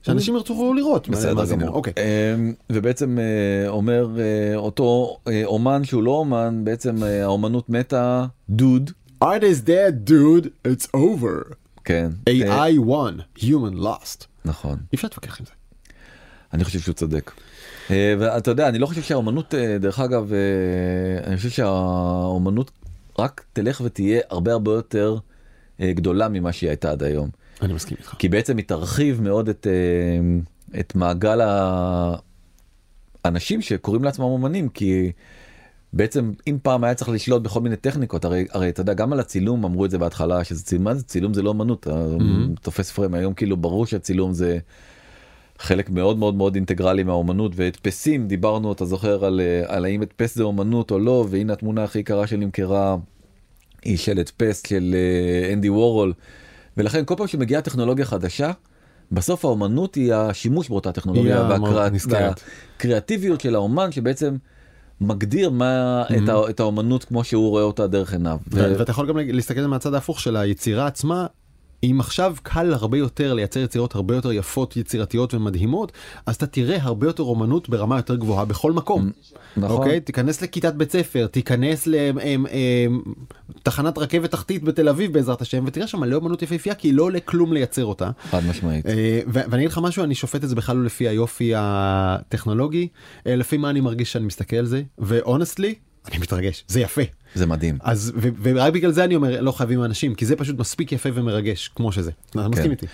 שאנשים 0.07 0.35
ירצו 0.35 0.73
לראות. 0.73 1.09
בסדר. 1.09 1.45
גמור. 1.45 1.69
אוקיי. 1.69 1.93
אמ, 1.97 2.53
ובעצם 2.69 3.17
אה, 3.19 3.69
אומר 3.69 4.09
אה, 4.19 4.55
אותו 4.55 5.17
אה, 5.27 5.41
אומן 5.45 5.83
שהוא 5.83 6.03
לא 6.03 6.11
אומן 6.11 6.61
בעצם 6.63 7.03
האומנות 7.03 7.69
מתה 7.69 8.25
דוד 8.49 8.91
Art 9.23 9.41
is 9.41 9.67
dead 9.67 10.09
dude 10.09 10.47
it's 10.67 10.87
over. 10.95 11.53
כן 11.83 12.11
AI 12.29 12.87
won 12.87 13.41
human 13.43 13.75
lost. 13.75 14.25
נכון 14.45 14.73
אי 14.73 14.95
אפשר 14.95 15.07
להתווכח 15.07 15.39
עם 15.39 15.45
זה. 15.45 15.51
אני 16.53 16.63
חושב 16.63 16.79
שהוא 16.79 16.95
צודק. 16.95 17.31
ואתה 17.89 18.51
יודע 18.51 18.69
אני 18.69 18.79
לא 18.79 18.85
חושב 18.85 19.01
שהאומנות 19.01 19.53
דרך 19.79 19.99
אגב 19.99 20.31
אני 21.23 21.37
חושב 21.37 21.49
שהאומנות 21.49 22.71
רק 23.19 23.43
תלך 23.53 23.81
ותהיה 23.85 24.21
הרבה 24.29 24.51
הרבה 24.51 24.71
יותר 24.71 25.17
גדולה 25.81 26.29
ממה 26.29 26.51
שהיא 26.51 26.69
הייתה 26.69 26.91
עד 26.91 27.03
היום. 27.03 27.29
אני 27.61 27.73
מסכים 27.73 27.97
איתך. 27.99 28.15
כי 28.19 28.29
בעצם 28.29 28.57
היא 28.57 28.65
תרחיב 28.65 29.21
מאוד 29.21 29.49
את, 29.49 29.67
אה, 29.67 30.19
את 30.79 30.95
מעגל 30.95 31.41
האנשים 33.25 33.61
שקוראים 33.61 34.03
לעצמם 34.03 34.25
אומנים, 34.25 34.69
כי 34.69 35.11
בעצם 35.93 36.31
אם 36.47 36.57
פעם 36.61 36.83
היה 36.83 36.93
צריך 36.93 37.09
לשלוט 37.09 37.41
בכל 37.41 37.61
מיני 37.61 37.75
טכניקות, 37.75 38.25
הרי, 38.25 38.45
הרי 38.51 38.69
אתה 38.69 38.81
יודע, 38.81 38.93
גם 38.93 39.13
על 39.13 39.19
הצילום 39.19 39.65
אמרו 39.65 39.85
את 39.85 39.91
זה 39.91 39.97
בהתחלה, 39.97 40.43
שזה 40.43 40.63
צילום, 40.63 40.93
זה 40.93 41.03
צילום 41.03 41.33
זה 41.33 41.41
לא 41.41 41.51
אמנות, 41.51 41.87
mm-hmm. 41.87 42.59
תופס 42.61 42.91
פריים, 42.91 43.13
היום 43.13 43.33
כאילו 43.33 43.57
ברור 43.57 43.85
שהצילום 43.85 44.33
זה 44.33 44.57
חלק 45.59 45.89
מאוד 45.89 46.17
מאוד 46.17 46.35
מאוד 46.35 46.55
אינטגרלי 46.55 47.03
מהאומנות, 47.03 47.51
והדפסים, 47.55 48.27
דיברנו, 48.27 48.71
אתה 48.71 48.85
זוכר, 48.85 49.25
על, 49.25 49.41
אה, 49.41 49.75
על 49.75 49.85
האם 49.85 50.01
הדפס 50.01 50.35
זה 50.35 50.43
אומנות 50.43 50.91
או 50.91 50.99
לא, 50.99 51.25
והנה 51.29 51.53
התמונה 51.53 51.83
הכי 51.83 51.99
יקרה 51.99 52.27
שנמכרה 52.27 52.95
היא 53.83 53.97
של 53.97 54.19
הדפס 54.19 54.67
של 54.67 54.95
אה, 54.95 55.53
אנדי 55.53 55.69
וורול. 55.69 56.13
ולכן 56.77 57.05
כל 57.05 57.13
פעם 57.17 57.27
שמגיעה 57.27 57.61
טכנולוגיה 57.61 58.05
חדשה, 58.05 58.51
בסוף 59.11 59.45
האומנות 59.45 59.95
היא 59.95 60.13
השימוש 60.13 60.69
באותה 60.69 60.91
טכנולוגיה 60.91 61.49
והקריאטיביות 62.09 63.41
של 63.41 63.55
האומן 63.55 63.91
שבעצם 63.91 64.35
מגדיר 65.01 65.49
מה 65.49 66.03
mm-hmm. 66.03 66.23
את, 66.23 66.29
ה, 66.29 66.49
את 66.49 66.59
האומנות 66.59 67.03
כמו 67.03 67.23
שהוא 67.23 67.49
רואה 67.49 67.63
אותה 67.63 67.87
דרך 67.87 68.13
עיניו. 68.13 68.37
ו... 68.51 68.75
ואתה 68.79 68.91
יכול 68.91 69.07
גם 69.07 69.17
להסתכל 69.17 69.61
מהצד 69.61 69.93
ההפוך 69.93 70.19
של 70.19 70.37
היצירה 70.37 70.87
עצמה 70.87 71.25
אם 71.83 71.97
עכשיו 71.99 72.35
קל 72.43 72.73
הרבה 72.73 72.97
יותר 72.97 73.33
לייצר 73.33 73.59
יצירות 73.59 73.95
הרבה 73.95 74.15
יותר 74.15 74.31
יפות, 74.31 74.77
יצירתיות 74.77 75.33
ומדהימות, 75.33 75.91
אז 76.25 76.35
אתה 76.35 76.47
תראה 76.47 76.77
הרבה 76.81 77.07
יותר 77.07 77.23
אומנות 77.23 77.69
ברמה 77.69 77.97
יותר 77.97 78.15
גבוהה 78.15 78.45
בכל 78.45 78.71
מקום. 78.71 79.11
נכון. 79.57 79.77
אוקיי? 79.77 79.99
תיכנס 79.99 80.41
לכיתת 80.41 80.73
בית 80.73 80.91
ספר, 80.91 81.27
תיכנס 81.27 81.87
לתחנת 83.55 83.97
רכבת 83.97 84.31
תחתית 84.31 84.63
בתל 84.63 84.89
אביב 84.89 85.13
בעזרת 85.13 85.41
השם, 85.41 85.63
ותראה 85.67 85.87
שם 85.87 85.99
מלא 85.99 86.15
אומנות 86.15 86.41
יפהפייה, 86.41 86.75
כי 86.75 86.91
לא 86.91 87.03
עולה 87.03 87.19
כלום 87.19 87.53
לייצר 87.53 87.85
אותה. 87.85 88.09
חד 88.29 88.41
משמעית. 88.49 88.85
אה, 88.85 89.19
ואני 89.27 89.57
אגיד 89.57 89.71
לך 89.71 89.79
משהו, 89.83 90.03
אני 90.03 90.15
שופט 90.15 90.43
את 90.43 90.49
זה 90.49 90.55
בכלל 90.55 90.77
לא 90.77 90.85
לפי 90.85 91.07
היופי 91.07 91.51
הטכנולוגי, 91.55 92.87
אה, 93.27 93.35
לפי 93.35 93.57
מה 93.57 93.69
אני 93.69 93.81
מרגיש 93.81 94.11
שאני 94.11 94.25
מסתכל 94.25 94.55
על 94.55 94.65
זה, 94.65 94.81
ואונסטלי, 94.97 95.75
אני 96.11 96.17
מתרגש, 96.17 96.63
זה 96.67 96.79
יפה. 96.79 97.01
זה 97.35 97.45
מדהים. 97.45 97.77
אז 97.81 98.13
ורק 98.41 98.73
בגלל 98.73 98.91
זה 98.91 99.03
אני 99.03 99.15
אומר 99.15 99.41
לא 99.41 99.51
חייבים 99.51 99.83
אנשים 99.83 100.15
כי 100.15 100.25
זה 100.25 100.35
פשוט 100.35 100.59
מספיק 100.59 100.91
יפה 100.91 101.09
ומרגש 101.13 101.67
כמו 101.75 101.91
שזה. 101.91 102.11
אתה 102.29 102.39
כן. 102.39 102.47
מסכים 102.47 102.71
איתי. 102.71 102.85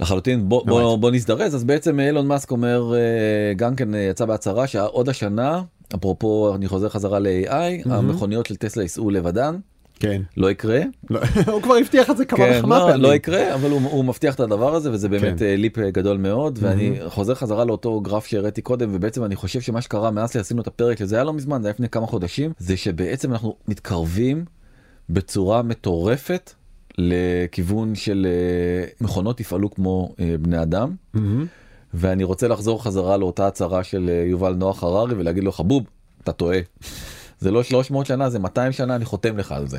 לחלוטין 0.00 0.48
בוא, 0.48 0.66
בוא, 0.66 0.96
בוא 0.96 1.10
נזדרז 1.10 1.54
אז 1.54 1.64
בעצם 1.64 2.00
אילון 2.00 2.26
מאסק 2.26 2.50
אומר 2.50 2.94
אה, 2.94 3.54
גם 3.56 3.76
כן 3.76 3.94
אה, 3.94 4.00
יצא 4.00 4.24
בהצהרה 4.24 4.66
שעוד 4.66 5.08
השנה 5.08 5.62
אפרופו 5.94 6.54
אני 6.54 6.68
חוזר 6.68 6.88
חזרה 6.88 7.18
ל-AI 7.18 7.50
mm-hmm. 7.50 7.92
המכוניות 7.92 8.46
של 8.46 8.56
טסלה 8.56 8.82
ייסעו 8.82 9.10
לבדן. 9.10 9.56
כן. 10.00 10.22
לא 10.36 10.50
יקרה. 10.50 10.80
לא, 11.10 11.20
הוא 11.52 11.62
כבר 11.62 11.74
הבטיח 11.74 12.10
את 12.10 12.16
זה 12.16 12.24
כמה 12.24 12.38
כן, 12.38 12.56
וכמה 12.58 12.78
לא, 12.78 12.84
פעמים. 12.84 13.02
לא 13.02 13.14
יקרה, 13.14 13.54
אבל 13.54 13.70
הוא, 13.70 13.80
הוא 13.90 14.04
מבטיח 14.04 14.34
את 14.34 14.40
הדבר 14.40 14.74
הזה, 14.74 14.92
וזה 14.92 15.08
באמת 15.08 15.38
כן. 15.38 15.44
אה, 15.44 15.56
ליפ 15.56 15.78
אה, 15.78 15.90
גדול 15.90 16.16
מאוד, 16.16 16.58
ואני. 16.62 16.98
חוזר 17.06 17.34
חזרה 17.34 17.64
לאותו 17.64 18.00
גרף 18.00 18.26
שהראיתי 18.26 18.62
קודם, 18.62 18.90
ובעצם 18.92 19.24
אני 19.24 19.36
חושב 19.36 19.60
שמה 19.60 19.80
שקרה 19.82 20.10
מאז 20.10 20.32
שעשינו 20.32 20.62
את 20.62 20.66
הפרק, 20.66 20.98
שזה 20.98 21.14
היה 21.16 21.24
לא 21.24 21.32
מזמן, 21.32 21.62
זה 21.62 21.68
היה 21.68 21.72
לפני 21.72 21.88
כמה 21.88 22.06
חודשים, 22.06 22.52
זה 22.58 22.76
שבעצם 22.76 23.32
אנחנו 23.32 23.56
מתקרבים 23.68 24.44
בצורה 25.10 25.62
מטורפת 25.62 26.52
לכיוון 26.98 27.94
של 27.94 28.26
אה, 28.30 28.88
מכונות 29.00 29.40
יפעלו 29.40 29.70
כמו 29.70 30.14
בני 30.40 30.62
אדם. 30.62 30.94
Mm-hmm. 31.16 31.18
ואני 31.94 32.24
רוצה 32.24 32.48
לחזור 32.48 32.84
חזרה 32.84 33.16
לאותה 33.16 33.46
הצהרה 33.46 33.84
של 33.84 34.10
יובל 34.26 34.54
נוח 34.54 34.82
הררי 34.82 35.14
ולהגיד 35.14 35.44
לו 35.44 35.52
חבוב 35.52 35.82
אתה 36.22 36.32
טועה. 36.32 36.58
זה 37.40 37.50
לא 37.50 37.62
300 37.62 38.06
שנה 38.06 38.30
זה 38.30 38.38
200 38.38 38.72
שנה 38.72 38.94
אני 38.94 39.04
חותם 39.04 39.38
לך 39.38 39.52
על 39.52 39.68
זה. 39.68 39.78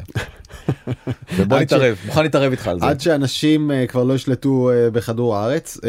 ובוא 1.38 1.60
נתערב 1.60 1.95
ש... 2.04 2.06
מוכן 2.06 2.24
להתערב 2.24 2.52
איתך 2.52 2.67
על 2.67 2.80
זה. 2.80 2.86
עד 2.86 3.02
שאנשים 3.02 3.72
uh, 3.72 3.88
כבר 3.88 4.04
לא 4.04 4.13
ישלטו 4.13 4.69
uh, 4.69 4.91
בכדור 4.93 5.36
הארץ 5.36 5.78
uh, 5.78 5.80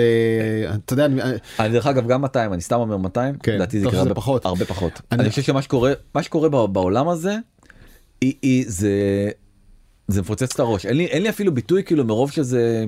אתה 0.74 0.92
יודע 0.92 1.04
אני, 1.04 1.22
אני 1.60 1.72
דרך 1.72 1.86
אגב 1.86 2.06
גם 2.06 2.22
200 2.22 2.52
אני 2.52 2.60
סתם 2.60 2.76
אומר 2.76 2.96
200 2.96 3.34
כן, 3.42 3.54
לדעתי 3.54 3.80
זה 3.80 3.88
יקרה 3.88 4.00
הרבה 4.00 4.14
פחות 4.14 4.44
הרבה 4.44 4.64
פחות 4.64 5.00
אני, 5.12 5.20
אני 5.22 5.30
חושב 5.30 5.42
שמה 5.42 5.62
שקורה 5.62 5.92
מה 6.14 6.22
שקורה 6.22 6.66
בעולם 6.66 7.08
הזה 7.08 7.36
היא, 8.20 8.34
היא 8.42 8.64
זה 8.68 8.90
זה 10.08 10.20
מפוצץ 10.20 10.54
את 10.54 10.60
הראש 10.60 10.86
אין 10.86 10.96
לי 10.96 11.06
אין 11.06 11.22
לי 11.22 11.28
אפילו 11.28 11.54
ביטוי 11.54 11.84
כאילו 11.84 12.04
מרוב 12.04 12.30
שזה. 12.30 12.84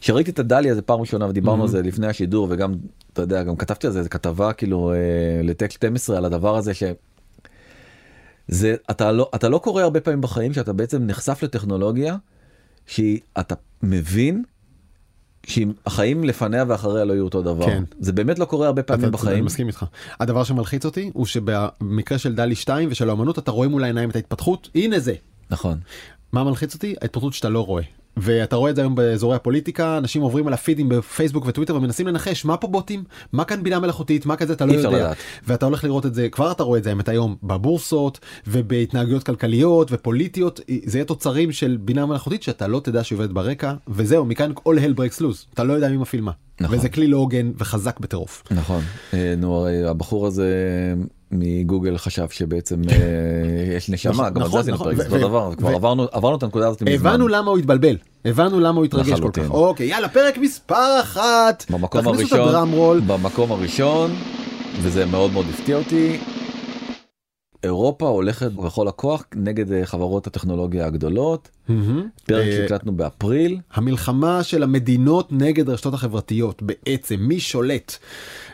שראיתי 0.00 0.30
את 0.30 0.38
הדליה 0.38 0.74
זה 0.74 0.82
פעם 0.82 1.00
ראשונה 1.00 1.28
ודיברנו 1.28 1.58
mm-hmm. 1.58 1.66
על 1.66 1.68
זה 1.68 1.82
לפני 1.82 2.06
השידור 2.06 2.46
וגם 2.50 2.74
אתה 3.12 3.22
יודע 3.22 3.42
גם 3.42 3.56
כתבתי 3.56 3.86
על 3.86 3.92
זה, 3.92 4.02
זה 4.02 4.08
כתבה 4.08 4.52
כאילו 4.52 4.92
אה, 4.92 4.96
לטק 5.42 5.70
12 5.70 6.16
על 6.16 6.24
הדבר 6.24 6.56
הזה 6.56 6.74
ש... 6.74 6.82
זה 8.48 8.74
אתה 8.90 9.12
לא 9.12 9.30
אתה 9.34 9.48
לא 9.48 9.58
קורא 9.58 9.82
הרבה 9.82 10.00
פעמים 10.00 10.20
בחיים 10.20 10.54
שאתה 10.54 10.72
בעצם 10.72 11.06
נחשף 11.06 11.42
לטכנולוגיה 11.42 12.16
שאתה 12.86 13.54
מבין 13.82 14.42
שאם 15.46 15.72
החיים 15.86 16.24
לפניה 16.24 16.64
ואחריה 16.68 17.04
לא 17.04 17.12
יהיו 17.12 17.24
אותו 17.24 17.42
דבר 17.42 17.66
כן. 17.66 17.84
זה 18.00 18.12
באמת 18.12 18.38
לא 18.38 18.44
קורה 18.44 18.66
הרבה 18.66 18.82
פעמים 18.82 19.04
אתה, 19.04 19.10
בחיים. 19.10 19.32
אני 19.32 19.40
מסכים 19.40 19.66
איתך. 19.66 19.84
הדבר 20.20 20.44
שמלחיץ 20.44 20.84
אותי 20.84 21.10
הוא 21.14 21.26
שבמקרה 21.26 22.18
של 22.18 22.34
דלי 22.34 22.54
2 22.54 22.88
ושל 22.90 23.10
האמנות 23.10 23.38
אתה 23.38 23.50
רואה 23.50 23.68
מול 23.68 23.84
העיניים 23.84 24.10
את 24.10 24.16
ההתפתחות 24.16 24.68
הנה 24.74 24.98
זה. 24.98 25.14
נכון. 25.50 25.78
מה 26.32 26.44
מלחיץ 26.44 26.74
אותי? 26.74 26.94
ההתפתחות 27.02 27.32
שאתה 27.32 27.48
לא 27.48 27.66
רואה. 27.66 27.82
ואתה 28.16 28.56
רואה 28.56 28.70
את 28.70 28.76
זה 28.76 28.82
היום 28.82 28.94
באזורי 28.94 29.36
הפוליטיקה 29.36 29.98
אנשים 29.98 30.22
עוברים 30.22 30.46
על 30.46 30.52
הפידים 30.52 30.88
בפייסבוק 30.88 31.44
וטוויטר 31.46 31.76
ומנסים 31.76 32.06
לנחש 32.06 32.44
מה 32.44 32.56
פה 32.56 32.66
בוטים? 32.66 33.04
מה 33.32 33.44
כאן 33.44 33.62
בינה 33.62 33.80
מלאכותית? 33.80 34.26
מה 34.26 34.36
כזה? 34.36 34.52
אתה 34.52 34.66
לא 34.66 34.72
יודע. 34.72 34.90
לדעת. 34.90 35.16
ואתה 35.46 35.66
הולך 35.66 35.84
לראות 35.84 36.06
את 36.06 36.14
זה 36.14 36.28
כבר 36.28 36.52
אתה 36.52 36.62
רואה 36.62 36.78
את 36.78 36.84
זה 36.84 36.90
האמת 36.90 37.08
היום 37.08 37.36
בבורסות 37.42 38.20
ובהתנהגויות 38.46 39.22
כלכליות 39.22 39.88
ופוליטיות. 39.92 40.60
זה 40.84 40.98
יהיה 40.98 41.04
תוצרים 41.04 41.52
של 41.52 41.78
בינה 41.80 42.06
מלאכותית 42.06 42.42
שאתה 42.42 42.66
לא 42.66 42.80
תדע 42.80 43.04
שעובדת 43.04 43.30
ברקע 43.30 43.74
וזהו 43.88 44.24
מכאן 44.24 44.50
כל 44.54 44.78
hell 44.78 44.98
breaks 44.98 45.20
loose. 45.20 45.46
אתה 45.54 45.64
לא 45.64 45.72
יודע 45.72 45.88
מי 45.88 45.96
מפעיל 45.96 46.22
מה. 46.22 46.32
נכון. 46.60 46.78
וזה 46.78 46.88
כלי 46.88 47.06
לא 47.06 47.16
הוגן 47.16 47.52
וחזק 47.58 48.00
בטירוף. 48.00 48.42
נכון. 48.50 48.82
אה, 49.14 49.34
נו 49.36 49.56
הרי 49.56 49.84
הבחור 49.84 50.26
הזה 50.26 50.54
מגוגל 51.32 51.98
חשב 51.98 52.28
שבעצם 52.30 52.76
אה, 52.88 52.96
יש 53.76 53.88
נשמה, 53.90 54.12
נכון, 54.12 54.34
גם 54.34 54.42
על 54.42 54.50
זה 54.50 54.58
עשינו 54.60 54.74
נכון, 54.74 54.86
פרק, 54.86 55.08
זה 55.08 55.16
אותו 55.16 55.28
דבר, 55.28 55.54
כבר 55.54 55.68
עברנו 56.12 56.36
את 56.36 56.42
הנקודה 56.42 56.68
הזאת 56.68 56.82
מזמן. 56.82 56.94
הבנו 56.94 57.28
למה 57.28 57.50
הוא 57.50 57.58
התבלבל, 57.58 57.96
הבנו 58.24 58.60
למה 58.60 58.76
הוא 58.76 58.84
התרגש 58.84 59.20
כל 59.20 59.30
כך. 59.32 59.50
אוקיי, 59.50 59.86
יאללה, 59.86 60.08
פרק 60.08 60.38
מספר 60.38 61.00
אחת, 61.00 61.64
במקום 61.70 62.08
הראשון, 62.08 63.02
במקום 63.06 63.52
הראשון, 63.52 64.10
וזה 64.82 65.06
מאוד 65.06 65.32
מאוד 65.32 65.46
הפתיע 65.54 65.76
אותי, 65.76 66.18
אירופה 67.64 68.08
הולכת 68.08 68.52
בכל 68.52 68.88
הכוח 68.88 69.24
נגד 69.34 69.72
אה, 69.72 69.86
חברות 69.86 70.26
הטכנולוגיה 70.26 70.86
הגדולות. 70.86 71.48
פרק 72.24 72.46
אה, 72.46 72.52
שהקלטנו 72.52 72.92
באפריל. 72.92 73.58
המלחמה 73.72 74.42
של 74.42 74.62
המדינות 74.62 75.28
נגד 75.32 75.68
הרשתות 75.68 75.94
החברתיות 75.94 76.62
בעצם 76.62 77.16
מי 77.18 77.40
שולט? 77.40 77.96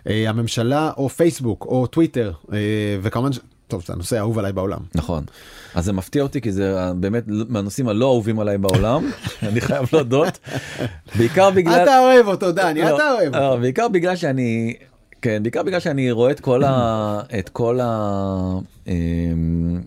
אה, 0.08 0.28
הממשלה 0.28 0.90
או 0.96 1.08
פייסבוק 1.08 1.64
או 1.64 1.86
טוויטר 1.86 2.32
וכמובן 3.02 3.30
טוב 3.68 3.82
זה 3.86 3.92
הנושא 3.92 4.16
האהוב 4.16 4.38
עליי 4.38 4.52
בעולם. 4.52 4.78
נכון. 4.94 5.24
אז 5.74 5.84
זה 5.84 5.92
מפתיע 5.92 6.22
אותי 6.22 6.40
כי 6.40 6.52
זה 6.52 6.92
באמת 6.96 7.24
מהנושאים 7.26 7.88
הלא 7.88 8.06
אהובים 8.06 8.40
עליי 8.40 8.58
בעולם 8.58 9.10
אני 9.48 9.60
חייב 9.60 9.86
להודות. 9.92 10.38
בעיקר 11.18 11.50
בגלל 11.50 11.82
אתה 11.82 11.98
אוהב 11.98 12.26
אותו 12.26 12.52
דני 12.52 12.82
אתה 12.82 12.98
לא, 12.98 13.18
אוהב 13.18 13.34
אותו. 13.34 13.60
בעיקר 13.60 13.88
בגלל 13.88 14.16
שאני 14.16 14.76
כן, 15.22 15.42
בעיקר 15.42 15.62
בגלל 15.62 15.80
שאני 15.80 16.10
רואה 16.10 16.30
את 16.30 16.40
כל 16.40 16.64
ה... 16.64 17.20
את 17.38 17.48
כל 17.48 17.80
ה... 17.82 18.58
אמ, 18.86 19.80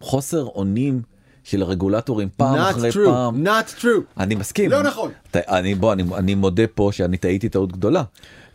חוסר 0.00 0.44
אונים 0.44 1.02
של 1.44 1.62
הרגולטורים 1.62 2.28
פעם 2.36 2.58
not 2.58 2.70
אחרי 2.70 2.90
true, 2.90 3.04
פעם. 3.04 3.46
not 3.46 3.80
true. 3.82 4.00
אני 4.18 4.34
מסכים. 4.34 4.70
לא 4.70 4.82
נכון. 4.82 5.10
אני 5.34 5.74
בוא 5.74 5.92
אני, 5.92 6.02
אני 6.16 6.34
מודה 6.34 6.66
פה 6.74 6.90
שאני 6.92 7.16
טעיתי 7.16 7.48
טעות 7.48 7.72
גדולה. 7.72 8.02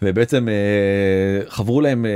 ובעצם 0.02 0.48
אה, 0.50 1.50
חברו 1.50 1.82
להם 1.82 2.06
אה, 2.06 2.12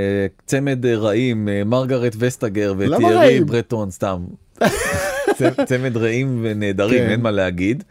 צמד 0.46 0.86
רעים 0.86 1.50
אה, 1.50 1.64
מרגרט 1.66 2.16
וסטגר 2.20 2.74
וטיירי 2.78 3.42
ברטון 3.44 3.92
סתם. 3.92 4.26
צמד 5.70 5.98
רעים 5.98 6.40
ונהדרים 6.44 7.00
כן. 7.04 7.10
אין 7.10 7.22
מה 7.22 7.32
להגיד. 7.32 7.84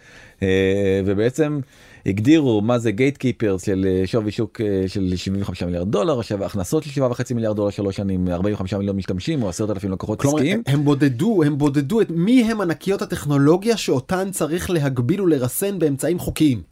אה, 0.42 1.00
ובעצם 1.04 1.60
הגדירו 2.06 2.60
מה 2.60 2.78
זה 2.78 2.90
גייט 2.90 3.16
קיפר 3.16 3.56
של 3.58 3.86
אה, 3.88 4.06
שווי 4.06 4.30
שוק 4.30 4.60
אה, 4.60 4.84
של 4.86 5.12
75 5.16 5.62
מיליארד 5.62 5.90
דולר, 5.90 6.18
עכשיו 6.18 6.44
הכנסות 6.44 6.82
של 6.82 7.04
7.5 7.04 7.34
מיליארד 7.34 7.56
דולר 7.56 7.70
שלוש 7.70 7.96
שנים, 7.96 8.28
45 8.28 8.74
מיליון 8.74 8.96
משתמשים 8.96 9.42
או 9.42 9.48
10,000 9.48 9.92
לקוחות 9.92 10.24
עסקיים. 10.24 10.62
הם 10.66 10.84
בודדו, 10.84 11.42
הם 11.42 11.58
בודדו 11.58 12.00
את 12.00 12.10
מי 12.10 12.44
הם 12.44 12.60
ענקיות 12.60 13.02
הטכנולוגיה 13.02 13.76
שאותן 13.76 14.30
צריך 14.30 14.70
להגביל 14.70 15.20
ולרסן 15.20 15.78
באמצעים 15.78 16.18
חוקיים. 16.18 16.62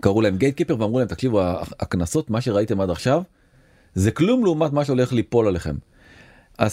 קראו 0.00 0.20
להם 0.20 0.36
גייט 0.36 0.56
קיפר 0.56 0.76
ואמרו 0.80 0.98
להם 0.98 1.08
תקשיבו 1.08 1.40
הקנסות 1.80 2.30
מה 2.30 2.40
שראיתם 2.40 2.80
עד 2.80 2.90
עכשיו 2.90 3.22
זה 3.94 4.10
כלום 4.10 4.44
לעומת 4.44 4.72
מה 4.72 4.84
שהולך 4.84 5.12
ליפול 5.12 5.46
עליכם. 5.46 5.74
10% 6.60 6.64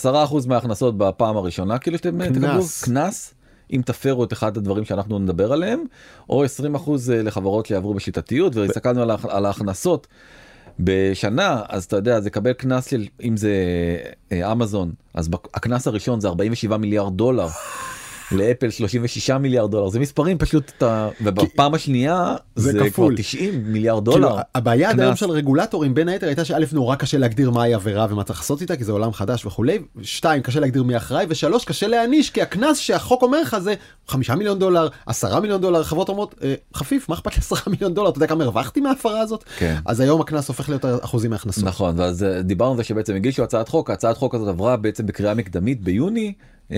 מההכנסות 0.48 0.98
בפעם 0.98 1.38
הראשונה 1.38 1.78
כאילו 1.78 1.98
שאתם 1.98 2.30
תקבלו 2.30 2.64
קנס 2.84 3.34
אם 3.74 3.82
תפרו 3.86 4.24
את 4.24 4.34
אחד 4.34 4.58
הדברים 4.58 4.86
שאנחנו 4.86 5.20
נדבר 5.20 5.54
עליהם 5.54 5.84
או 6.30 6.44
20 6.44 6.76
אחוז 6.76 7.12
אה, 7.12 7.24
לחברות 7.24 7.66
שיעברו 7.66 7.94
בשיטתיות 7.94 8.56
והסתכלנו 8.56 9.02
על 9.30 9.46
ההכנסות 9.46 10.08
בשנה 10.80 11.62
אז 11.70 11.84
אתה 11.84 11.96
יודע 11.96 12.22
זה 12.22 12.30
קבל 12.30 12.54
קנס 12.54 12.86
של 12.86 13.08
אם 13.24 13.38
זה 13.38 13.54
אה, 14.32 14.52
אמזון 14.52 14.92
אז 15.14 15.30
הקנס 15.54 15.88
הראשון 15.88 16.20
זה 16.20 16.28
47 16.28 16.78
מיליארד 16.78 17.18
דולר. 17.18 17.48
לאפל 18.32 18.70
36 18.70 19.30
מיליארד 19.30 19.72
דולר 19.72 19.90
זה 19.90 20.00
מספרים 20.00 20.38
פשוט 20.38 20.72
אתה 20.78 21.10
ובפעם 21.22 21.74
השנייה 21.74 22.36
זה 22.56 22.72
זה 22.72 22.90
כפול. 22.90 23.16
90 23.18 23.64
מיליארד 23.66 24.10
כאילו, 24.10 24.28
דולר. 24.28 24.42
הבעיה 24.56 24.90
עד 24.90 25.00
היום. 25.00 25.16
של 25.16 25.30
רגולטורים 25.32 25.94
בין 25.94 26.10
היתר 26.10 26.28
הייתה 26.28 26.46
שא' 26.46 26.60
נורא 26.72 26.96
קשה 26.96 27.18
להגדיר 27.18 27.50
מהי 27.52 27.74
עבירה 27.74 28.08
ומה 28.10 28.24
צריך 28.24 28.40
לעשות 28.40 28.62
איתה 28.62 28.76
כי 28.76 28.84
זה 28.84 28.92
עולם 28.92 29.14
חדש 29.14 29.46
וכולי, 29.46 29.80
שתיים 30.02 30.42
קשה 30.42 30.60
להגדיר 30.60 30.84
מי 30.84 30.98
אחראי 30.98 31.26
ושלוש 31.30 31.66
קשה 31.66 31.88
להעניש 31.88 32.30
כי 32.30 32.42
הקנס 32.42 32.78
שהחוק 32.78 33.22
אומר 33.22 33.42
לך 33.42 33.58
זה 33.60 33.74
חמישה 34.08 34.36
מיליון 34.36 34.60
דולר 34.60 34.88
עשרה 35.06 35.40
מיליון 35.40 35.62
דולר 35.62 35.84
חברות 35.84 36.10
אומרות 36.10 36.36
"אה, 36.44 36.54
חפיף 36.76 37.10
מה 37.10 37.16
אכפת 37.16 37.32
לי 37.32 37.38
עשרה 37.40 37.60
מיליון 37.74 37.94
דולר 37.94 38.10
אתה 38.10 38.18
יודע 38.18 38.28
כמה 38.28 38.44
הרווחתי 38.44 38.82
מההפרה 38.82 39.20
הזאת 39.20 39.44
כן. 39.58 39.76
אז 39.86 40.00
היום 40.00 40.22
הקנס 40.22 40.48
הופך 40.48 40.70
להיות 40.70 40.86
אחוזים 41.02 41.30
מההכנסות. 41.32 41.64
נכון 41.64 42.00
ואז 42.00 42.24
אה, 42.24 42.42
דיברנו 42.42 42.72
על 42.72 42.78
זה 42.78 42.84
שבעצם 42.84 43.16
הגישו 43.16 43.44
הצעת 43.44 43.70
חוק 43.70 43.90
הצעת 43.90 44.18
חוק 44.18 44.36
הזאת 44.36 44.48
עברה 44.48 44.78
בעצם 44.78 45.06
בקריאה 45.06 45.34
מקדמית 45.34 45.82
ביוני. 45.82 46.34
אה, 46.72 46.78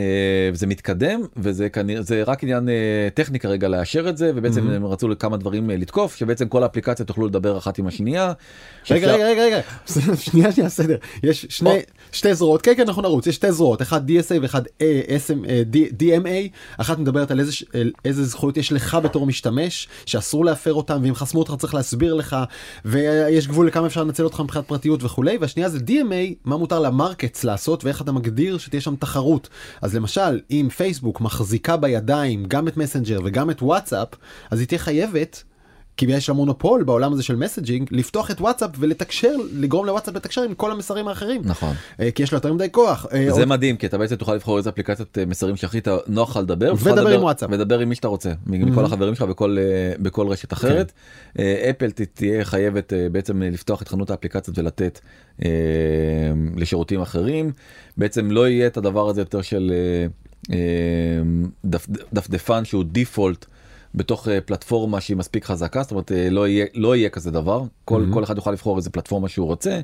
זה 0.53 0.67
מתקדם 0.67 1.21
וזה 1.37 1.69
כנראה 1.69 2.01
זה 2.01 2.23
רק 2.23 2.43
עניין 2.43 2.69
אה, 2.69 2.73
טכני 3.13 3.39
כרגע 3.39 3.67
לאשר 3.67 4.09
את 4.09 4.17
זה 4.17 4.31
ובעצם 4.35 4.69
הם 4.69 4.85
רצו 4.85 5.07
לכמה 5.07 5.37
דברים 5.37 5.71
אה, 5.71 5.77
לתקוף 5.77 6.15
שבעצם 6.15 6.47
כל 6.47 6.63
האפליקציות 6.63 7.09
יוכלו 7.09 7.27
לדבר 7.27 7.57
אחת 7.57 7.77
עם 7.77 7.87
השנייה. 7.87 8.33
רגע 8.91 9.13
רגע 9.13 9.25
רגע 9.25 9.41
רגע. 9.43 9.61
שנייה 10.15 10.51
שנייה 10.51 10.69
סדר. 10.69 10.95
יש 11.23 11.45
שני. 11.49 11.69
שתי 12.11 12.33
זרועות. 12.35 12.61
כן 12.61 12.73
כן 12.77 12.87
אנחנו 12.87 13.01
נרוץ. 13.01 13.27
יש 13.27 13.35
שתי 13.35 13.51
זרועות. 13.51 13.81
אחד 13.81 14.09
DSA 14.09 14.33
D- 15.73 16.01
DMA 16.01 16.49
אחת 16.77 16.99
מדברת 16.99 17.31
על 17.31 17.39
איזה 17.39 17.51
ש- 17.51 17.63
על 17.73 17.91
איזה 18.05 18.23
זכויות 18.25 18.57
יש 18.57 18.71
לך 18.71 18.97
בתור 19.03 19.25
משתמש 19.25 19.87
שאסור 20.05 20.45
להפר 20.45 20.73
אותם 20.73 20.99
ואם 21.03 21.15
חסמו 21.15 21.39
אותך 21.39 21.53
צריך 21.59 21.73
להסביר 21.75 22.13
לך 22.13 22.35
ויש 22.85 23.47
גבול 23.47 23.67
לכמה 23.67 23.87
אפשר 23.87 24.03
לנצל 24.03 24.23
אותך 24.23 24.39
מבחינת 24.39 24.65
פרטיות 24.67 25.03
וכולי. 25.03 25.37
והשנייה 25.41 25.69
זה 25.69 25.79
DMA 25.87 26.33
מה 26.45 26.57
מותר 26.57 26.79
למרקטס 26.79 27.43
לעשות 27.43 27.85
ואיך 27.85 28.01
אתה 28.01 28.11
מגדיר 28.11 28.57
שתהיה 28.57 28.81
שם 28.81 28.95
תחרות 28.95 29.49
אז 29.81 29.95
למשל 29.95 30.39
אם 30.51 30.67
פייסבוק 30.77 31.21
מחזיקה 31.21 31.77
בידיים 31.77 32.45
גם 32.47 32.67
את 32.67 32.77
מסנג'ר 32.77 33.19
וגם 33.23 33.49
את 33.49 33.61
וואטסאפ 33.61 34.07
אז 34.51 34.59
היא 34.59 34.67
תהיה 34.67 34.79
חייבת. 34.79 35.43
כי 35.97 36.05
יש 36.09 36.29
לה 36.29 36.35
מונופול 36.35 36.83
בעולם 36.83 37.13
הזה 37.13 37.23
של 37.23 37.35
messaging 37.35 37.87
לפתוח 37.91 38.31
את 38.31 38.41
וואטסאפ 38.41 38.69
ולתקשר 38.79 39.31
לגרום 39.53 39.85
לוואטסאפ 39.85 40.15
לתקשר 40.15 40.41
עם 40.41 40.53
כל 40.53 40.71
המסרים 40.71 41.07
האחרים 41.07 41.41
נכון. 41.45 41.73
אה, 41.99 42.11
כי 42.11 42.23
יש 42.23 42.33
לה 42.33 42.37
יותר 42.37 42.53
מדי 42.53 42.67
כוח. 42.71 43.05
אה, 43.13 43.25
זה 43.25 43.31
עוד- 43.31 43.45
מדהים 43.45 43.77
כי 43.77 43.85
אתה 43.87 43.97
בעצם 43.97 44.15
תוכל 44.15 44.35
לבחור 44.35 44.57
איזה 44.57 44.69
אפליקציית 44.69 45.17
אה, 45.17 45.25
מסרים 45.25 45.55
שהכי 45.55 45.79
נוח 46.07 46.29
לך 46.29 46.37
לדבר. 46.43 46.73
ודבר 46.77 47.07
עם 47.15 47.23
וואטסאפ. 47.23 47.49
ודבר 47.53 47.79
עם 47.79 47.89
מי 47.89 47.95
שאתה 47.95 48.07
רוצה 48.07 48.31
מכל 48.47 48.85
החברים 48.85 49.15
שלך 49.15 49.27
בכל 49.29 49.57
בכל 49.99 50.27
רשת 50.27 50.53
אחרת. 50.53 50.91
אה, 51.39 51.69
אפל 51.69 51.91
תהיה 52.13 52.45
חייבת 52.45 52.93
בעצם 53.11 53.41
לפתוח 53.43 53.81
את 53.81 53.87
חנות 53.87 54.09
האפליקציות 54.11 54.59
ולתת 54.59 54.99
לשירותים 56.57 57.01
אחרים. 57.01 57.51
בעצם 57.97 58.31
לא 58.31 58.47
יהיה 58.49 58.67
את 58.67 58.77
הדבר 58.77 59.09
הזה 59.09 59.21
יותר 59.21 59.41
של 59.41 59.71
דפ- 61.65 61.87
דפדפן 62.13 62.65
שהוא 62.65 62.83
default. 62.83 63.45
בתוך 63.95 64.27
אה, 64.27 64.41
פלטפורמה 64.41 65.01
שהיא 65.01 65.17
מספיק 65.17 65.45
חזקה 65.45 65.83
זאת 65.83 65.91
אומרת 65.91 66.11
אה, 66.11 66.29
לא 66.29 66.47
יהיה 66.47 66.65
לא 66.73 66.95
יהיה 66.95 67.09
כזה 67.09 67.31
דבר 67.31 67.63
כל 67.85 68.05
כל 68.13 68.23
אחד 68.23 68.35
יוכל 68.35 68.51
לבחור 68.51 68.77
איזה 68.77 68.89
פלטפורמה 68.89 69.29
שהוא 69.29 69.47
רוצה. 69.47 69.79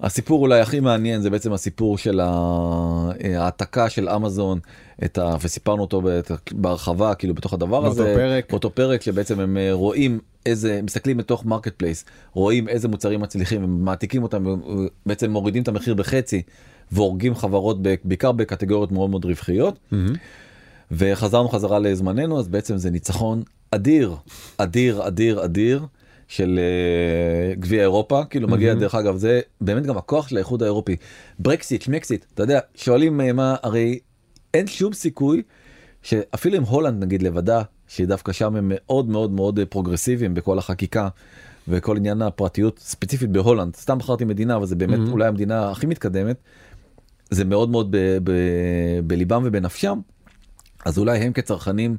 הסיפור 0.00 0.42
אולי 0.42 0.60
הכי 0.60 0.80
מעניין 0.80 1.20
זה 1.20 1.30
בעצם 1.30 1.52
הסיפור 1.52 1.98
של 1.98 2.20
ה- 2.20 3.10
אה, 3.24 3.40
ההעתקה 3.40 3.90
של 3.90 4.08
אמזון 4.08 4.58
את 5.04 5.18
ה... 5.18 5.36
וסיפרנו 5.40 5.82
אותו 5.82 6.02
בהרחבה 6.52 7.14
כאילו 7.14 7.34
בתוך 7.34 7.52
הדבר 7.52 7.80
באותו 7.80 8.02
הזה 8.02 8.14
פרק. 8.16 8.50
באותו 8.50 8.70
פרק 8.70 9.02
שבעצם 9.02 9.40
הם 9.40 9.56
רואים 9.72 10.18
איזה 10.46 10.80
מסתכלים 10.82 11.16
בתוך 11.16 11.44
marketplace 11.44 12.04
רואים 12.32 12.68
איזה 12.68 12.88
מוצרים 12.88 13.20
מצליחים 13.20 13.64
ומעתיקים 13.64 14.22
אותם 14.22 14.46
ובעצם 14.46 15.30
מורידים 15.30 15.62
את 15.62 15.68
המחיר 15.68 15.94
בחצי 15.94 16.42
והורגים 16.92 17.34
חברות 17.34 17.78
בעיקר 18.04 18.32
בקטגוריות 18.32 18.92
מאוד 18.92 19.10
מאוד 19.10 19.24
רווחיות. 19.24 19.78
מהמם. 19.90 20.12
וחזרנו 20.92 21.48
חזרה 21.48 21.78
לזמננו 21.78 22.38
אז 22.38 22.48
בעצם 22.48 22.76
זה 22.76 22.90
ניצחון 22.90 23.42
אדיר 23.70 24.16
אדיר 24.56 25.06
אדיר 25.06 25.44
אדיר 25.44 25.86
של 26.28 26.58
אה, 26.62 27.54
גביע 27.54 27.80
אירופה 27.82 28.24
כאילו 28.24 28.48
מגיע 28.48 28.74
דרך 28.74 28.94
אגב 28.94 29.16
זה 29.16 29.40
באמת 29.60 29.86
גם 29.86 29.96
הכוח 29.98 30.28
של 30.28 30.36
האיחוד 30.36 30.62
האירופי 30.62 30.96
ברקסיט 31.38 31.82
שמקסיט 31.82 32.24
אתה 32.34 32.42
יודע 32.42 32.58
שואלים 32.74 33.20
אה, 33.20 33.32
מה 33.32 33.56
הרי 33.62 33.98
אין 34.54 34.66
שום 34.66 34.92
סיכוי 34.92 35.42
שאפילו 36.02 36.56
עם 36.56 36.62
הולנד 36.62 37.02
נגיד 37.04 37.22
לבדה 37.22 37.62
שדווקא 37.88 38.32
שם 38.32 38.56
הם 38.56 38.72
מאוד 38.74 39.08
מאוד 39.08 39.30
מאוד 39.30 39.58
אה, 39.58 39.66
פרוגרסיביים 39.66 40.34
בכל 40.34 40.58
החקיקה. 40.58 41.08
וכל 41.68 41.96
עניין 41.96 42.22
הפרטיות 42.22 42.78
ספציפית 42.78 43.30
בהולנד 43.30 43.76
סתם 43.76 43.98
בחרתי 43.98 44.24
מדינה 44.24 44.56
אבל 44.56 44.66
זה 44.66 44.76
באמת 44.76 44.98
אהם. 44.98 45.10
אולי 45.10 45.26
המדינה 45.26 45.70
הכי 45.70 45.86
מתקדמת. 45.86 46.36
זה 47.30 47.44
מאוד 47.44 47.70
מאוד 47.70 47.88
ב- 47.90 48.18
ב- 48.24 49.00
בליבם 49.06 49.42
ובנפשם 49.44 49.98
אז 50.84 50.98
אולי 50.98 51.18
הם 51.18 51.32
כצרכנים 51.32 51.96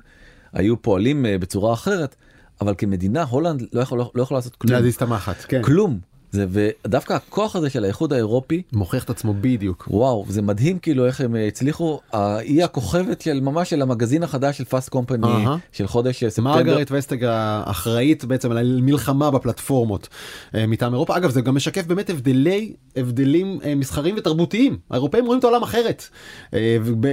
היו 0.54 0.82
פועלים 0.82 1.26
אה, 1.26 1.38
בצורה 1.38 1.74
אחרת 1.74 2.16
אבל 2.62 2.74
כמדינה 2.78 3.24
הולנד 3.24 3.64
לא 3.74 3.82
יכול 3.82 4.00
לא 4.16 4.24
יכול 4.24 4.38
לעשות 4.38 4.56
כלום. 4.56 4.74
להזיז 4.74 4.96
את 4.96 5.02
המחט 5.02 5.46
כן. 5.48 5.62
כלום 5.62 6.00
זה 6.32 6.46
ודווקא 6.50 7.14
הכוח 7.14 7.56
הזה 7.56 7.70
של 7.70 7.84
האיחוד 7.84 8.14
האירופי 8.14 8.62
מוכיח 8.74 9.04
את 9.04 9.10
עצמו 9.10 9.34
בדיוק. 9.42 9.88
וואו 9.92 10.26
זה 10.30 10.42
מדהים 10.42 10.80
כאילו 10.80 11.06
איך 11.06 11.22
הם 11.22 11.36
אה, 11.36 11.48
הצליחו 11.48 12.00
היא 12.14 12.64
הכוכבת 12.64 13.22
של 13.22 13.40
ממש 13.40 13.70
של 13.70 13.82
המגזין 13.82 14.24
החדש 14.24 14.58
של 14.58 14.64
Fast 14.64 14.90
Company 14.90 15.28
אהה. 15.28 15.58
של 15.72 15.88
חודש 15.88 16.24
אה, 16.24 16.30
ספטמבר. 16.30 16.56
מרגרט 16.56 16.88
וסטאגר 16.92 17.24
האחראית 17.24 18.26
בעצם 18.26 18.52
על 18.52 18.58
המלחמה 18.58 19.32
בפלטפורמות 19.32 20.08
אה, 20.56 20.68
מטעם 20.68 20.94
אירופה 20.94 21.18
אגב 21.18 21.30
זה 21.30 21.42
גם 21.42 21.56
משקף 21.56 21.86
באמת 21.86 22.10
הבדלי 22.10 22.74
הבדלים 22.96 23.60
מסחריים 23.76 24.16
ותרבותיים 24.18 24.78
האירופאים 24.92 25.26
רואים 25.26 25.40
את 25.40 25.44
העולם 25.44 25.64
אחרת 25.64 26.04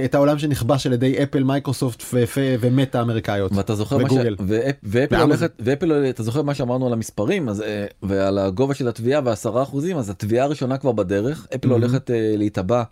את 0.05 0.15
העולם 0.15 0.39
שנכבש 0.39 0.87
על 0.87 0.93
ידי 0.93 1.23
אפל 1.23 1.43
מייקרוסופט 1.43 2.03
ו- 2.13 2.23
ו- 2.37 2.55
ומטא 2.59 2.97
האמריקאיות 2.97 3.51
ואתה 3.55 3.75
זוכר 3.75 3.97
מה 3.97 4.09
ש... 4.09 4.11
וגוגל. 4.11 4.35
ואפ... 4.47 4.75
ואפל. 4.83 5.15
הולכת 5.15 5.51
ואפל 5.59 6.09
אתה 6.09 6.23
זוכר 6.23 6.41
מה 6.41 6.53
שאמרנו 6.53 6.87
על 6.87 6.93
המספרים 6.93 7.49
אז 7.49 7.63
ועל 8.03 8.37
הגובה 8.37 8.73
של 8.73 8.87
התביעה 8.87 9.08
ועשרה 9.25 9.63
אחוזים 9.63 9.97
אז 9.97 10.09
התביעה 10.09 10.45
הראשונה 10.45 10.77
כבר 10.77 10.91
בדרך 10.91 11.47
אפל 11.55 11.67
אהם. 11.69 11.71
הולכת 11.71 12.11
אה, 12.11 12.33
להיתבע 12.37 12.83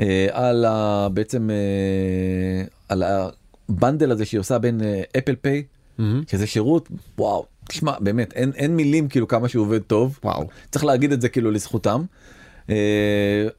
אה, 0.00 0.26
על 0.32 0.64
ה... 0.64 1.08
בעצם 1.12 1.50
אה, 1.50 2.64
על 2.88 3.02
ה 3.02 3.17
bundle 3.17 4.10
הזה 4.10 4.24
שהיא 4.24 4.40
עושה 4.40 4.58
בין 4.58 4.80
אה, 4.82 5.02
Apple 5.18 5.34
Pay 5.34 5.62
מהמם. 5.98 6.22
שזה 6.30 6.46
שירות 6.46 6.88
וואו 7.18 7.44
תשמע 7.68 7.92
באמת 8.00 8.32
אין 8.32 8.52
אין 8.56 8.76
מילים 8.76 9.08
כאילו 9.08 9.28
כמה 9.28 9.48
שהוא 9.48 9.64
עובד 9.64 9.78
טוב 9.78 10.18
וואו 10.24 10.48
צריך 10.70 10.84
להגיד 10.84 11.12
את 11.12 11.20
זה 11.20 11.28
כאילו 11.28 11.50
לזכותם. 11.50 12.04
אה, 12.70 12.76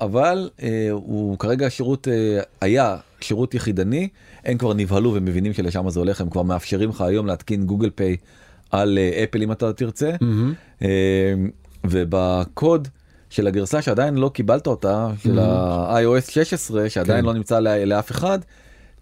אבל 0.01 0.49
אה, 0.63 0.87
הוא 0.91 1.37
כרגע 1.39 1.69
שירות 1.69 2.07
אה, 2.07 2.39
היה 2.61 2.97
שירות 3.21 3.53
יחידני 3.53 4.07
הם 4.45 4.57
כבר 4.57 4.73
נבהלו 4.73 5.13
ומבינים 5.13 5.53
שלשם 5.53 5.89
זה 5.89 5.99
הולך 5.99 6.21
הם 6.21 6.29
כבר 6.29 6.41
מאפשרים 6.43 6.89
לך 6.89 7.01
היום 7.01 7.27
להתקין 7.27 7.65
גוגל 7.65 7.89
פיי 7.89 8.17
על 8.71 8.99
אפל 9.23 9.43
אם 9.43 9.51
אתה 9.51 9.73
תרצה 9.73 10.11
מהמם. 10.21 10.53
ובקוד 11.83 12.87
של 13.29 13.47
הגרסה 13.47 13.81
שעדיין 13.81 14.15
לא 14.15 14.29
קיבלת 14.29 14.67
אותה 14.67 15.07
של 15.23 15.39
ה-iOS 15.39 16.31
16 16.31 16.89
שעדיין 16.89 17.19
כן. 17.19 17.25
לא 17.25 17.33
נמצא 17.33 17.59
לה- 17.59 17.85
לאף 17.85 18.11
אחד 18.11 18.39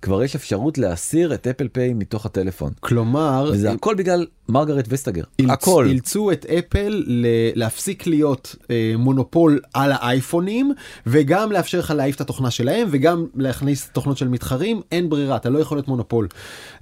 כבר 0.01 0.23
יש 0.23 0.35
אפשרות 0.35 0.77
להסיר 0.77 1.33
את 1.33 1.47
אפל 1.47 1.67
פיי 1.67 1.93
מתוך 1.93 2.25
הטלפון 2.25 2.71
כלומר 2.79 3.49
וזה 3.53 3.71
הכל 3.71 3.95
בגלל 3.95 4.25
מרגרט 4.51 4.85
וסטגר 4.89 5.23
אילצ- 5.41 5.51
הכל 5.51 5.85
אילצו 5.89 6.31
את 6.31 6.45
אפל 6.45 7.03
ל- 7.07 7.25
להפסיק 7.55 8.07
להיות 8.07 8.55
אה, 8.71 8.93
מונופול 8.97 9.59
על 9.73 9.91
האייפונים 9.91 10.71
וגם 11.07 11.51
לאפשר 11.51 11.79
לך 11.79 11.91
להעיף 11.91 12.15
את 12.15 12.21
התוכנה 12.21 12.51
שלהם 12.51 12.87
וגם 12.91 13.25
להכניס 13.35 13.89
תוכנות 13.93 14.17
של 14.17 14.27
מתחרים 14.27 14.81
אין 14.91 15.09
ברירה 15.09 15.35
אתה 15.35 15.49
לא 15.49 15.59
יכול 15.59 15.77
להיות 15.77 15.87
מונופול. 15.87 16.27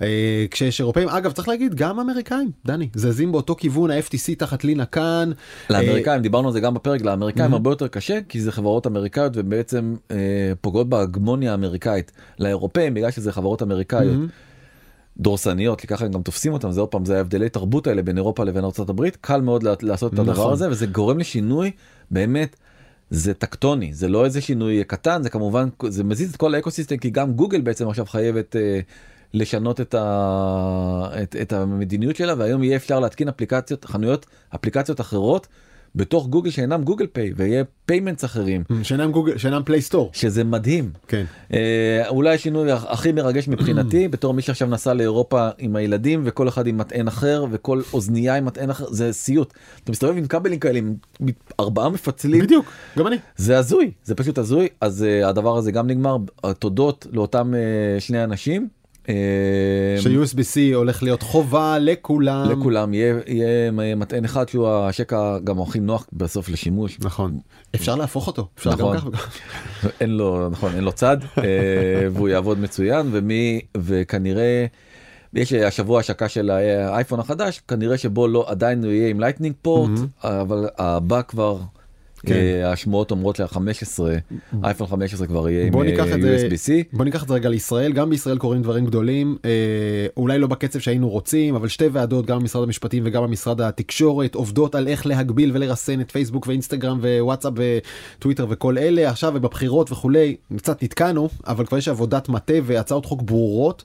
אה, 0.02 0.08
כשיש 0.52 0.80
אירופאים 0.80 1.10
אגב 1.10 1.32
צריך 1.32 1.48
להגיד 1.48 1.76
גם 1.76 2.00
אמריקאים 2.00 2.52
דני 2.66 2.90
זזים 2.96 3.32
באותו 3.32 3.56
כיוון 3.56 3.92
ה-FTC 3.92 4.36
תחת 4.38 4.64
לינה 4.64 4.86
כאן. 4.86 5.32
לאמריקאים 5.70 6.22
דיברנו 6.22 6.48
על 6.48 6.54
זה 6.54 6.60
גם 6.60 6.74
בפרק 6.74 7.02
לאמריקאים 7.02 7.50
Mhm. 7.52 7.54
הרבה 7.54 7.70
יותר 7.72 7.88
קשה 7.88 8.20
כי 8.30 8.42
זה 8.42 8.52
חברות 8.52 8.88
אמריקאיות 8.88 9.32
ובעצם 9.36 9.96
אה, 10.12 10.18
פוגעות 10.62 10.90
בהגמוניה 10.90 11.52
האמריקאית 11.52 12.12
לאירופאים 12.40 12.94
בגלל 12.94 13.12
שזה 13.12 13.32
חברות 13.32 13.62
אמריקאיות 13.64 14.14
מהמם. 14.14 14.28
דורסניות 15.20 15.82
כי 15.82 15.88
ככה 15.88 16.06
הם 16.06 16.12
גם 16.12 16.22
תופסים 16.22 16.54
אותם 16.54 16.72
זה 16.72 16.82
עוד 16.82 16.90
פעם 16.90 17.06
זה 17.06 17.18
ההבדלי 17.18 17.50
תרבות 17.50 17.88
האלה 17.88 18.02
בין 18.02 18.18
אירופה 18.18 18.44
לבין 18.44 18.64
הברית 18.90 19.18
קל 19.22 19.42
מאוד 19.42 19.64
לעשות 19.82 20.14
את 20.14 20.20
הדבר 20.20 20.32
נכון. 20.32 20.54
הזה 20.54 20.70
וזה 20.70 20.86
גורם 20.86 21.18
לשינוי 21.18 21.72
באמת. 22.12 22.56
זה 23.10 23.34
טקטוני 23.34 23.94
זה 23.94 24.08
לא 24.08 24.26
איזה 24.26 24.42
שינוי 24.42 24.84
קטן 24.84 25.24
זה 25.24 25.30
כמובן 25.30 25.70
זה 25.88 26.04
מזיז 26.04 26.30
את 26.30 26.36
כל 26.36 26.56
האקוסיסטם 26.56 26.98
כי 26.98 27.10
גם 27.10 27.34
גוגל 27.34 27.62
בעצם 27.62 27.90
עכשיו 27.90 28.06
חייבת 28.06 28.56
אה, 28.56 28.80
לשנות 29.34 29.82
את, 29.82 29.94
ה, 29.94 31.10
את, 31.24 31.36
את 31.42 31.54
המדיניות 31.54 32.16
שלה 32.16 32.34
והיום 32.38 32.64
יהיה 32.64 32.76
אפשר 32.76 33.00
להתקין 33.00 33.28
אפליקציות 33.28 33.86
חנויות 33.86 34.26
אפליקציות 34.56 35.02
אחרות 35.02 35.48
בתוך 35.96 36.28
גוגל 36.28 36.50
שאינם 36.50 36.84
Google 36.84 37.08
Pay 37.08 37.34
ויהיה 37.36 37.64
payments 37.86 38.26
אחרים. 38.26 38.64
שאינם 38.84 39.12
גוגל 39.12 39.38
שאינם 39.38 39.62
פלייסטור 39.66 40.10
שזה 40.14 40.44
מדהים. 40.44 40.92
כן. 41.08 41.26
אה, 41.54 42.04
אולי 42.08 42.36
השינוי 42.36 42.72
הכי 42.72 43.12
מרגש 43.12 43.48
מבחינתי 43.48 44.08
בתור 44.14 44.34
מי 44.34 44.42
שעכשיו 44.42 44.68
נסע 44.68 44.94
לאירופה 44.94 45.50
עם 45.58 45.76
הילדים 45.76 46.22
וכל 46.26 46.48
אחד 46.48 46.68
עם 46.68 46.78
מטען 46.78 47.08
אחר 47.08 47.46
וכל 47.52 47.82
אוזנייה 47.94 48.36
עם 48.36 48.46
מטען 48.46 48.70
אחר 48.70 48.86
זה 48.92 49.14
סיוט. 49.14 49.54
אתה 49.84 49.92
מסתובב 49.92 50.18
עם 50.18 50.28
כבלים 50.28 50.60
כאלה 50.60 50.80
עם 50.80 50.96
ארבעה 51.60 51.90
מפצלים. 51.90 52.42
בדיוק 52.42 52.66
גם 52.98 53.08
אני. 53.08 53.16
זה 53.38 53.58
הזוי 53.58 53.92
זה 54.04 54.16
פשוט 54.16 54.38
הזוי. 54.38 54.68
אז 54.82 55.06
אה, 55.24 55.28
הדבר 55.28 55.58
הזה 55.58 55.72
גם 55.72 55.88
נגמר. 55.88 56.18
תודות 56.60 57.08
לאותם 57.12 57.54
אה, 57.54 58.02
שני 58.02 58.24
אנשים. 58.24 58.79
אה, 59.10 59.96
ש-USB-C 60.00 60.76
הולך 60.76 61.04
להיות 61.04 61.22
חובה 61.22 61.78
לכולם 61.80 62.50
לכולם 62.50 62.94
יהיה, 62.94 63.16
יהיה 63.28 63.72
מטען 63.96 64.26
אחד 64.26 64.50
שהוא 64.50 64.68
השקע 64.68 65.40
גם 65.44 65.62
הכי 65.62 65.80
נוח 65.80 66.08
בסוף 66.14 66.50
לשימוש 66.50 66.98
נכון 67.00 67.40
אפשר 67.76 67.96
להפוך 67.96 68.28
אותו 68.28 68.48
אפשר 68.58 68.70
נכון. 68.70 68.98
גם 68.98 69.12
ככה. 69.12 69.30
אין 70.02 70.10
לו 70.10 70.50
נכון 70.50 70.76
אין 70.76 70.84
לו 70.84 70.92
צד 70.92 71.18
אה, 71.38 71.44
והוא 72.14 72.30
יעבוד 72.30 72.60
מצוין 72.60 73.10
ומי 73.12 73.62
וכנראה. 73.78 74.66
יש 75.34 75.54
השבוע 75.54 76.00
השקה 76.00 76.30
של 76.30 76.50
האייפון 76.50 77.20
החדש 77.20 77.62
כנראה 77.68 77.98
שבו 77.98 78.28
לא 78.28 78.46
עדיין 78.48 78.84
הוא 78.84 78.92
יהיה 78.92 79.10
עם 79.10 79.20
Lightning 79.20 79.56
port 79.62 79.90
אבל 80.24 80.68
הבא 80.78 81.22
כבר 81.22 81.58
כן. 82.26 82.34
אה, 82.34 82.72
השמועות 82.72 83.12
אומרות 83.12 83.40
ל-15 83.40 84.00
אייפון 84.64 84.88
15 84.88 85.28
כבר 85.28 85.50
יהיה 85.50 85.66
עם 85.66 85.76
אה, 85.76 86.06
USB-C. 86.16 86.72
בוא 86.94 87.06
ניקח 87.06 87.24
את 87.24 87.28
זה 87.28 87.34
רגע 87.34 87.50
לישראל 87.50 87.94
גם 87.94 88.10
בישראל 88.10 88.38
קורים 88.38 88.62
דברים 88.62 88.86
גדולים 88.86 89.38
אה, 89.46 89.52
אולי 90.18 90.40
לא 90.40 90.48
בקצב 90.48 90.80
שהיינו 90.80 91.10
רוצים 91.10 91.56
אבל 91.56 91.68
שתי 91.68 91.88
ועדות 91.88 92.26
גם 92.26 92.40
במשרד 92.40 92.64
המשפטים 92.64 93.04
וגם 93.06 93.24
במשרד 93.24 93.62
התקשורת 93.62 94.36
עובדות 94.36 94.76
על 94.76 94.88
איך 94.88 95.06
להגביל 95.06 95.52
ולרסן 95.54 96.02
את 96.02 96.12
פייסבוק 96.12 96.48
ואינסטגרם 96.48 97.00
ווואטסאפ 97.02 97.54
וטוויטר 97.56 98.46
וכל 98.50 98.78
אלה 98.78 99.10
עכשיו 99.10 99.32
ובבחירות 99.36 99.92
וכולי 99.92 100.36
קצת 100.58 100.84
נתקענו 100.84 101.30
אבל 101.48 101.66
כבר 101.66 101.78
יש 101.78 101.88
עבודת 101.88 102.30
מטה 102.30 102.54
והצעות 102.64 103.06
חוק 103.06 103.22
ברורות 103.22 103.84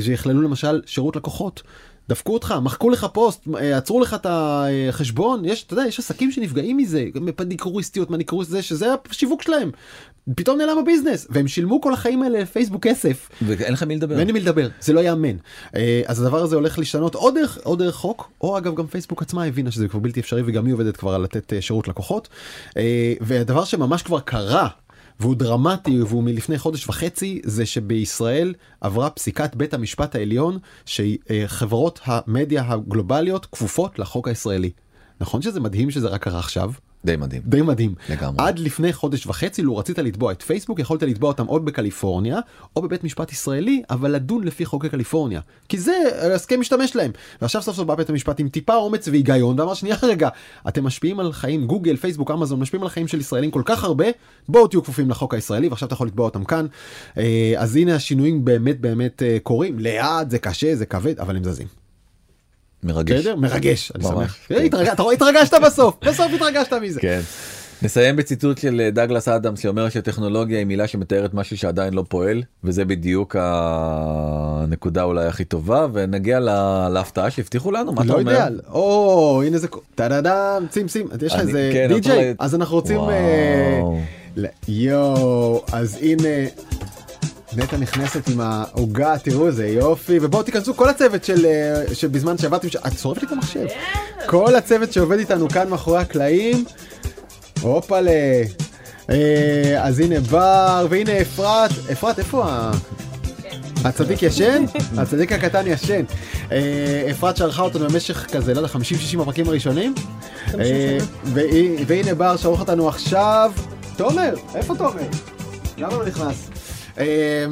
שיכללו 0.00 0.42
למשל 0.42 0.80
שירות 0.86 1.16
לקוחות. 1.16 1.62
דפקו 2.10 2.34
אותך, 2.34 2.54
מחקו 2.62 2.90
לך 2.90 3.06
פוסט, 3.12 3.48
אה, 3.60 3.76
עצרו 3.76 4.00
לך 4.00 4.14
את 4.14 4.26
החשבון, 4.28 5.44
יש, 5.44 5.64
אתה 5.64 5.74
יודע, 5.74 5.86
יש 5.86 5.98
עסקים 5.98 6.32
שנפגעים 6.32 6.76
מזה, 6.76 7.04
מניקוריסטיות, 7.14 8.10
מניקוריסט 8.10 8.50
זה, 8.50 8.62
שזה 8.62 8.86
השיווק 9.10 9.42
שלהם. 9.42 9.70
פתאום 10.34 10.58
נעלם 10.58 10.78
הביזנס, 10.78 11.26
והם 11.30 11.48
שילמו 11.48 11.80
כל 11.80 11.92
החיים 11.92 12.22
האלה 12.22 12.40
לפייסבוק 12.40 12.86
כסף. 12.86 13.28
ואין 13.46 13.72
לך 13.72 13.82
מי 13.82 13.96
לדבר. 13.96 14.14
ואין 14.14 14.26
לי 14.26 14.32
מי 14.32 14.40
לדבר, 14.40 14.68
זה 14.80 14.92
לא 14.92 15.00
ייאמן. 15.00 15.36
אה, 15.76 16.02
אז 16.06 16.22
הדבר 16.22 16.42
הזה 16.42 16.56
הולך 16.56 16.78
להשתנות 16.78 17.14
או 17.14 17.30
דרך, 17.30 17.58
או 17.66 17.76
דרך 17.76 17.94
חוק, 17.94 18.30
או 18.40 18.58
אגב 18.58 18.74
גם 18.74 18.86
פייסבוק 18.86 19.22
עצמה 19.22 19.44
הבינה 19.44 19.70
שזה 19.70 19.88
כבר 19.88 19.98
בלתי 19.98 20.20
אפשרי 20.20 20.42
וגם 20.46 20.66
היא 20.66 20.74
עובדת 20.74 20.96
כבר 20.96 21.14
על 21.14 21.22
לתת 21.22 21.52
אה, 21.52 21.62
שירות 21.62 21.88
לקוחות. 21.88 22.28
והדבר 23.20 23.64
שממש 23.64 24.02
כבר 24.02 24.20
קרה. 24.20 24.68
והוא 25.20 25.34
דרמטי 25.34 26.02
והוא 26.02 26.22
מלפני 26.22 26.58
חודש 26.58 26.88
וחצי 26.88 27.40
זה 27.44 27.66
שבישראל 27.66 28.54
עברה 28.80 29.10
פסיקת 29.10 29.54
בית 29.54 29.74
המשפט 29.74 30.14
העליון 30.14 30.58
שחברות 30.86 32.00
המדיה 32.04 32.64
הגלובליות 32.68 33.46
כפופות 33.46 33.98
לחוק 33.98 34.28
הישראלי. 34.28 34.70
נכון 35.20 35.42
שזה 35.42 35.60
מדהים 35.60 35.90
שזה 35.90 36.08
רק 36.08 36.22
קרה 36.22 36.38
עכשיו? 36.38 36.72
די 37.04 37.16
מדהים. 37.16 37.42
די 37.44 37.62
מדהים. 37.62 37.94
לגמרי. 38.08 38.44
עד 38.46 38.58
לפני 38.58 38.92
חודש 38.92 39.26
וחצי 39.26 39.62
לו 39.62 39.76
רצית 39.76 39.98
לתבוע 39.98 40.32
את 40.32 40.42
פייסבוק 40.42 40.78
יכולת 40.78 41.02
לתבוע 41.02 41.28
אותם 41.28 41.48
או 41.48 41.60
בקליפורניה 41.60 42.38
או 42.76 42.82
בבית 42.82 43.04
משפט 43.04 43.32
ישראלי 43.32 43.82
אבל 43.90 44.10
לדון 44.10 44.44
לפי 44.44 44.66
חוקי 44.66 44.88
קליפורניה 44.88 45.40
כי 45.68 45.78
זה 45.78 45.92
הסכם 46.34 46.60
משתמש 46.60 46.96
להם 46.96 47.10
ועכשיו 47.42 47.62
סוף 47.62 47.76
סוף 47.76 47.86
בא 47.86 47.94
בית 47.94 48.10
המשפט 48.10 48.40
עם 48.40 48.48
טיפה 48.48 48.74
אומץ 48.74 49.08
והיגיון 49.08 49.60
ואמר 49.60 49.74
שנייה 49.74 49.96
רגע 50.10 50.28
אתם 50.68 50.84
משפיעים 50.84 51.20
על 51.20 51.32
חיים 51.32 51.66
גוגל 51.66 51.96
פייסבוק 51.96 52.30
אמזון 52.30 52.60
משפיעים 52.60 52.82
על 52.82 52.88
חיים 52.88 53.08
של 53.08 53.20
ישראלים 53.20 53.50
כל 53.50 53.62
כך 53.64 53.84
הרבה 53.84 54.06
בואו 54.48 54.66
תהיו 54.66 54.82
כפופים 54.82 55.10
לחוק 55.10 55.34
הישראלי 55.34 55.68
ועכשיו 55.68 55.86
אתה 55.86 55.94
יכול 55.94 56.06
לתבוע 56.06 56.24
אותם 56.24 56.44
כאן 56.44 56.66
אה, 57.18 57.54
אז 57.56 57.76
הנה 57.76 57.94
השינויים 57.94 58.44
באמת 58.44 58.80
באמת 58.80 59.22
אה, 59.22 59.36
קורים 59.42 59.78
לאט 59.78 60.30
זה 60.30 60.38
קשה 60.38 60.76
זה 60.76 60.86
כבד 60.86 61.20
אבל 61.20 61.36
הם 61.36 61.44
זזים. 61.44 61.79
מרגש. 62.84 63.20
בסדר? 63.20 63.36
מרגש 63.36 63.92
אני 63.94 64.04
שמח. 64.04 64.36
כן. 64.48 64.66
אתה 64.92 65.02
רואה 65.02 65.14
התרגשת 65.14 65.54
בסוף 65.66 65.94
בסוף 66.04 66.32
התרגשת 66.34 66.72
מזה. 66.72 67.00
כן. 67.00 67.20
נסיים 67.82 68.16
בציטוט 68.16 68.58
של 68.58 68.80
אה, 68.84 68.90
דגלס 68.90 69.28
אדם 69.28 69.56
שאומר 69.56 69.88
שטכנולוגיה 69.88 70.58
היא 70.58 70.66
מילה 70.66 70.86
שמתארת 70.86 71.34
משהו 71.34 71.56
שעדיין 71.56 71.94
לא 71.94 72.04
פועל 72.08 72.42
וזה 72.64 72.84
בדיוק 72.84 73.36
הנקודה 73.38 75.02
אולי 75.02 75.26
הכי 75.26 75.44
טובה 75.44 75.86
ונגיע 75.92 76.40
לה- 76.40 76.88
להפתעה 76.92 77.30
שהבטיחו 77.30 77.70
לנו 77.72 77.92
מה 77.92 78.02
אתה 78.02 78.08
לא 78.12 78.18
אומר? 78.18 78.32
יודע, 78.32 78.48
או 78.72 79.42
הנה 79.46 79.58
זה 79.58 79.66
טה-דה-דם, 79.94 80.66
שים 80.72 80.88
שים, 80.88 81.06
יש 81.26 81.34
לך 81.34 81.40
איזה 81.40 81.70
כן, 81.72 81.88
די.ג'יי, 81.94 82.34
אז 82.38 82.54
אנחנו 82.54 82.76
רוצים. 82.76 83.00
אה, 83.00 83.80
יואו, 84.68 85.62
אז 85.72 85.98
הנה, 86.02 86.28
נטע 87.56 87.76
נכנסת 87.76 88.28
עם 88.28 88.40
העוגה, 88.40 89.18
תראו 89.18 89.46
איזה 89.46 89.68
יופי, 89.68 90.18
ובואו 90.22 90.42
תיכנסו 90.42 90.74
כל 90.76 90.88
הצוות 90.88 91.24
של, 91.24 91.46
אה, 91.46 91.94
שבזמן 91.94 92.38
שעבדתם, 92.38 92.68
ש- 92.68 92.76
את 92.76 92.98
שורפת 92.98 93.22
לי 93.22 93.26
את 93.26 93.32
המחשב, 93.32 93.66
כל 94.26 94.54
הצוות 94.56 94.92
שעובד 94.92 95.18
איתנו 95.18 95.48
כאן 95.48 95.68
מאחורי 95.68 95.98
הקלעים, 95.98 96.64
הופלה, 97.60 98.10
אה, 99.10 99.16
אז 99.78 100.00
הנה 100.00 100.20
בר, 100.20 100.86
והנה 100.90 101.20
אפרת, 101.20 101.70
אפרת 101.92 102.18
איפה 102.18 102.44
ה... 102.48 102.70
הצדיק 103.84 104.22
ישן? 104.22 104.64
הצדיק 104.98 105.32
הקטן 105.32 105.66
ישן. 105.66 106.04
אה, 106.52 106.58
אפרת 107.10 107.36
שערכה 107.36 107.62
אותנו 107.62 107.88
במשך 107.88 108.26
כזה, 108.32 108.54
לא 108.54 108.60
יודע, 108.60 108.68
50-60 108.72 108.78
הפרקים 109.22 109.48
הראשונים. 109.48 109.94
והנה 111.86 112.14
בר 112.14 112.36
שעורך 112.36 112.60
אותנו 112.60 112.88
עכשיו. 112.88 113.52
תומר, 113.96 114.34
איפה 114.54 114.74
תומר? 114.76 115.02
למה 115.78 115.92
לא 115.96 116.06
נכנס? 116.06 116.50
אה, 116.98 117.46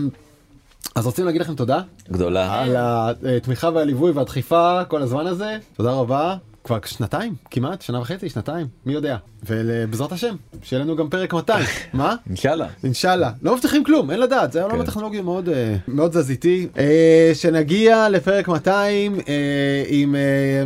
אז 0.94 1.06
רוצים 1.06 1.26
להגיד 1.26 1.40
לכם 1.40 1.54
תודה 1.54 1.80
גדולה. 2.10 2.62
על 2.62 2.76
התמיכה 2.76 3.70
והליווי 3.74 4.10
והדחיפה 4.10 4.84
כל 4.88 5.02
הזמן 5.02 5.26
הזה. 5.26 5.58
תודה 5.76 5.92
רבה. 5.92 6.36
כבר 6.68 6.78
שנתיים, 6.84 7.34
כמעט, 7.50 7.82
שנה 7.82 8.00
וחצי, 8.00 8.28
שנתיים, 8.28 8.66
מי 8.86 8.92
יודע. 8.92 9.16
ובעזרת 9.46 10.12
השם, 10.12 10.36
שיהיה 10.62 10.82
לנו 10.82 10.96
גם 10.96 11.08
פרק 11.08 11.34
200. 11.34 11.66
מה? 11.92 12.14
אינשאללה. 12.28 12.66
אינשאללה 12.84 13.30
לא 13.42 13.54
מבטיחים 13.54 13.84
כלום 13.84 14.10
אין 14.10 14.20
לדעת 14.20 14.52
זה 14.52 14.60
העולם 14.60 14.76
כן. 14.76 14.82
הטכנולוגי 14.82 15.20
מאוד 15.20 15.48
אה, 15.48 15.76
מאוד 15.88 16.12
זז 16.12 16.30
איתי 16.30 16.68
אה, 16.78 17.30
שנגיע 17.34 18.08
לפרק 18.08 18.48
200 18.48 19.18
אה, 19.28 19.84
עם 19.88 20.14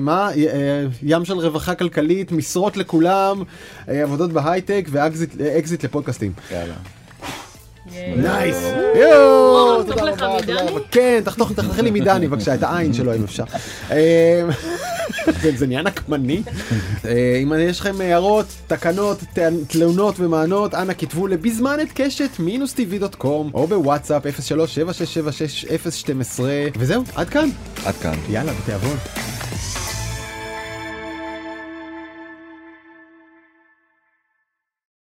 מה 0.01 0.31
ים 1.03 1.25
של 1.25 1.35
רווחה 1.35 1.75
כלכלית 1.75 2.33
משרות 2.33 2.77
לכולם 2.77 3.43
עבודות 3.87 4.33
בהייטק 4.33 4.89
ואקזיט 4.91 5.85
לפודקאסטים. 5.85 6.33
יאללה. 6.53 6.75
נייס. 8.17 8.57
או, 8.65 8.99
יואו, 9.01 9.83
תודה 9.83 10.03
רבה, 10.03 10.41
תודה? 10.41 10.63
רבה. 10.63 10.81
כן 10.91 11.21
תחתוך 11.25 11.53
תחתכי 11.53 11.83
לי 11.83 11.91
מדני 11.91 12.29
בבקשה 12.29 12.55
את 12.55 12.63
העין 12.63 12.93
שלו 12.93 13.15
אם 13.15 13.25
אפשר. 13.25 13.45
אה, 13.91 14.43
זה- 15.57 15.67
נהיה 15.67 15.83
נקמני. 15.83 16.43
אה, 17.05 17.41
אם 17.43 17.53
יש 17.59 17.81
לכם 17.81 18.01
הערות 18.01 18.47
תקנות 18.67 19.19
תלונות 19.69 20.15
ומענות 20.21 20.75
אנא 20.75 20.93
כתבו 20.99 21.27
לבזמן 21.27 21.77
את 21.83 21.89
קשת 21.95 22.31
מינוס 22.39 22.73
טבעי 22.73 22.99
דוט 22.99 23.15
קום 23.15 23.51
או 23.55 23.67
בוואטסאפ 23.67 24.23
03 24.41 24.75
7676 24.75 25.65
012 25.91 26.51
וזהו 26.79 27.03
עד 27.15 27.29
כאן 27.29 27.49
עד 27.85 27.95
כאן. 28.03 28.15
יאללה 28.31 28.53
בתיאבון. 28.53 28.97